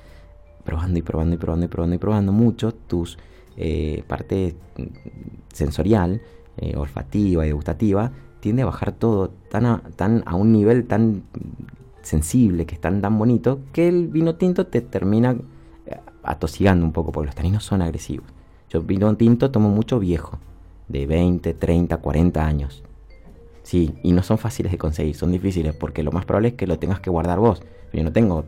probando 0.64 0.98
y 0.98 1.02
probando 1.02 1.34
y 1.34 1.38
probando 1.38 1.66
y 1.66 1.68
probando 1.68 1.96
y 1.96 1.98
probando 1.98 2.32
mucho, 2.32 2.72
tus 2.72 3.18
eh, 3.56 4.04
parte 4.06 4.56
sensorial, 5.52 6.22
eh, 6.56 6.74
olfativa 6.76 7.44
y 7.44 7.48
degustativa, 7.48 8.12
tiende 8.42 8.62
a 8.62 8.66
bajar 8.66 8.90
todo 8.90 9.30
tan 9.50 9.66
a, 9.66 9.82
tan 9.94 10.24
a 10.26 10.34
un 10.34 10.52
nivel 10.52 10.84
tan 10.88 11.22
sensible, 12.02 12.66
que 12.66 12.74
es 12.74 12.80
tan, 12.80 13.00
tan 13.00 13.16
bonito, 13.16 13.60
que 13.72 13.86
el 13.86 14.08
vino 14.08 14.34
tinto 14.34 14.66
te 14.66 14.80
termina 14.80 15.36
eh, 15.86 16.00
atosigando 16.24 16.84
un 16.84 16.92
poco, 16.92 17.12
porque 17.12 17.26
los 17.26 17.36
taninos 17.36 17.64
son 17.64 17.82
agresivos. 17.82 18.26
Yo 18.68 18.82
vino 18.82 19.14
tinto 19.16 19.52
tomo 19.52 19.68
mucho 19.68 20.00
viejo, 20.00 20.40
de 20.88 21.06
20, 21.06 21.54
30, 21.54 21.96
40 21.98 22.44
años. 22.44 22.82
Sí, 23.62 23.94
y 24.02 24.10
no 24.10 24.24
son 24.24 24.38
fáciles 24.38 24.72
de 24.72 24.78
conseguir, 24.78 25.14
son 25.14 25.30
difíciles, 25.30 25.72
porque 25.76 26.02
lo 26.02 26.10
más 26.10 26.24
probable 26.24 26.48
es 26.48 26.54
que 26.54 26.66
lo 26.66 26.80
tengas 26.80 26.98
que 26.98 27.10
guardar 27.10 27.38
vos. 27.38 27.62
Yo 27.92 28.02
no 28.02 28.12
tengo 28.12 28.46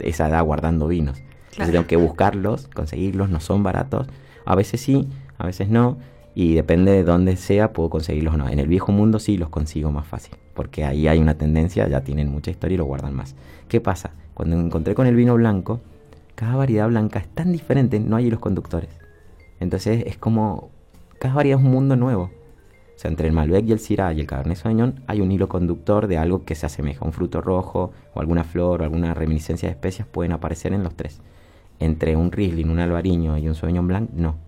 esa 0.00 0.28
edad 0.28 0.44
guardando 0.44 0.88
vinos. 0.88 1.18
Entonces 1.52 1.70
tengo 1.70 1.86
que 1.86 1.96
buscarlos, 1.96 2.66
conseguirlos, 2.66 3.30
no 3.30 3.38
son 3.38 3.62
baratos. 3.62 4.08
A 4.44 4.56
veces 4.56 4.80
sí, 4.80 5.08
a 5.38 5.46
veces 5.46 5.68
no. 5.68 5.98
Y 6.38 6.52
depende 6.52 6.92
de 6.92 7.02
dónde 7.02 7.34
sea, 7.36 7.72
puedo 7.72 7.88
conseguirlos 7.88 8.34
o 8.34 8.36
no. 8.36 8.46
En 8.50 8.58
el 8.58 8.68
viejo 8.68 8.92
mundo 8.92 9.18
sí 9.18 9.38
los 9.38 9.48
consigo 9.48 9.90
más 9.90 10.06
fácil. 10.06 10.36
Porque 10.52 10.84
ahí 10.84 11.08
hay 11.08 11.18
una 11.18 11.38
tendencia, 11.38 11.88
ya 11.88 12.02
tienen 12.02 12.30
mucha 12.30 12.50
historia 12.50 12.74
y 12.74 12.76
lo 12.76 12.84
guardan 12.84 13.14
más. 13.14 13.34
¿Qué 13.68 13.80
pasa? 13.80 14.10
Cuando 14.34 14.54
encontré 14.60 14.94
con 14.94 15.06
el 15.06 15.16
vino 15.16 15.34
blanco, 15.34 15.80
cada 16.34 16.54
variedad 16.56 16.88
blanca 16.88 17.20
es 17.20 17.28
tan 17.28 17.52
diferente, 17.52 17.98
no 18.00 18.16
hay 18.16 18.28
los 18.28 18.38
conductores. 18.38 18.90
Entonces 19.60 20.04
es 20.06 20.18
como, 20.18 20.68
cada 21.18 21.32
variedad 21.32 21.58
es 21.58 21.64
un 21.64 21.72
mundo 21.72 21.96
nuevo. 21.96 22.24
O 22.24 22.98
sea, 22.98 23.10
entre 23.10 23.28
el 23.28 23.32
Malbec 23.32 23.66
y 23.66 23.72
el 23.72 23.78
Syrah 23.78 24.12
y 24.12 24.20
el 24.20 24.26
Cabernet 24.26 24.58
Sauvignon 24.58 25.00
hay 25.06 25.22
un 25.22 25.32
hilo 25.32 25.48
conductor 25.48 26.06
de 26.06 26.18
algo 26.18 26.44
que 26.44 26.54
se 26.54 26.66
asemeja. 26.66 27.06
Un 27.06 27.14
fruto 27.14 27.40
rojo 27.40 27.92
o 28.12 28.20
alguna 28.20 28.44
flor 28.44 28.82
o 28.82 28.84
alguna 28.84 29.14
reminiscencia 29.14 29.70
de 29.70 29.72
especias 29.72 30.06
pueden 30.06 30.32
aparecer 30.32 30.74
en 30.74 30.82
los 30.82 30.94
tres. 30.94 31.22
Entre 31.78 32.14
un 32.14 32.30
Riesling, 32.30 32.68
un 32.68 32.78
Albariño 32.78 33.38
y 33.38 33.48
un 33.48 33.54
Sauvignon 33.54 33.88
Blanc, 33.88 34.10
no. 34.10 34.45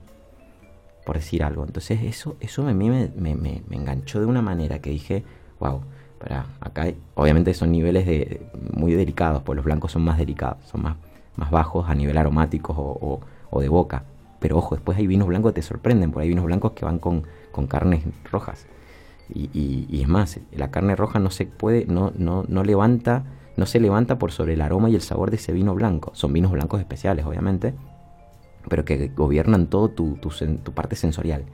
Por 1.08 1.16
decir 1.16 1.42
algo. 1.42 1.64
Entonces 1.64 2.02
eso, 2.02 2.36
eso 2.38 2.68
a 2.68 2.74
mí 2.74 2.90
me, 2.90 3.10
me, 3.16 3.34
me, 3.34 3.62
me 3.66 3.76
enganchó 3.76 4.20
de 4.20 4.26
una 4.26 4.42
manera 4.42 4.78
que 4.80 4.90
dije, 4.90 5.24
wow, 5.58 5.80
para 6.18 6.44
acá 6.60 6.86
obviamente 7.14 7.54
son 7.54 7.72
niveles 7.72 8.04
de, 8.04 8.42
muy 8.74 8.92
delicados, 8.92 9.42
pues 9.42 9.56
los 9.56 9.64
blancos 9.64 9.92
son 9.92 10.02
más 10.04 10.18
delicados, 10.18 10.58
son 10.70 10.82
más, 10.82 10.96
más 11.36 11.50
bajos 11.50 11.88
a 11.88 11.94
nivel 11.94 12.18
aromáticos 12.18 12.76
o, 12.76 12.82
o- 13.00 13.20
o 13.50 13.60
de 13.62 13.70
boca. 13.70 14.04
Pero 14.38 14.58
ojo, 14.58 14.74
después 14.74 14.98
hay 14.98 15.06
vinos 15.06 15.28
blancos 15.28 15.52
que 15.52 15.62
te 15.62 15.62
sorprenden, 15.62 16.10
porque 16.10 16.24
hay 16.24 16.28
vinos 16.28 16.44
blancos 16.44 16.72
que 16.72 16.84
van 16.84 16.98
con, 16.98 17.22
con 17.52 17.66
carnes 17.66 18.04
rojas. 18.30 18.66
Y, 19.34 19.50
y- 19.58 19.86
y 19.88 20.02
es 20.02 20.08
más, 20.08 20.40
la 20.52 20.70
carne 20.70 20.94
roja 20.94 21.18
no 21.20 21.30
se 21.30 21.46
puede, 21.46 21.86
no, 21.86 22.12
no, 22.18 22.44
no 22.48 22.64
levanta, 22.64 23.24
no 23.56 23.64
se 23.64 23.80
levanta 23.80 24.18
por 24.18 24.30
sobre 24.32 24.54
el 24.54 24.60
aroma 24.60 24.90
y 24.90 24.94
el 24.94 25.00
sabor 25.00 25.30
de 25.30 25.36
ese 25.36 25.52
vino 25.52 25.74
blanco. 25.74 26.10
Son 26.14 26.34
vinos 26.34 26.52
blancos 26.52 26.80
especiales, 26.80 27.24
obviamente, 27.24 27.72
pero 28.68 28.84
que 28.84 29.08
gobiernan 29.08 29.66
todo 29.66 29.88
tu, 29.90 30.16
tu, 30.16 30.30
tu 30.30 30.72
parte 30.72 30.96
sensorial. 30.96 31.44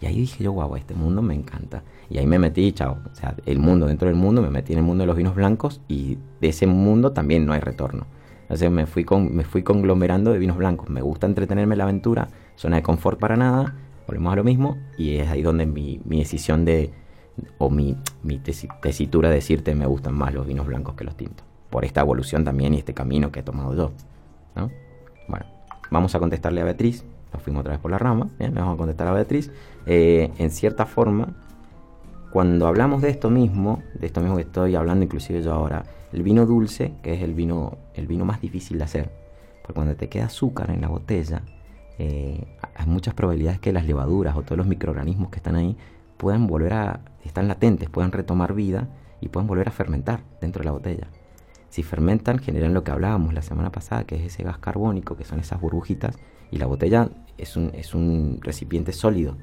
Y 0.00 0.06
ahí 0.06 0.16
dije 0.20 0.44
yo, 0.44 0.52
guau, 0.52 0.76
este 0.76 0.94
mundo 0.94 1.22
me 1.22 1.34
encanta. 1.34 1.82
Y 2.10 2.18
ahí 2.18 2.26
me 2.26 2.38
metí, 2.38 2.72
chao. 2.72 2.98
O 3.10 3.14
sea, 3.14 3.34
el 3.46 3.58
mundo, 3.58 3.86
dentro 3.86 4.08
del 4.08 4.16
mundo, 4.16 4.42
me 4.42 4.50
metí 4.50 4.72
en 4.72 4.80
el 4.80 4.84
mundo 4.84 5.02
de 5.02 5.06
los 5.06 5.16
vinos 5.16 5.34
blancos 5.34 5.80
y 5.88 6.18
de 6.40 6.48
ese 6.48 6.66
mundo 6.66 7.12
también 7.12 7.46
no 7.46 7.52
hay 7.52 7.60
retorno. 7.60 8.06
Entonces 8.42 8.70
me 8.70 8.86
fui, 8.86 9.04
con, 9.04 9.34
me 9.34 9.44
fui 9.44 9.62
conglomerando 9.62 10.32
de 10.32 10.38
vinos 10.38 10.58
blancos. 10.58 10.90
Me 10.90 11.00
gusta 11.00 11.26
entretenerme 11.26 11.74
en 11.74 11.78
la 11.78 11.84
aventura, 11.84 12.28
zona 12.56 12.76
de 12.76 12.82
confort 12.82 13.18
para 13.18 13.36
nada, 13.36 13.74
volvemos 14.06 14.32
a 14.32 14.36
lo 14.36 14.44
mismo. 14.44 14.76
Y 14.98 15.16
es 15.16 15.30
ahí 15.30 15.40
donde 15.42 15.64
mi, 15.64 16.00
mi 16.04 16.18
decisión 16.18 16.64
de, 16.66 16.90
o 17.56 17.70
mi, 17.70 17.96
mi 18.22 18.38
tesi- 18.40 18.68
tesitura 18.82 19.30
de 19.30 19.36
decirte 19.36 19.74
me 19.74 19.86
gustan 19.86 20.14
más 20.14 20.34
los 20.34 20.46
vinos 20.46 20.66
blancos 20.66 20.96
que 20.96 21.04
los 21.04 21.16
tintos. 21.16 21.46
Por 21.70 21.84
esta 21.86 22.02
evolución 22.02 22.44
también 22.44 22.74
y 22.74 22.78
este 22.78 22.92
camino 22.92 23.32
que 23.32 23.40
he 23.40 23.42
tomado 23.42 23.74
yo. 23.74 23.92
¿no? 24.54 24.70
Bueno, 25.28 25.46
vamos 25.90 26.14
a 26.14 26.18
contestarle 26.18 26.60
a 26.60 26.64
Beatriz. 26.64 27.04
Nos 27.32 27.42
fuimos 27.42 27.60
otra 27.60 27.72
vez 27.72 27.80
por 27.80 27.90
la 27.90 27.98
rama. 27.98 28.28
Le 28.38 28.48
vamos 28.50 28.74
a 28.74 28.78
contestar 28.78 29.08
a 29.08 29.12
Beatriz. 29.12 29.50
Eh, 29.86 30.30
en 30.38 30.50
cierta 30.50 30.86
forma, 30.86 31.34
cuando 32.32 32.66
hablamos 32.66 33.02
de 33.02 33.10
esto 33.10 33.30
mismo, 33.30 33.82
de 33.94 34.06
esto 34.06 34.20
mismo 34.20 34.36
que 34.36 34.42
estoy 34.42 34.74
hablando 34.74 35.04
inclusive 35.04 35.42
yo 35.42 35.52
ahora, 35.52 35.84
el 36.12 36.22
vino 36.22 36.46
dulce, 36.46 36.94
que 37.02 37.14
es 37.14 37.22
el 37.22 37.34
vino, 37.34 37.78
el 37.94 38.06
vino 38.06 38.24
más 38.24 38.40
difícil 38.40 38.78
de 38.78 38.84
hacer, 38.84 39.10
porque 39.62 39.74
cuando 39.74 39.94
te 39.96 40.08
queda 40.08 40.26
azúcar 40.26 40.70
en 40.70 40.80
la 40.80 40.88
botella, 40.88 41.42
eh, 41.98 42.44
hay 42.74 42.86
muchas 42.86 43.14
probabilidades 43.14 43.60
que 43.60 43.72
las 43.72 43.86
levaduras 43.86 44.36
o 44.36 44.42
todos 44.42 44.58
los 44.58 44.66
microorganismos 44.66 45.30
que 45.30 45.36
están 45.36 45.54
ahí 45.54 45.76
puedan 46.16 46.46
volver 46.46 46.72
a, 46.72 47.00
están 47.24 47.48
latentes, 47.48 47.88
puedan 47.88 48.10
retomar 48.10 48.54
vida 48.54 48.88
y 49.20 49.28
puedan 49.28 49.46
volver 49.46 49.68
a 49.68 49.70
fermentar 49.72 50.22
dentro 50.40 50.60
de 50.60 50.64
la 50.64 50.72
botella. 50.72 51.08
Si 51.74 51.82
fermentan, 51.82 52.38
generan 52.38 52.72
lo 52.72 52.84
que 52.84 52.92
hablábamos 52.92 53.34
la 53.34 53.42
semana 53.42 53.72
pasada, 53.72 54.04
que 54.04 54.14
es 54.14 54.22
ese 54.22 54.44
gas 54.44 54.58
carbónico, 54.58 55.16
que 55.16 55.24
son 55.24 55.40
esas 55.40 55.60
burbujitas, 55.60 56.16
y 56.52 56.58
la 56.58 56.66
botella 56.66 57.10
es 57.36 57.56
un, 57.56 57.72
es 57.74 57.96
un 57.96 58.38
recipiente 58.42 58.92
sólido. 58.92 59.34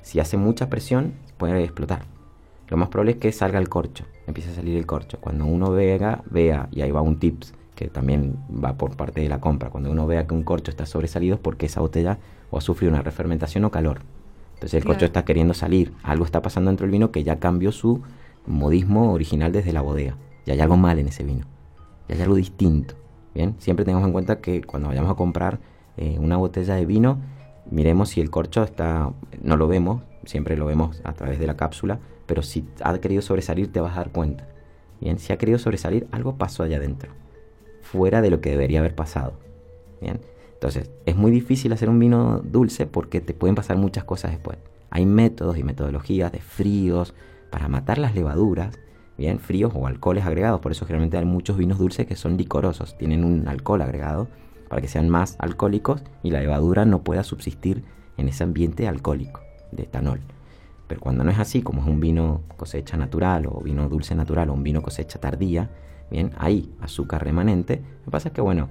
Si 0.00 0.18
hace 0.18 0.38
mucha 0.38 0.70
presión, 0.70 1.12
puede 1.36 1.62
explotar. 1.62 2.06
Lo 2.68 2.78
más 2.78 2.88
probable 2.88 3.12
es 3.12 3.18
que 3.18 3.30
salga 3.30 3.58
el 3.58 3.68
corcho, 3.68 4.06
empiece 4.26 4.52
a 4.52 4.54
salir 4.54 4.74
el 4.78 4.86
corcho. 4.86 5.18
Cuando 5.20 5.44
uno 5.44 5.70
vea, 5.70 6.22
vea, 6.30 6.66
y 6.72 6.80
ahí 6.80 6.90
va 6.90 7.02
un 7.02 7.18
tips 7.18 7.52
que 7.74 7.88
también 7.88 8.38
va 8.48 8.78
por 8.78 8.96
parte 8.96 9.20
de 9.20 9.28
la 9.28 9.42
compra, 9.42 9.68
cuando 9.68 9.90
uno 9.90 10.06
vea 10.06 10.26
que 10.26 10.32
un 10.32 10.44
corcho 10.44 10.70
está 10.70 10.86
sobresalido 10.86 11.34
es 11.34 11.40
porque 11.42 11.66
esa 11.66 11.82
botella 11.82 12.18
o 12.50 12.56
ha 12.56 12.62
sufrido 12.62 12.90
una 12.90 13.02
refermentación 13.02 13.66
o 13.66 13.70
calor. 13.70 13.98
Entonces 14.54 14.80
el 14.80 14.86
corcho 14.86 15.04
está 15.04 15.26
queriendo 15.26 15.52
salir. 15.52 15.92
Algo 16.02 16.24
está 16.24 16.40
pasando 16.40 16.70
dentro 16.70 16.84
del 16.86 16.92
vino 16.92 17.10
que 17.10 17.22
ya 17.22 17.38
cambió 17.38 17.70
su 17.70 18.00
modismo 18.46 19.12
original 19.12 19.52
desde 19.52 19.74
la 19.74 19.82
bodega. 19.82 20.16
Y 20.46 20.52
hay 20.52 20.60
algo 20.60 20.78
mal 20.78 20.98
en 20.98 21.08
ese 21.08 21.22
vino. 21.22 21.44
Y 22.08 22.12
hay 22.12 22.20
algo 22.20 22.36
distinto. 22.36 22.94
Bien, 23.34 23.54
siempre 23.58 23.84
tengamos 23.84 24.06
en 24.06 24.12
cuenta 24.12 24.40
que 24.40 24.62
cuando 24.62 24.88
vayamos 24.88 25.10
a 25.10 25.14
comprar 25.14 25.58
eh, 25.96 26.16
una 26.18 26.36
botella 26.36 26.74
de 26.74 26.86
vino, 26.86 27.18
miremos 27.70 28.10
si 28.10 28.20
el 28.20 28.30
corcho 28.30 28.62
está, 28.62 29.12
no 29.42 29.56
lo 29.56 29.68
vemos, 29.68 30.02
siempre 30.24 30.56
lo 30.56 30.66
vemos 30.66 31.00
a 31.04 31.12
través 31.12 31.38
de 31.38 31.46
la 31.46 31.56
cápsula, 31.56 31.98
pero 32.26 32.42
si 32.42 32.66
ha 32.82 32.98
querido 32.98 33.22
sobresalir 33.22 33.72
te 33.72 33.80
vas 33.80 33.92
a 33.92 34.00
dar 34.00 34.10
cuenta. 34.10 34.48
Bien, 35.00 35.18
si 35.18 35.32
ha 35.32 35.38
querido 35.38 35.58
sobresalir, 35.58 36.06
algo 36.10 36.36
pasó 36.36 36.62
allá 36.62 36.78
adentro, 36.78 37.12
fuera 37.82 38.22
de 38.22 38.30
lo 38.30 38.40
que 38.40 38.50
debería 38.50 38.80
haber 38.80 38.94
pasado. 38.94 39.34
Bien, 40.00 40.20
entonces 40.54 40.90
es 41.04 41.16
muy 41.16 41.30
difícil 41.30 41.72
hacer 41.72 41.90
un 41.90 41.98
vino 41.98 42.40
dulce 42.42 42.86
porque 42.86 43.20
te 43.20 43.34
pueden 43.34 43.54
pasar 43.54 43.76
muchas 43.76 44.04
cosas 44.04 44.30
después. 44.30 44.58
Hay 44.90 45.04
métodos 45.04 45.58
y 45.58 45.62
metodologías 45.62 46.32
de 46.32 46.40
fríos 46.40 47.14
para 47.50 47.68
matar 47.68 47.98
las 47.98 48.14
levaduras, 48.14 48.78
bien, 49.18 49.38
fríos 49.38 49.72
o 49.74 49.86
alcoholes 49.86 50.24
agregados. 50.24 50.60
Por 50.60 50.72
eso 50.72 50.86
generalmente 50.86 51.16
hay 51.16 51.24
muchos 51.24 51.56
vinos 51.56 51.78
dulces 51.78 52.06
que 52.06 52.16
son 52.16 52.36
licorosos, 52.36 52.96
tienen 52.98 53.24
un 53.24 53.48
alcohol 53.48 53.82
agregado 53.82 54.28
para 54.68 54.82
que 54.82 54.88
sean 54.88 55.08
más 55.08 55.36
alcohólicos 55.38 56.02
y 56.22 56.30
la 56.30 56.40
levadura 56.40 56.84
no 56.84 57.02
pueda 57.02 57.22
subsistir 57.22 57.84
en 58.16 58.28
ese 58.28 58.44
ambiente 58.44 58.88
alcohólico 58.88 59.40
de 59.72 59.84
etanol. 59.84 60.20
Pero 60.88 61.00
cuando 61.00 61.24
no 61.24 61.30
es 61.30 61.38
así, 61.38 61.62
como 61.62 61.82
es 61.82 61.88
un 61.88 62.00
vino 62.00 62.42
cosecha 62.56 62.96
natural 62.96 63.46
o 63.46 63.60
vino 63.60 63.88
dulce 63.88 64.14
natural 64.14 64.50
o 64.50 64.54
un 64.54 64.62
vino 64.62 64.82
cosecha 64.82 65.20
tardía, 65.20 65.70
bien, 66.10 66.30
hay 66.38 66.72
azúcar 66.80 67.24
remanente. 67.24 67.82
Lo 68.00 68.04
que 68.06 68.10
pasa 68.10 68.28
es 68.28 68.34
que, 68.34 68.40
bueno, 68.40 68.68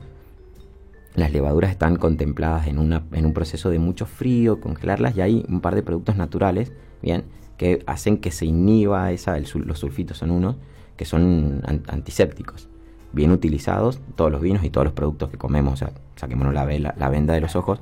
las 1.15 1.31
levaduras 1.31 1.71
están 1.71 1.97
contempladas 1.97 2.67
en, 2.67 2.77
una, 2.77 3.03
en 3.11 3.25
un 3.25 3.33
proceso 3.33 3.69
de 3.69 3.79
mucho 3.79 4.05
frío, 4.05 4.59
congelarlas, 4.61 5.15
y 5.17 5.21
hay 5.21 5.45
un 5.49 5.61
par 5.61 5.75
de 5.75 5.83
productos 5.83 6.15
naturales, 6.15 6.71
bien, 7.01 7.25
que 7.58 7.84
hacen 7.86 8.18
que 8.18 8.32
se 8.32 8.45
inhiba 8.45 9.12
esa, 9.12 9.38
el 9.38 9.47
los 9.66 9.80
sulfitos 9.80 10.18
son 10.18 10.32
unos, 10.32 10.56
que 10.97 11.06
son 11.06 11.62
an- 11.66 11.84
antisépticos, 11.88 12.68
bien 13.14 13.32
utilizados, 13.32 13.99
todos 14.16 14.32
los 14.32 14.41
vinos 14.41 14.64
y 14.64 14.70
todos 14.70 14.86
los 14.86 14.93
productos 14.93 15.30
que 15.30 15.38
comemos, 15.38 15.74
o 15.74 15.78
sea, 15.78 15.91
saquémonos 16.16 16.53
la, 16.53 16.66
venda 16.66 17.34
de 17.34 17.41
los 17.41 17.56
ojos, 17.56 17.80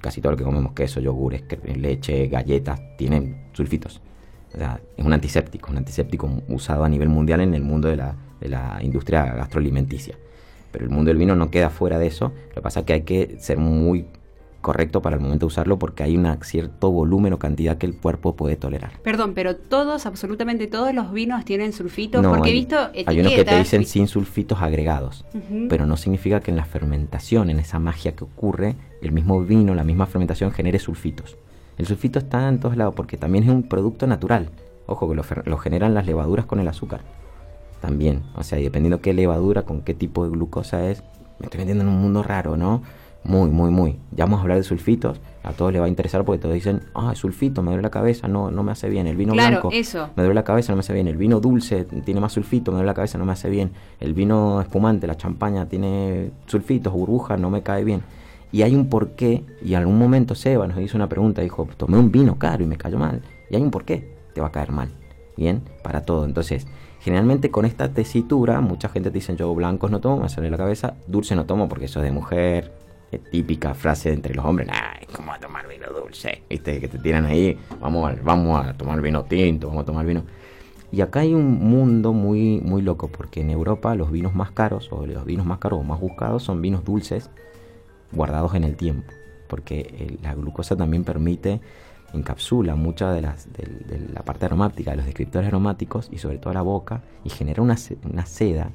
casi 0.00 0.20
todo 0.20 0.32
lo 0.32 0.38
que 0.38 0.44
comemos, 0.44 0.72
queso, 0.72 1.00
yogures, 1.00 1.42
leche, 1.76 2.28
galletas, 2.28 2.80
tienen 2.96 3.48
sulfitos. 3.52 4.00
O 4.54 4.58
sea, 4.58 4.80
es 4.96 5.04
un 5.04 5.12
antiséptico, 5.12 5.70
un 5.70 5.78
antiséptico 5.78 6.30
usado 6.48 6.84
a 6.84 6.88
nivel 6.88 7.08
mundial 7.08 7.40
en 7.40 7.54
el 7.54 7.62
mundo 7.62 7.88
de 7.88 7.96
la, 7.96 8.14
de 8.40 8.48
la 8.48 8.78
industria 8.82 9.24
gastroalimenticia. 9.34 10.16
Pero 10.70 10.84
el 10.84 10.90
mundo 10.90 11.08
del 11.08 11.18
vino 11.18 11.34
no 11.34 11.50
queda 11.50 11.70
fuera 11.70 11.98
de 11.98 12.06
eso. 12.06 12.32
Lo 12.48 12.54
que 12.54 12.60
pasa 12.60 12.80
es 12.80 12.86
que 12.86 12.92
hay 12.92 13.02
que 13.02 13.36
ser 13.40 13.58
muy 13.58 14.06
correcto 14.66 15.00
para 15.00 15.14
el 15.14 15.22
momento 15.22 15.46
de 15.46 15.52
usarlo 15.52 15.78
porque 15.78 16.02
hay 16.02 16.16
un 16.16 16.26
cierto 16.42 16.90
volumen 16.90 17.32
o 17.32 17.38
cantidad 17.38 17.78
que 17.78 17.86
el 17.86 17.96
cuerpo 17.96 18.34
puede 18.34 18.56
tolerar. 18.56 18.98
Perdón, 19.04 19.32
pero 19.32 19.54
todos, 19.54 20.06
absolutamente 20.06 20.66
todos 20.66 20.92
los 20.92 21.12
vinos 21.12 21.44
tienen 21.44 21.72
sulfitos, 21.72 22.20
No, 22.20 22.30
porque 22.30 22.50
he 22.50 22.52
visto 22.52 22.76
etiquetas. 22.86 23.14
Hay 23.14 23.20
unos 23.20 23.32
que 23.32 23.44
te 23.44 23.58
dicen 23.58 23.86
sin 23.86 24.08
sulfitos 24.08 24.60
agregados, 24.60 25.24
pero 25.68 25.86
no 25.86 25.96
significa 25.96 26.40
que 26.40 26.50
en 26.50 26.56
la 26.56 26.64
fermentación, 26.64 27.48
en 27.48 27.60
esa 27.60 27.78
magia 27.78 28.16
que 28.16 28.24
ocurre, 28.24 28.74
el 29.02 29.12
mismo 29.12 29.40
vino, 29.44 29.72
la 29.72 29.84
misma 29.84 30.06
fermentación 30.06 30.50
genere 30.50 30.80
sulfitos. 30.80 31.36
El 31.78 31.86
sulfito 31.86 32.18
está 32.18 32.48
en 32.48 32.58
todos 32.58 32.76
lados 32.76 32.94
porque 32.96 33.16
también 33.16 33.44
es 33.44 33.50
un 33.50 33.62
producto 33.62 34.08
natural. 34.08 34.50
Ojo, 34.86 35.08
que 35.08 35.14
lo, 35.14 35.22
lo 35.44 35.58
generan 35.58 35.94
las 35.94 36.06
levaduras 36.06 36.44
con 36.44 36.58
el 36.58 36.66
azúcar. 36.66 37.02
También, 37.80 38.24
o 38.34 38.42
sea, 38.42 38.58
y 38.58 38.64
dependiendo 38.64 39.00
qué 39.00 39.14
levadura, 39.14 39.62
con 39.62 39.82
qué 39.82 39.94
tipo 39.94 40.24
de 40.24 40.30
glucosa 40.30 40.90
es, 40.90 41.04
me 41.38 41.44
estoy 41.44 41.60
metiendo 41.60 41.84
en 41.84 41.90
un 41.90 42.00
mundo 42.00 42.24
raro, 42.24 42.56
¿no? 42.56 42.82
Muy, 43.26 43.50
muy, 43.50 43.70
muy. 43.70 43.98
Ya 44.12 44.24
vamos 44.24 44.38
a 44.38 44.42
hablar 44.42 44.58
de 44.58 44.62
sulfitos, 44.62 45.20
a 45.42 45.52
todos 45.52 45.72
les 45.72 45.80
va 45.82 45.86
a 45.86 45.88
interesar 45.88 46.24
porque 46.24 46.40
todos 46.40 46.54
dicen, 46.54 46.82
ah, 46.94 47.12
sulfito, 47.16 47.60
me 47.60 47.68
duele 47.70 47.82
la 47.82 47.90
cabeza, 47.90 48.28
no, 48.28 48.52
no 48.52 48.62
me 48.62 48.70
hace 48.70 48.88
bien. 48.88 49.08
El 49.08 49.16
vino 49.16 49.32
Claro, 49.32 49.50
blanco, 49.62 49.70
eso. 49.72 50.10
me 50.16 50.22
duele 50.22 50.34
la 50.34 50.44
cabeza, 50.44 50.70
no 50.72 50.76
me 50.76 50.80
hace 50.80 50.92
bien. 50.92 51.08
El 51.08 51.16
vino 51.16 51.40
dulce 51.40 51.84
tiene 52.04 52.20
más 52.20 52.32
sulfito, 52.32 52.70
me 52.70 52.76
duele 52.76 52.86
la 52.86 52.94
cabeza, 52.94 53.18
no 53.18 53.24
me 53.24 53.32
hace 53.32 53.50
bien. 53.50 53.72
El 53.98 54.14
vino 54.14 54.60
espumante, 54.60 55.08
la 55.08 55.16
champaña, 55.16 55.66
tiene 55.66 56.30
sulfitos, 56.46 56.92
burbujas, 56.92 57.40
no 57.40 57.50
me 57.50 57.62
cae 57.62 57.82
bien. 57.82 58.02
Y 58.52 58.62
hay 58.62 58.76
un 58.76 58.88
porqué, 58.88 59.42
y 59.60 59.72
en 59.74 59.80
algún 59.80 59.98
momento 59.98 60.36
Seba 60.36 60.68
nos 60.68 60.78
hizo 60.80 60.96
una 60.96 61.08
pregunta, 61.08 61.42
dijo, 61.42 61.66
tomé 61.76 61.98
un 61.98 62.12
vino 62.12 62.38
caro 62.38 62.62
y 62.62 62.66
me 62.66 62.76
cayó 62.76 62.96
mal. 62.98 63.22
Y 63.50 63.56
hay 63.56 63.62
un 63.62 63.72
porqué, 63.72 64.14
te 64.34 64.40
va 64.40 64.46
a 64.48 64.52
caer 64.52 64.70
mal. 64.70 64.88
Bien, 65.36 65.62
para 65.82 66.02
todo. 66.02 66.24
Entonces, 66.24 66.66
generalmente 67.00 67.50
con 67.50 67.64
esta 67.64 67.92
tesitura, 67.92 68.60
mucha 68.60 68.88
gente 68.88 69.10
te 69.10 69.14
dice, 69.14 69.34
yo 69.34 69.52
blancos 69.54 69.90
no 69.90 70.00
tomo, 70.00 70.22
me 70.22 70.28
sale 70.28 70.48
la 70.48 70.56
cabeza, 70.56 70.94
dulce 71.08 71.34
no 71.34 71.44
tomo 71.44 71.68
porque 71.68 71.86
eso 71.86 71.98
es 71.98 72.04
de 72.04 72.12
mujer. 72.12 72.72
Es 73.10 73.22
típica 73.30 73.74
frase 73.74 74.12
entre 74.12 74.34
los 74.34 74.44
hombres, 74.44 74.68
ay, 74.72 75.06
¿cómo 75.14 75.32
a 75.32 75.38
tomar 75.38 75.68
vino 75.68 75.86
dulce? 75.92 76.42
¿Viste? 76.50 76.80
Que 76.80 76.88
te 76.88 76.98
tiran 76.98 77.24
ahí, 77.26 77.56
vamos 77.80 78.10
a, 78.10 78.16
vamos 78.22 78.66
a 78.66 78.72
tomar 78.74 79.00
vino 79.00 79.24
tinto, 79.24 79.68
vamos 79.68 79.82
a 79.82 79.86
tomar 79.86 80.04
vino. 80.04 80.24
Y 80.92 81.00
acá 81.00 81.20
hay 81.20 81.34
un 81.34 81.68
mundo 81.68 82.12
muy, 82.12 82.60
muy 82.60 82.82
loco, 82.82 83.08
porque 83.08 83.40
en 83.40 83.50
Europa 83.50 83.94
los 83.94 84.10
vinos 84.10 84.34
más 84.34 84.50
caros, 84.50 84.88
o 84.92 85.06
los 85.06 85.24
vinos 85.24 85.46
más 85.46 85.58
caros 85.58 85.80
o 85.80 85.82
más 85.82 86.00
buscados, 86.00 86.42
son 86.42 86.62
vinos 86.62 86.84
dulces 86.84 87.30
guardados 88.12 88.54
en 88.54 88.64
el 88.64 88.76
tiempo. 88.76 89.12
Porque 89.48 89.80
eh, 89.80 90.18
la 90.22 90.34
glucosa 90.34 90.76
también 90.76 91.04
permite, 91.04 91.60
encapsula 92.12 92.76
mucha 92.76 93.12
de, 93.12 93.22
las, 93.22 93.52
de 93.52 94.08
la 94.12 94.22
parte 94.22 94.46
aromática, 94.46 94.92
de 94.92 94.98
los 94.98 95.06
descriptores 95.06 95.48
aromáticos 95.48 96.08
y 96.10 96.18
sobre 96.18 96.38
todo 96.38 96.52
la 96.52 96.62
boca, 96.62 97.02
y 97.24 97.30
genera 97.30 97.62
una, 97.62 97.76
una 98.10 98.26
seda, 98.26 98.70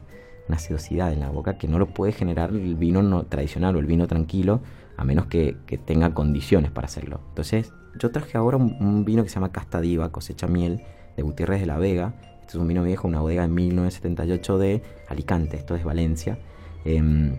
una 0.51 0.59
sedosidad 0.59 1.13
en 1.13 1.21
la 1.21 1.29
boca 1.29 1.57
que 1.57 1.67
no 1.69 1.79
lo 1.79 1.87
puede 1.87 2.11
generar 2.11 2.49
el 2.51 2.75
vino 2.75 3.01
no, 3.01 3.23
tradicional 3.23 3.75
o 3.77 3.79
el 3.79 3.85
vino 3.85 4.05
tranquilo, 4.07 4.61
a 4.97 5.05
menos 5.05 5.27
que, 5.27 5.55
que 5.65 5.77
tenga 5.77 6.13
condiciones 6.13 6.71
para 6.71 6.85
hacerlo. 6.87 7.21
Entonces, 7.29 7.71
yo 7.97 8.11
traje 8.11 8.37
ahora 8.37 8.57
un, 8.57 9.05
vino 9.05 9.23
que 9.23 9.29
se 9.29 9.35
llama 9.35 9.51
Casta 9.53 9.79
Diva, 9.79 10.11
cosecha 10.11 10.47
miel, 10.47 10.81
de 11.15 11.23
Gutiérrez 11.23 11.61
de 11.61 11.67
la 11.67 11.77
Vega. 11.77 12.13
Este 12.41 12.49
es 12.49 12.55
un 12.55 12.67
vino 12.67 12.83
viejo, 12.83 13.07
una 13.07 13.21
bodega 13.21 13.43
de 13.43 13.47
1978 13.47 14.57
de 14.57 14.81
Alicante, 15.07 15.55
esto 15.55 15.75
es 15.75 15.83
Valencia. 15.85 16.37
Em, 16.83 17.33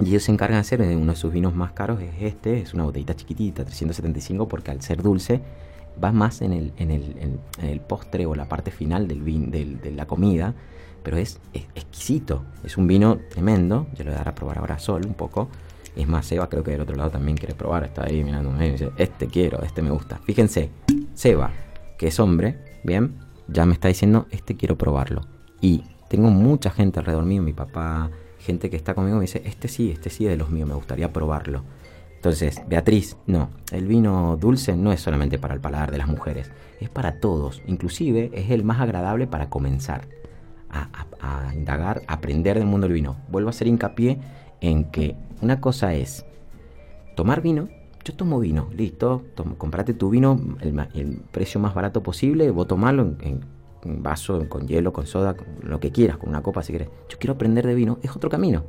y 0.00 0.10
ellos 0.10 0.22
se 0.22 0.30
encargan 0.32 0.58
de 0.58 0.60
hacer, 0.60 0.80
eh, 0.80 0.94
uno 0.96 1.12
de 1.12 1.18
sus 1.18 1.32
vinos 1.32 1.54
más 1.56 1.72
caros 1.72 2.00
es 2.00 2.10
este, 2.20 2.60
es 2.60 2.72
una 2.72 2.84
botellita 2.84 3.16
chiquitita, 3.16 3.64
375, 3.64 4.46
porque 4.46 4.70
al 4.70 4.80
ser 4.80 5.02
dulce 5.02 5.40
va 6.02 6.12
más 6.12 6.40
en 6.42 6.52
el, 6.52 6.72
en 6.76 6.92
el, 6.92 7.16
en- 7.18 7.40
en 7.60 7.68
el 7.68 7.80
postre 7.80 8.24
o 8.26 8.36
la 8.36 8.48
parte 8.48 8.70
final 8.70 9.08
del- 9.08 9.80
de 9.80 9.90
la 9.90 10.06
comida, 10.06 10.54
pero 11.08 11.16
es, 11.16 11.40
es 11.54 11.62
exquisito, 11.74 12.44
es 12.62 12.76
un 12.76 12.86
vino 12.86 13.16
tremendo, 13.30 13.86
yo 13.96 14.04
le 14.04 14.10
voy 14.10 14.16
a 14.16 14.18
dar 14.18 14.28
a 14.28 14.34
probar 14.34 14.58
ahora 14.58 14.78
sol 14.78 15.06
un 15.06 15.14
poco, 15.14 15.48
es 15.96 16.06
más, 16.06 16.26
Seba 16.26 16.50
creo 16.50 16.62
que 16.62 16.72
del 16.72 16.82
otro 16.82 16.96
lado 16.96 17.08
también 17.08 17.38
quiere 17.38 17.54
probar, 17.54 17.84
está 17.84 18.04
ahí 18.04 18.22
mirándome 18.22 18.66
y 18.66 18.72
dice, 18.72 18.90
este 18.98 19.26
quiero, 19.26 19.62
este 19.62 19.80
me 19.80 19.90
gusta. 19.90 20.20
Fíjense, 20.24 20.68
Seba, 21.14 21.50
que 21.96 22.08
es 22.08 22.20
hombre, 22.20 22.58
bien, 22.84 23.14
ya 23.46 23.64
me 23.64 23.72
está 23.72 23.88
diciendo, 23.88 24.26
este 24.30 24.58
quiero 24.58 24.76
probarlo. 24.76 25.22
Y 25.62 25.82
tengo 26.10 26.28
mucha 26.28 26.68
gente 26.68 26.98
alrededor 26.98 27.24
mío, 27.24 27.42
mi 27.42 27.54
papá, 27.54 28.10
gente 28.38 28.68
que 28.68 28.76
está 28.76 28.92
conmigo, 28.92 29.16
me 29.16 29.22
dice, 29.22 29.40
este 29.46 29.68
sí, 29.68 29.90
este 29.90 30.10
sí 30.10 30.26
es 30.26 30.32
de 30.32 30.36
los 30.36 30.50
míos, 30.50 30.68
me 30.68 30.74
gustaría 30.74 31.10
probarlo. 31.10 31.62
Entonces, 32.16 32.60
Beatriz, 32.68 33.16
no, 33.26 33.48
el 33.72 33.86
vino 33.86 34.36
dulce 34.38 34.76
no 34.76 34.92
es 34.92 35.00
solamente 35.00 35.38
para 35.38 35.54
el 35.54 35.60
paladar 35.62 35.90
de 35.90 35.96
las 35.96 36.08
mujeres, 36.08 36.50
es 36.80 36.90
para 36.90 37.18
todos, 37.18 37.62
inclusive 37.66 38.30
es 38.34 38.50
el 38.50 38.62
más 38.62 38.82
agradable 38.82 39.26
para 39.26 39.48
comenzar 39.48 40.18
a, 40.70 41.52
indagar, 41.54 42.02
aprender 42.06 42.58
del 42.58 42.66
mundo 42.66 42.86
del 42.86 42.94
vino. 42.94 43.16
Vuelvo 43.28 43.48
a 43.48 43.50
hacer 43.50 43.66
hincapié 43.66 44.18
en 44.60 44.84
que 44.90 45.16
una 45.40 45.60
cosa 45.60 45.94
es 45.94 46.24
tomar 47.16 47.42
vino, 47.42 47.68
yo 48.04 48.14
tomo 48.14 48.40
vino, 48.40 48.68
listo, 48.74 49.24
comprate 49.58 49.92
tu 49.92 50.10
vino, 50.10 50.40
el, 50.60 51.20
precio 51.30 51.60
más 51.60 51.74
barato 51.74 52.02
posible, 52.02 52.50
vos 52.50 52.66
tomarlo 52.66 53.02
en, 53.20 53.44
en 53.84 54.02
vaso, 54.02 54.48
con 54.48 54.66
hielo, 54.66 54.92
con 54.92 55.06
soda, 55.06 55.34
con 55.34 55.46
lo 55.62 55.80
que 55.80 55.92
quieras, 55.92 56.16
con 56.16 56.28
una 56.30 56.42
copa 56.42 56.62
si 56.62 56.72
quieres. 56.72 56.88
Yo 57.08 57.18
quiero 57.18 57.34
aprender 57.34 57.66
de 57.66 57.74
vino, 57.74 57.98
es 58.02 58.14
otro 58.14 58.30
camino. 58.30 58.64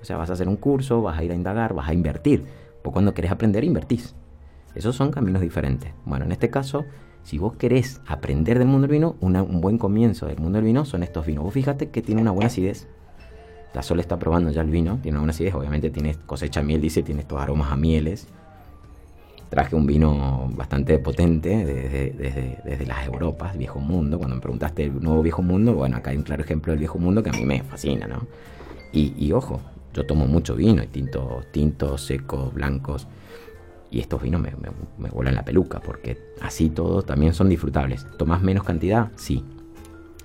O 0.00 0.04
sea, 0.04 0.16
vas 0.16 0.30
a 0.30 0.34
hacer 0.34 0.48
un 0.48 0.56
curso, 0.56 1.02
vas 1.02 1.18
a 1.18 1.24
ir 1.24 1.32
a 1.32 1.34
indagar, 1.34 1.74
vas 1.74 1.88
a 1.88 1.94
invertir. 1.94 2.44
Vos 2.82 2.92
cuando 2.92 3.14
querés 3.14 3.30
aprender, 3.30 3.64
invertís. 3.64 4.14
Esos 4.74 4.96
son 4.96 5.10
caminos 5.10 5.40
diferentes. 5.40 5.92
Bueno, 6.04 6.24
en 6.24 6.32
este 6.32 6.50
caso, 6.50 6.84
si 7.24 7.38
vos 7.38 7.54
querés 7.56 8.00
aprender 8.06 8.58
del 8.58 8.68
mundo 8.68 8.86
del 8.86 8.92
vino, 8.92 9.16
un 9.20 9.60
buen 9.60 9.78
comienzo 9.78 10.26
del 10.26 10.38
mundo 10.38 10.56
del 10.56 10.66
vino 10.66 10.84
son 10.84 11.02
estos 11.02 11.24
vinos. 11.24 11.44
Vos 11.44 11.54
fíjate 11.54 11.88
que 11.88 12.02
tiene 12.02 12.20
una 12.20 12.30
buena 12.30 12.48
acidez. 12.48 12.86
La 13.72 13.82
Sol 13.82 13.98
está 13.98 14.18
probando 14.18 14.50
ya 14.50 14.60
el 14.60 14.70
vino, 14.70 14.98
tiene 15.02 15.16
una 15.16 15.22
buena 15.22 15.30
acidez. 15.32 15.54
Obviamente 15.54 15.90
tiene 15.90 16.14
cosecha 16.26 16.62
miel, 16.62 16.82
dice, 16.82 17.02
tiene 17.02 17.22
estos 17.22 17.40
aromas 17.40 17.72
a 17.72 17.76
mieles. 17.76 18.28
Traje 19.48 19.74
un 19.74 19.86
vino 19.86 20.50
bastante 20.54 20.98
potente 20.98 21.48
desde, 21.48 22.10
desde, 22.10 22.58
desde 22.62 22.86
las 22.86 23.06
Europas, 23.06 23.56
viejo 23.56 23.80
mundo. 23.80 24.18
Cuando 24.18 24.36
me 24.36 24.42
preguntaste 24.42 24.84
el 24.84 25.02
nuevo 25.02 25.22
viejo 25.22 25.40
mundo, 25.40 25.72
bueno, 25.72 25.96
acá 25.96 26.10
hay 26.10 26.18
un 26.18 26.24
claro 26.24 26.44
ejemplo 26.44 26.72
del 26.72 26.78
viejo 26.78 26.98
mundo 26.98 27.22
que 27.22 27.30
a 27.30 27.32
mí 27.32 27.44
me 27.44 27.62
fascina, 27.62 28.06
¿no? 28.06 28.26
Y, 28.92 29.14
y 29.16 29.32
ojo, 29.32 29.60
yo 29.94 30.04
tomo 30.04 30.26
mucho 30.26 30.56
vino, 30.56 30.86
tintos, 30.88 31.50
tintos, 31.52 32.04
secos, 32.04 32.52
blancos. 32.52 33.06
Y 33.94 34.00
estos 34.00 34.20
vinos 34.20 34.40
me, 34.40 34.50
me, 34.98 35.08
vuelan 35.10 35.36
la 35.36 35.44
peluca, 35.44 35.78
porque 35.78 36.18
así 36.42 36.68
todos 36.68 37.06
también 37.06 37.32
son 37.32 37.48
disfrutables. 37.48 38.04
¿Tomás 38.18 38.42
menos 38.42 38.64
cantidad? 38.64 39.12
Sí. 39.14 39.44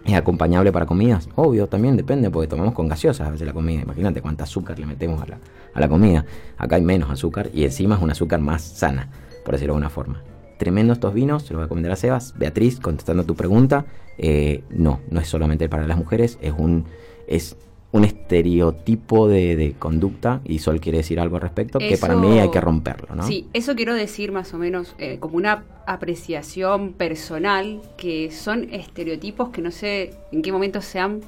¿Es 0.04 0.16
acompañable 0.16 0.72
para 0.72 0.88
comidas? 0.88 1.30
Obvio, 1.36 1.68
también 1.68 1.96
depende, 1.96 2.32
porque 2.32 2.48
tomamos 2.48 2.74
con 2.74 2.88
gaseosas 2.88 3.28
a 3.28 3.30
veces 3.30 3.46
la 3.46 3.54
comida. 3.54 3.84
Imagínate 3.84 4.24
cuánta 4.24 4.46
azúcar 4.46 4.80
le 4.80 4.88
metemos 4.88 5.22
a 5.22 5.28
la, 5.28 5.38
a 5.72 5.80
la 5.80 5.88
comida. 5.88 6.26
Acá 6.58 6.78
hay 6.78 6.82
menos 6.82 7.12
azúcar 7.12 7.52
y 7.54 7.64
encima 7.64 7.96
es 7.96 8.02
un 8.02 8.10
azúcar 8.10 8.40
más 8.40 8.64
sana, 8.64 9.12
por 9.46 9.54
decirlo 9.54 9.74
de 9.74 9.78
alguna 9.78 9.92
forma. 9.92 10.24
Tremendo 10.58 10.94
estos 10.94 11.14
vinos, 11.14 11.44
se 11.44 11.54
los 11.54 11.60
voy 11.60 11.66
a 11.66 11.70
comentar 11.70 11.92
a 11.92 11.96
Sebas. 11.96 12.34
Beatriz, 12.40 12.80
contestando 12.80 13.24
tu 13.24 13.36
pregunta, 13.36 13.86
eh, 14.18 14.64
no, 14.72 15.00
no 15.12 15.20
es 15.20 15.28
solamente 15.28 15.70
para 15.70 15.86
las 15.86 15.98
mujeres, 16.00 16.40
es 16.42 16.56
un, 16.58 16.86
es 17.28 17.56
un 17.92 18.04
estereotipo 18.06 19.28
de, 19.28 19.56
de 19.56 19.74
conducta, 19.74 20.42
y 20.46 20.60
Sol 20.60 20.80
quiere 20.80 21.00
decir 21.00 21.20
algo 21.20 21.38
al 21.38 21.42
respecto, 21.42 21.80
que 21.80 21.98
para 21.98 22.16
mí 22.16 22.40
hay 22.40 22.50
que 22.52 22.62
romperlo, 22.62 23.16
¿no? 23.16 23.24
Sí, 23.24 23.48
eso 23.54 23.76
quiero 23.76 23.96
decir 23.96 24.32
más 24.32 24.54
o 24.54 24.58
menos 24.60 24.96
eh, 25.00 25.18
como 25.20 25.38
una 25.38 25.64
apreciación 25.88 26.94
personal, 26.94 27.82
que 27.98 28.30
son 28.32 28.68
estereotipos 28.72 29.50
que 29.50 29.62
no 29.64 29.72
sé 29.72 30.14
en 30.32 30.42
qué 30.44 30.52
momento 30.52 30.82
se 30.82 31.00
han 31.00 31.22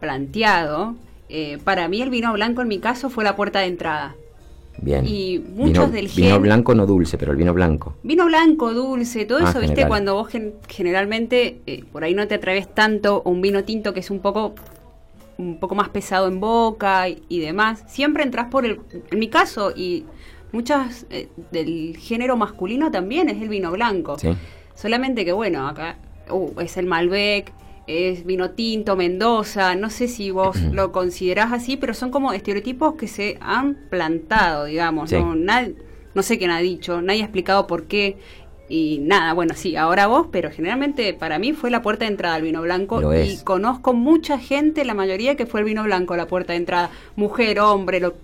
planteado. 0.00 0.94
Eh, 1.28 1.58
para 1.64 1.88
mí 1.88 2.00
el 2.00 2.10
vino 2.10 2.32
blanco 2.32 2.62
en 2.62 2.68
mi 2.68 2.78
caso 2.78 3.10
fue 3.10 3.24
la 3.24 3.36
puerta 3.36 3.58
de 3.60 3.66
entrada. 3.66 4.14
Bien. 4.80 5.04
Y 5.04 5.40
muchos 5.40 5.72
vino, 5.72 5.88
del 5.88 6.08
vino 6.08 6.34
gen- 6.34 6.42
blanco 6.42 6.74
no 6.76 6.86
dulce, 6.86 7.18
pero 7.18 7.32
el 7.32 7.36
vino 7.38 7.52
blanco. 7.52 7.96
Vino 8.04 8.24
blanco, 8.26 8.72
dulce, 8.72 9.26
todo 9.26 9.40
Ah, 9.44 9.50
eso, 9.50 9.58
¿viste? 9.60 9.86
Cuando 9.88 10.14
vos 10.14 10.28
gen- 10.28 10.54
generalmente 10.68 11.60
eh, 11.66 11.82
por 11.90 12.04
ahí 12.04 12.14
no 12.14 12.28
te 12.28 12.36
atreves 12.36 12.72
tanto 12.72 13.22
a 13.26 13.28
un 13.28 13.40
vino 13.42 13.64
tinto 13.64 13.92
que 13.92 14.00
es 14.00 14.10
un 14.12 14.20
poco 14.20 14.54
un 15.38 15.58
poco 15.60 15.74
más 15.74 15.88
pesado 15.88 16.28
en 16.28 16.40
boca 16.40 17.08
y, 17.08 17.22
y 17.28 17.38
demás, 17.40 17.84
siempre 17.88 18.22
entras 18.24 18.48
por 18.48 18.66
el 18.66 18.80
en 19.10 19.18
mi 19.18 19.28
caso 19.28 19.72
y 19.74 20.04
muchas 20.52 21.06
eh, 21.10 21.28
del 21.52 21.96
género 21.96 22.36
masculino 22.36 22.90
también 22.90 23.28
es 23.28 23.40
el 23.40 23.48
vino 23.48 23.70
blanco. 23.70 24.18
Sí. 24.18 24.30
Solamente 24.74 25.24
que 25.24 25.32
bueno, 25.32 25.66
acá 25.68 25.98
uh, 26.30 26.60
es 26.60 26.76
el 26.76 26.86
Malbec, 26.86 27.52
es 27.86 28.24
vino 28.26 28.50
tinto, 28.50 28.96
Mendoza, 28.96 29.74
no 29.74 29.90
sé 29.90 30.08
si 30.08 30.30
vos 30.30 30.60
lo 30.72 30.92
considerás 30.92 31.52
así, 31.52 31.76
pero 31.76 31.94
son 31.94 32.10
como 32.10 32.32
estereotipos 32.32 32.94
que 32.94 33.08
se 33.08 33.38
han 33.40 33.76
plantado, 33.90 34.64
digamos, 34.66 35.10
Sí. 35.10 35.16
¿no? 35.16 35.34
Nad- 35.34 35.72
no 36.14 36.22
sé 36.22 36.36
quién 36.38 36.50
ha 36.50 36.58
dicho, 36.58 37.00
nadie 37.00 37.22
ha 37.22 37.24
explicado 37.24 37.66
por 37.66 37.84
qué. 37.84 38.18
Y 38.68 38.98
nada, 39.00 39.32
bueno, 39.32 39.54
sí, 39.56 39.76
ahora 39.76 40.06
vos, 40.06 40.26
pero 40.30 40.50
generalmente 40.50 41.14
para 41.14 41.38
mí 41.38 41.52
fue 41.54 41.70
la 41.70 41.80
puerta 41.80 42.04
de 42.04 42.10
entrada 42.10 42.36
el 42.36 42.42
vino 42.42 42.60
blanco. 42.62 43.00
Lo 43.00 43.14
y 43.14 43.30
es. 43.32 43.42
conozco 43.42 43.94
mucha 43.94 44.38
gente, 44.38 44.84
la 44.84 44.94
mayoría 44.94 45.36
que 45.36 45.46
fue 45.46 45.60
el 45.60 45.66
vino 45.66 45.82
blanco 45.84 46.16
la 46.16 46.26
puerta 46.26 46.52
de 46.52 46.58
entrada. 46.58 46.90
Mujer, 47.16 47.60
hombre, 47.60 47.98
lo, 48.00 48.14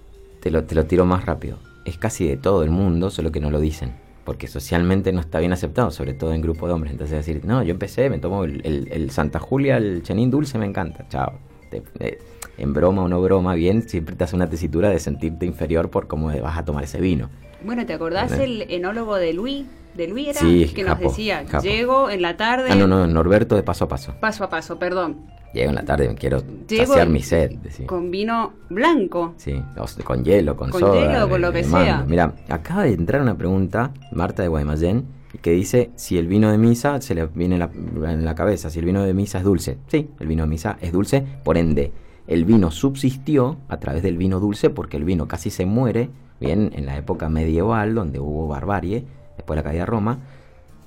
Te 0.41 0.51
lo, 0.51 0.65
te 0.65 0.75
lo 0.75 0.85
tiro 0.85 1.07
más 1.07 1.25
rápido. 1.25 1.59
Es 1.87 1.97
casi 1.99 2.27
de 2.29 2.37
todo 2.37 2.63
el 2.63 2.71
mundo, 2.71 3.11
solo 3.11 3.33
que 3.33 3.41
no 3.41 3.51
lo 3.51 3.61
dicen. 3.61 3.93
Porque 4.25 4.47
socialmente 4.47 5.13
no 5.13 5.21
está 5.21 5.39
bien 5.39 5.53
aceptado, 5.53 5.91
sobre 5.91 6.15
todo 6.15 6.33
en 6.33 6.41
grupo 6.41 6.67
de 6.67 6.73
hombres. 6.75 6.93
Entonces 6.93 7.17
decir, 7.17 7.43
no, 7.45 7.63
yo 7.63 7.71
empecé, 7.73 8.09
me 8.11 8.19
tomo 8.19 8.45
el, 8.45 8.61
el- 8.65 8.89
el 8.91 9.11
Santa 9.11 9.39
Julia, 9.39 9.77
el 9.79 10.03
Chenín 10.03 10.31
dulce, 10.31 10.59
me 10.59 10.67
encanta. 10.67 11.07
Chao. 11.09 11.33
te- 11.71 11.83
eh, 12.01 12.19
en 12.57 12.73
broma 12.73 13.03
o 13.03 13.09
no 13.09 13.21
broma, 13.21 13.55
bien, 13.55 13.89
siempre 13.89 14.15
te 14.15 14.25
hace 14.25 14.37
una 14.37 14.49
tesitura 14.49 14.89
de 14.91 14.99
sentirte 14.99 15.45
inferior 15.45 15.91
por 15.91 16.07
cómo 16.07 16.27
vas 16.41 16.57
a 16.59 16.65
tomar 16.65 16.85
ese 16.85 17.01
vino. 17.01 17.29
Bueno, 17.65 17.85
¿te 17.85 17.95
acordás 17.95 18.31
el 18.33 18.63
enólogo 18.71 19.17
de 19.17 19.33
Luis? 19.33 19.65
De 19.97 20.09
Luis 20.09 20.29
era 20.29 20.41
Sí, 20.41 20.73
que 20.75 20.83
nos 20.85 20.99
decía, 20.99 21.45
llego 21.63 22.11
en 22.11 22.21
la 22.23 22.37
tarde, 22.37 22.69
Ah, 22.71 22.75
no, 22.75 22.87
no, 22.87 23.07
Norberto 23.07 23.55
de 23.57 23.63
paso 23.63 23.85
a 23.85 23.89
paso. 23.89 24.15
paso 24.21 24.45
a 24.45 24.49
paso, 24.49 24.79
perdón, 24.79 25.27
Llego 25.53 25.69
en 25.69 25.77
la 25.77 25.85
tarde, 25.85 26.13
quiero 26.19 26.43
Llego 26.69 26.87
saciar 26.87 27.09
mi 27.09 27.23
sed. 27.23 27.53
decía. 27.63 27.87
con 27.87 28.11
vino 28.11 28.55
blanco. 28.71 29.35
Sí, 29.37 29.63
con 30.03 30.25
hielo, 30.25 30.57
con, 30.57 30.71
Con 30.71 30.81
soda. 30.81 30.95
hielo, 31.13 31.29
con 31.29 31.41
lo 31.41 31.53
que 31.53 31.63
sea. 31.63 32.05
Mira, 32.09 32.35
acaba 32.49 32.83
de 32.83 32.93
entrar 32.95 33.23
una 33.23 33.37
pregunta, 33.39 33.93
Marta 34.11 34.43
de 34.43 34.49
Guaymallén, 34.49 35.05
que 35.43 35.53
dice 35.53 35.91
si 35.95 36.19
el 36.19 36.27
vino 36.27 36.51
de 36.51 36.59
misa 36.59 37.01
se 37.01 37.15
le 37.15 37.27
viene 37.27 37.55
en 37.55 37.61
la, 37.61 37.71
en 38.13 38.25
la 38.25 38.35
cabeza, 38.35 38.69
si 38.69 38.81
el 38.81 38.85
vino 38.85 39.05
de 39.05 39.15
misa 39.15 39.39
es 39.39 39.45
dulce. 39.45 39.79
Sí, 39.87 40.09
el 40.19 40.27
vino 40.27 40.43
de 40.43 40.49
misa 40.49 40.77
es 40.81 40.91
dulce, 40.91 41.25
por 41.45 41.57
ende, 41.57 41.93
el 42.27 42.45
vino 42.45 42.73
subsistió 42.73 43.59
a 43.69 43.77
través 43.79 44.03
del 44.03 44.17
vino 44.17 44.41
dulce 44.41 44.71
porque 44.71 44.97
el 44.97 45.05
vino 45.05 45.29
casi 45.29 45.51
se 45.51 45.67
muere, 45.67 46.11
bien, 46.41 46.73
en 46.75 46.85
la 46.87 46.97
época 46.97 47.29
medieval, 47.29 47.95
donde 47.95 48.19
hubo 48.19 48.49
barbarie, 48.49 49.05
después 49.45 49.57
de 49.57 49.63
la 49.63 49.69
caída 49.69 49.83
de 49.83 49.87
Roma, 49.87 50.19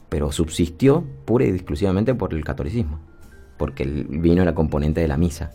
pero 0.09 0.31
subsistió 0.31 1.05
pura 1.25 1.45
y 1.45 1.49
exclusivamente 1.49 2.15
por 2.15 2.33
el 2.33 2.43
catolicismo, 2.43 2.99
porque 3.57 3.83
el 3.83 4.05
vino 4.05 4.41
era 4.41 4.55
componente 4.55 4.99
de 4.99 5.07
la 5.07 5.17
misa. 5.17 5.51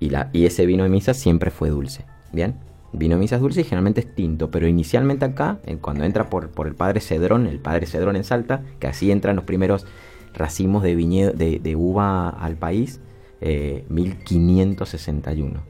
Y, 0.00 0.10
la, 0.10 0.28
y 0.32 0.44
ese 0.44 0.66
vino 0.66 0.82
de 0.82 0.90
misa 0.90 1.14
siempre 1.14 1.50
fue 1.50 1.70
dulce. 1.70 2.04
¿Bien? 2.32 2.56
Vino 2.92 3.14
de 3.14 3.20
misa 3.20 3.36
es 3.36 3.42
dulce 3.42 3.60
y 3.60 3.64
generalmente 3.64 4.00
es 4.00 4.14
tinto. 4.14 4.50
Pero 4.50 4.66
inicialmente 4.66 5.24
acá, 5.24 5.58
eh, 5.64 5.78
cuando 5.80 6.04
entra 6.04 6.28
por, 6.28 6.50
por 6.50 6.66
el 6.66 6.74
padre 6.74 7.00
Cedrón, 7.00 7.46
el 7.46 7.60
padre 7.60 7.86
Cedrón 7.86 8.16
en 8.16 8.24
Salta, 8.24 8.62
que 8.80 8.88
así 8.88 9.10
entran 9.10 9.36
los 9.36 9.44
primeros 9.44 9.86
racimos 10.34 10.82
de, 10.82 10.94
viñedo, 10.94 11.32
de, 11.32 11.76
uva 11.76 12.28
al 12.28 12.56
país, 12.56 13.00
eh, 13.40 13.84
1561. 13.88 15.60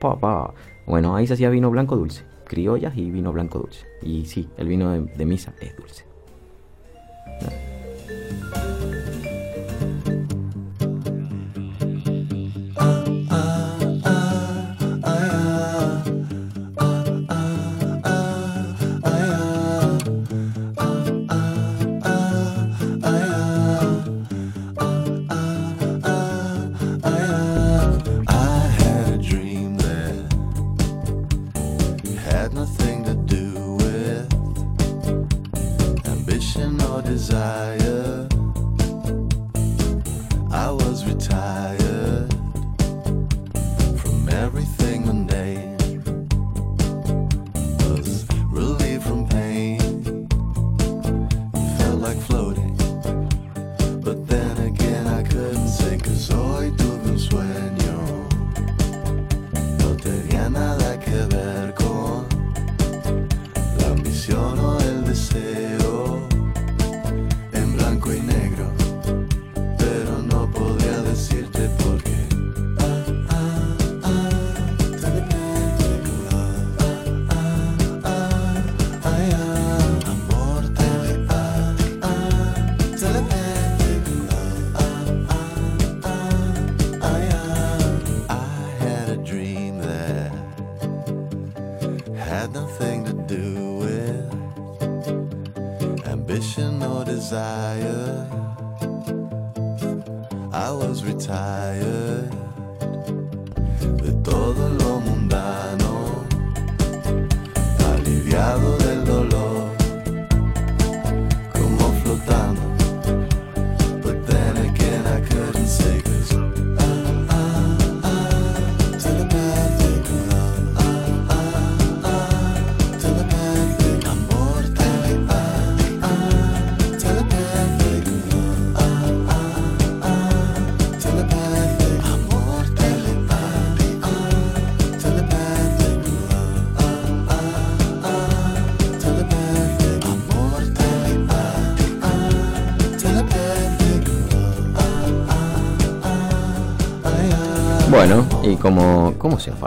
Pa, 0.00 0.18
pa. 0.18 0.54
Bueno, 0.86 1.16
ahí 1.16 1.26
se 1.26 1.34
hacía 1.34 1.50
vino 1.50 1.70
blanco 1.70 1.96
dulce. 1.96 2.24
Criollas 2.50 2.96
y 2.96 3.08
vino 3.12 3.32
blanco 3.32 3.60
dulce. 3.60 3.86
Y 4.02 4.26
sí, 4.26 4.48
el 4.56 4.66
vino 4.66 4.90
de, 4.90 5.24
misa 5.24 5.54
es 5.60 5.76
dulce. 5.76 6.04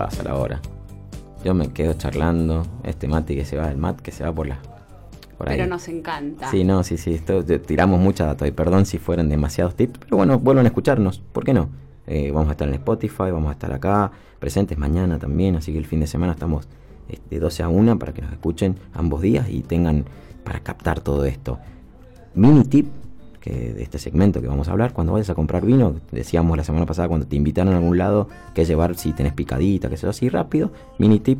Pasa 0.04 0.22
la 0.24 0.36
hora? 0.36 0.60
Yo 1.46 1.54
me 1.54 1.70
quedo 1.70 1.94
charlando. 1.94 2.66
Este 2.84 3.08
Mati 3.08 3.36
que 3.36 3.46
se 3.46 3.58
va, 3.58 3.70
el 3.70 3.78
Mat 3.78 4.02
que 4.02 4.12
se 4.12 4.26
va 4.26 4.34
por 4.34 4.48
la. 4.48 4.60
Por 5.38 5.48
ahí. 5.48 5.58
Pero 5.58 5.70
nos 5.70 5.88
encanta. 5.88 6.52
Sí, 6.52 6.66
no, 6.66 6.84
sí, 6.84 6.98
sí, 6.98 7.14
esto, 7.14 7.44
tiramos 7.44 8.02
mucha 8.02 8.26
data 8.26 8.46
y 8.46 8.52
perdón 8.52 8.86
si 8.86 8.98
fueron 8.98 9.30
demasiados 9.30 9.76
tips, 9.76 10.00
pero 10.00 10.18
bueno, 10.18 10.40
vuelvan 10.40 10.66
a 10.66 10.70
escucharnos, 10.70 11.20
¿por 11.32 11.46
qué 11.46 11.54
no? 11.54 11.70
Eh, 12.06 12.32
vamos 12.32 12.50
a 12.50 12.52
estar 12.52 12.68
en 12.68 12.74
Spotify, 12.74 13.32
vamos 13.32 13.50
a 13.50 13.54
estar 13.54 13.72
acá, 13.72 14.12
presentes 14.40 14.78
mañana 14.78 15.20
también, 15.20 15.56
así 15.56 15.72
que 15.72 15.78
el 15.78 15.86
fin 15.86 16.02
de 16.02 16.08
semana 16.08 16.34
estamos 16.34 16.68
de 17.30 17.40
12 17.40 17.64
a 17.64 17.70
1 17.70 17.98
para 17.98 18.14
que 18.14 18.22
nos 18.22 18.32
escuchen 18.32 18.76
ambos 18.94 19.22
días 19.22 19.50
y 19.50 19.62
tengan 19.62 20.06
para 20.44 20.60
captar 20.60 21.00
todo 21.00 21.24
esto. 21.26 21.60
Mini 22.36 22.64
tip 22.66 22.88
que 23.44 23.74
de 23.74 23.84
este 23.84 24.00
segmento 24.00 24.40
que 24.40 24.48
vamos 24.48 24.70
a 24.70 24.72
hablar, 24.72 24.94
cuando 24.94 25.12
vayas 25.12 25.30
a 25.30 25.36
comprar 25.36 25.66
vino, 25.66 25.96
decíamos 26.14 26.56
la 26.56 26.64
semana 26.64 26.86
pasada 26.86 27.10
cuando 27.10 27.28
te 27.28 27.36
invitaron 27.36 27.74
a 27.74 27.78
algún 27.78 27.98
lado 27.98 28.30
que 28.54 28.64
llevar 28.64 28.96
si 28.96 29.12
tenés 29.12 29.34
picadita, 29.34 29.90
que 29.90 29.98
sea 29.98 30.12
así 30.12 30.30
rápido, 30.30 30.72
mini 30.98 31.20
tip, 31.20 31.40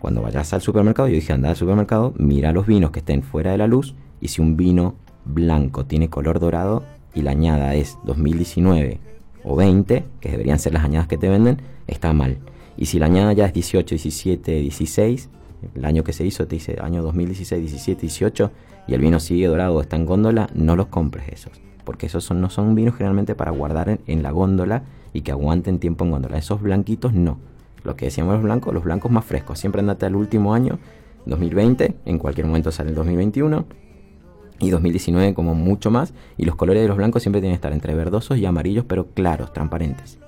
cuando 0.00 0.22
vayas 0.22 0.54
al 0.54 0.62
supermercado, 0.62 1.08
yo 1.08 1.14
dije 1.14 1.34
anda 1.34 1.50
al 1.50 1.56
supermercado, 1.56 2.14
mira 2.16 2.52
los 2.52 2.66
vinos 2.66 2.90
que 2.90 3.00
estén 3.00 3.22
fuera 3.22 3.50
de 3.50 3.58
la 3.58 3.66
luz 3.66 3.94
y 4.18 4.28
si 4.28 4.40
un 4.40 4.56
vino 4.56 4.94
blanco 5.26 5.84
tiene 5.84 6.08
color 6.08 6.40
dorado 6.40 6.84
y 7.14 7.20
la 7.20 7.32
añada 7.32 7.74
es 7.74 7.98
2019 8.04 8.98
o 9.44 9.56
20, 9.56 10.04
que 10.20 10.30
deberían 10.30 10.58
ser 10.58 10.72
las 10.72 10.84
añadas 10.84 11.06
que 11.06 11.18
te 11.18 11.28
venden, 11.28 11.60
está 11.86 12.14
mal. 12.14 12.38
Y 12.78 12.86
si 12.86 12.98
la 12.98 13.06
añada 13.06 13.34
ya 13.34 13.44
es 13.44 13.52
18, 13.52 13.94
17, 13.94 14.52
16, 14.52 15.28
el 15.74 15.84
año 15.84 16.04
que 16.04 16.12
se 16.12 16.24
hizo 16.24 16.46
te 16.46 16.56
dice 16.56 16.78
año 16.80 17.02
2016, 17.02 17.60
17, 17.60 18.00
18 18.02 18.50
y 18.88 18.94
el 18.94 19.00
vino 19.00 19.20
sigue 19.20 19.46
dorado 19.46 19.74
o 19.74 19.80
está 19.80 19.96
en 19.96 20.06
góndola, 20.06 20.48
no 20.54 20.76
los 20.76 20.86
compres 20.86 21.28
esos. 21.28 21.52
Porque 21.84 22.06
esos 22.06 22.24
son, 22.24 22.40
no 22.40 22.50
son 22.50 22.74
vinos 22.74 22.96
generalmente 22.96 23.34
para 23.34 23.50
guardar 23.50 23.88
en, 23.88 24.00
en 24.06 24.22
la 24.22 24.30
góndola 24.30 24.82
y 25.12 25.22
que 25.22 25.32
aguanten 25.32 25.78
tiempo 25.78 26.04
en 26.04 26.10
góndola. 26.10 26.38
Esos 26.38 26.60
blanquitos 26.60 27.12
no. 27.12 27.38
Lo 27.84 27.96
que 27.96 28.06
decíamos 28.06 28.34
los 28.34 28.42
blancos, 28.42 28.74
los 28.74 28.84
blancos 28.84 29.10
más 29.10 29.24
frescos. 29.24 29.58
Siempre 29.58 29.80
andate 29.80 30.06
al 30.06 30.16
último 30.16 30.54
año, 30.54 30.78
2020, 31.26 31.94
en 32.04 32.18
cualquier 32.18 32.46
momento 32.46 32.72
sale 32.72 32.90
el 32.90 32.96
2021 32.96 33.64
y 34.58 34.70
2019 34.70 35.34
como 35.34 35.54
mucho 35.54 35.90
más. 35.90 36.14
Y 36.36 36.44
los 36.44 36.56
colores 36.56 36.82
de 36.82 36.88
los 36.88 36.96
blancos 36.96 37.22
siempre 37.22 37.40
tienen 37.40 37.54
que 37.54 37.56
estar 37.58 37.72
entre 37.72 37.94
verdosos 37.94 38.38
y 38.38 38.46
amarillos, 38.46 38.84
pero 38.86 39.06
claros, 39.08 39.52
transparentes. 39.52 40.18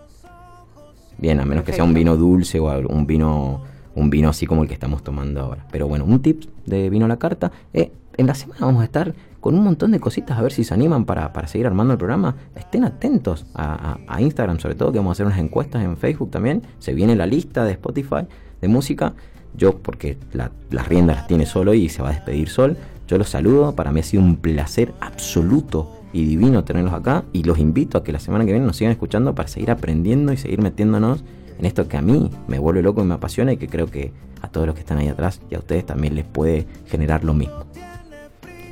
Bien, 1.19 1.41
a 1.41 1.45
menos 1.45 1.65
que 1.65 1.73
sea 1.73 1.85
un 1.85 1.95
vino 1.95 2.17
dulce 2.17 2.61
o 2.61 2.67
un 2.89 3.07
vino, 3.07 3.63
un 3.99 4.11
vino 4.11 4.29
así 4.29 4.47
como 4.47 4.63
el 4.63 4.69
que 4.69 4.75
estamos 4.75 5.03
tomando 5.03 5.41
ahora. 5.41 5.67
Pero 5.71 5.89
bueno, 5.89 6.05
un 6.05 6.21
tip 6.21 6.45
de 6.67 6.89
vino 6.91 7.05
a 7.05 7.09
la 7.09 7.19
carta 7.19 7.51
es 7.73 7.89
en 8.17 8.27
la 8.27 8.35
semana 8.35 8.67
vamos 8.67 8.83
a 8.83 8.85
estar 8.85 9.15
con 9.41 9.55
un 9.55 9.63
montón 9.63 9.93
de 9.93 10.01
cositas 10.01 10.37
a 10.37 10.43
ver 10.43 10.51
si 10.53 10.65
se 10.65 10.75
animan 10.75 11.05
para, 11.05 11.33
para 11.33 11.47
seguir 11.47 11.67
armando 11.69 11.93
el 11.93 11.99
programa. 11.99 12.35
Estén 12.57 12.83
atentos 12.85 13.47
a 13.55 14.21
Instagram, 14.21 14.59
sobre 14.59 14.75
todo, 14.75 14.91
que 14.91 14.99
vamos 14.99 15.11
a 15.11 15.13
hacer 15.13 15.27
unas 15.27 15.39
encuestas 15.39 15.85
en 15.85 15.97
Facebook 15.97 16.31
también. 16.31 16.63
Se 16.81 16.93
viene 16.95 17.15
la 17.15 17.27
lista 17.27 17.65
de 17.65 17.73
Spotify 17.73 18.27
de 18.61 18.69
música. 18.69 19.15
Yo, 19.57 19.79
porque 19.79 20.19
la- 20.33 20.51
las 20.71 20.89
riendas 20.89 21.17
las 21.17 21.27
tiene 21.29 21.47
solo 21.47 21.75
y 21.75 21.89
se 21.89 22.03
va 22.03 22.09
a 22.11 22.13
despedir 22.13 22.49
Sol, 22.49 22.77
yo 23.07 23.19
los 23.19 23.29
saludo. 23.29 23.75
Para 23.77 23.93
mí 23.93 24.01
ha 24.01 24.03
sido 24.03 24.23
un 24.25 24.37
placer 24.37 24.93
absoluto 25.01 25.93
y 26.13 26.25
divino 26.25 26.65
tenerlos 26.65 26.93
acá. 26.93 27.25
Y 27.33 27.45
los 27.45 27.59
invito 27.59 27.99
a 27.99 28.03
que 28.05 28.11
la 28.13 28.19
semana 28.19 28.45
que 28.45 28.51
viene 28.53 28.67
nos 28.67 28.77
sigan 28.77 28.91
escuchando 28.93 29.35
para 29.35 29.49
seguir 29.49 29.71
aprendiendo 29.71 30.33
y 30.33 30.37
seguir 30.37 30.61
metiéndonos 30.61 31.23
en 31.59 31.65
esto 31.65 31.89
que 31.89 31.97
a 31.97 32.03
mí 32.03 32.31
me 32.47 32.59
vuelve 32.59 32.83
loco 32.83 33.03
y 33.03 33.05
me 33.05 33.15
apasiona 33.15 33.53
y 33.53 33.57
que 33.57 33.69
creo 33.69 33.87
que 33.87 34.13
a 34.41 34.49
todos 34.49 34.67
los 34.67 34.75
que 34.75 34.81
están 34.81 34.99
ahí 34.99 35.09
atrás 35.09 35.41
y 35.51 35.55
a 35.55 35.59
ustedes 35.59 35.85
también 35.85 36.15
les 36.15 36.25
puede 36.25 36.67
generar 36.87 37.25
lo 37.25 37.35
mismo. 37.35 37.65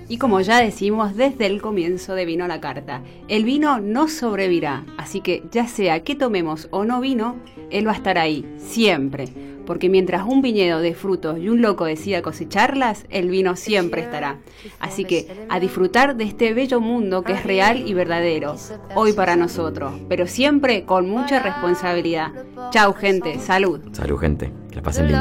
Y 0.09 0.19
como 0.19 0.41
ya 0.41 0.61
decimos 0.61 1.17
desde 1.17 1.47
el 1.47 1.61
comienzo 1.61 2.15
de 2.15 2.25
Vino 2.25 2.45
a 2.45 2.49
la 2.49 2.61
Carta, 2.61 3.03
el 3.27 3.45
vino 3.45 3.81
no 3.81 4.07
sobrevivirá, 4.07 4.87
así 4.99 5.21
que 5.21 5.43
ya 5.51 5.67
sea 5.67 6.05
que 6.05 6.15
tomemos 6.15 6.69
o 6.71 6.85
no 6.85 7.01
vino, 7.01 7.35
él 7.71 7.89
va 7.89 7.93
a 7.93 7.97
estar 7.97 8.17
ahí, 8.17 8.47
siempre. 8.57 9.56
Porque 9.67 9.89
mientras 9.89 10.25
un 10.25 10.41
viñedo 10.43 10.81
de 10.81 10.95
frutos 10.95 11.39
y 11.39 11.49
un 11.49 11.61
loco 11.61 11.85
decida 11.85 12.23
cosecharlas, 12.23 13.05
el 13.11 13.29
vino 13.29 13.57
siempre 13.57 14.01
estará. 14.01 14.39
Así 14.81 15.05
que 15.05 15.47
a 15.49 15.61
disfrutar 15.61 16.17
de 16.17 16.25
este 16.25 16.55
bello 16.55 16.81
mundo 16.81 17.23
que 17.23 17.33
es 17.33 17.45
real 17.45 17.87
y 17.87 17.93
verdadero, 17.93 18.57
hoy 18.95 19.13
para 19.13 19.37
nosotros, 19.37 19.93
pero 20.09 20.27
siempre 20.27 20.85
con 20.85 21.09
mucha 21.11 21.41
responsabilidad. 21.41 22.33
Chau 22.71 22.95
gente, 22.95 23.39
salud. 23.41 23.81
Salud 23.93 24.19
gente, 24.19 24.53
que 24.71 24.77
la 24.77 24.83
pasen 24.83 25.09
lindo. 25.09 25.21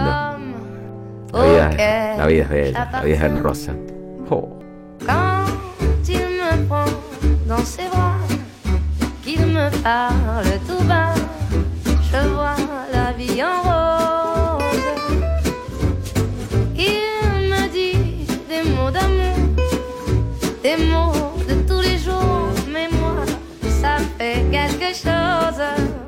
La 1.34 1.44
vida, 1.44 2.16
la 2.18 2.28
vida 2.28 2.44
es 2.44 2.50
bella, 2.50 2.90
la 2.92 3.02
vida 3.02 3.16
es 3.16 3.22
hermosa. 3.24 3.76
Oh. 4.30 4.50
Qu'il 9.26 9.44
me 9.48 9.72
parle 9.82 10.60
tout 10.68 10.84
bas, 10.88 11.16
je 12.12 12.28
vois 12.30 12.56
la 12.92 13.12
vie 13.14 13.42
en 13.42 13.64
rose. 13.64 13.95
Des 20.66 20.78
mots 20.78 21.14
de 21.48 21.54
tous 21.68 21.82
les 21.82 22.00
jours, 22.00 22.50
mais 22.74 22.88
moi, 22.90 23.24
ça 23.82 23.98
fait 24.18 24.44
quelque 24.52 24.96
chose. 24.96 26.05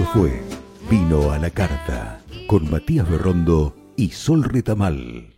Esto 0.00 0.12
fue 0.18 0.42
Vino 0.88 1.30
a 1.30 1.38
la 1.38 1.50
Carta 1.50 2.22
con 2.46 2.70
Matías 2.70 3.08
Berrondo 3.08 3.76
y 3.96 4.08
Sol 4.10 4.44
Retamal. 4.44 5.29